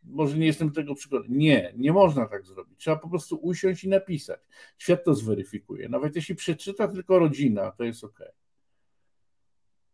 może 0.04 0.38
nie 0.38 0.46
jestem 0.46 0.72
tego 0.72 0.94
przygotowany. 0.94 1.38
Nie, 1.38 1.72
nie 1.76 1.92
można 1.92 2.28
tak 2.28 2.46
zrobić. 2.46 2.78
Trzeba 2.78 2.96
po 2.96 3.08
prostu 3.08 3.36
usiąść 3.36 3.84
i 3.84 3.88
napisać. 3.88 4.40
Świat 4.78 5.04
to 5.04 5.14
zweryfikuje. 5.14 5.88
Nawet 5.88 6.16
jeśli 6.16 6.34
przeczyta 6.34 6.88
tylko 6.88 7.18
rodzina, 7.18 7.70
to 7.70 7.84
jest 7.84 8.04
ok. 8.04 8.18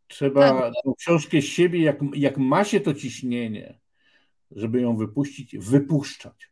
Trzeba 0.06 0.60
tak. 0.60 0.74
tą 0.84 0.94
książkę 0.94 1.40
z 1.40 1.44
siebie, 1.44 1.82
jak, 1.82 1.98
jak 2.14 2.38
ma 2.38 2.64
się 2.64 2.80
to 2.80 2.94
ciśnienie, 2.94 3.80
żeby 4.50 4.80
ją 4.80 4.96
wypuścić, 4.96 5.58
wypuszczać 5.58 6.50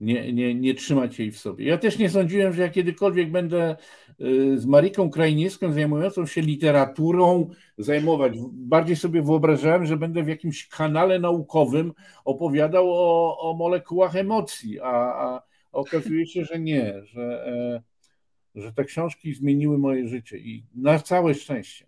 nie, 0.00 0.32
nie, 0.32 0.54
nie 0.54 0.74
trzymać 0.74 1.18
jej 1.18 1.32
w 1.32 1.38
sobie. 1.38 1.64
Ja 1.66 1.78
też 1.78 1.98
nie 1.98 2.10
sądziłem, 2.10 2.52
że 2.52 2.62
ja 2.62 2.68
kiedykolwiek 2.68 3.30
będę 3.30 3.76
y, 4.20 4.58
z 4.58 4.66
Mariką 4.66 5.10
Krajniewską 5.10 5.72
zajmującą 5.72 6.26
się 6.26 6.40
literaturą 6.40 7.50
zajmować. 7.78 8.32
Bardziej 8.52 8.96
sobie 8.96 9.22
wyobrażałem, 9.22 9.86
że 9.86 9.96
będę 9.96 10.22
w 10.22 10.28
jakimś 10.28 10.68
kanale 10.68 11.18
naukowym 11.18 11.92
opowiadał 12.24 12.90
o, 12.90 13.38
o 13.38 13.56
molekułach 13.56 14.16
emocji, 14.16 14.80
a, 14.80 14.92
a 14.92 15.42
okazuje 15.72 16.26
się, 16.26 16.44
że 16.44 16.60
nie, 16.60 16.94
że, 17.04 17.46
e, 17.46 18.60
że 18.60 18.72
te 18.72 18.84
książki 18.84 19.34
zmieniły 19.34 19.78
moje 19.78 20.08
życie 20.08 20.38
i 20.38 20.64
na 20.74 20.98
całe 20.98 21.34
szczęście, 21.34 21.86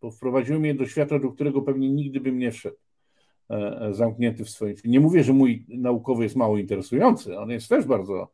bo 0.00 0.10
wprowadziły 0.10 0.58
mnie 0.58 0.74
do 0.74 0.86
świata, 0.86 1.18
do 1.18 1.32
którego 1.32 1.62
pewnie 1.62 1.90
nigdy 1.90 2.20
bym 2.20 2.38
nie 2.38 2.52
wszedł. 2.52 2.83
E, 3.50 3.80
e, 3.80 3.94
zamknięty 3.94 4.44
w 4.44 4.50
swoim. 4.50 4.76
Nie 4.84 5.00
mówię, 5.00 5.24
że 5.24 5.32
mój 5.32 5.66
naukowy 5.68 6.24
jest 6.24 6.36
mało 6.36 6.58
interesujący, 6.58 7.38
on 7.38 7.50
jest 7.50 7.68
też 7.68 7.84
bardzo, 7.84 8.30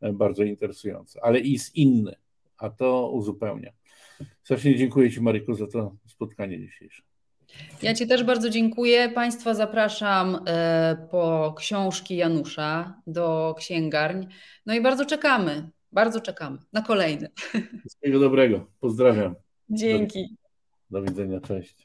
e, 0.00 0.12
bardzo 0.12 0.42
interesujący, 0.42 1.22
ale 1.22 1.40
jest 1.40 1.76
inny, 1.76 2.14
a 2.58 2.70
to 2.70 3.10
uzupełnia. 3.10 3.72
Strasznie 4.42 4.76
dziękuję 4.76 5.10
Ci, 5.10 5.20
Maryku, 5.20 5.54
za 5.54 5.66
to 5.66 5.96
spotkanie 6.06 6.60
dzisiejsze. 6.60 7.02
Ja 7.82 7.94
Ci 7.94 8.06
też 8.06 8.24
bardzo 8.24 8.50
dziękuję. 8.50 9.08
Państwa 9.08 9.54
zapraszam 9.54 10.38
po 11.10 11.54
książki 11.58 12.16
Janusza 12.16 13.00
do 13.06 13.54
księgarń. 13.58 14.26
No 14.66 14.74
i 14.74 14.80
bardzo 14.80 15.06
czekamy, 15.06 15.70
bardzo 15.92 16.20
czekamy 16.20 16.58
na 16.72 16.82
kolejny. 16.82 17.28
Wszystkiego 17.80 18.20
dobrego. 18.20 18.66
Pozdrawiam. 18.80 19.34
Dzięki. 19.70 20.36
Do, 20.90 21.00
do 21.00 21.06
widzenia, 21.06 21.40
cześć. 21.40 21.76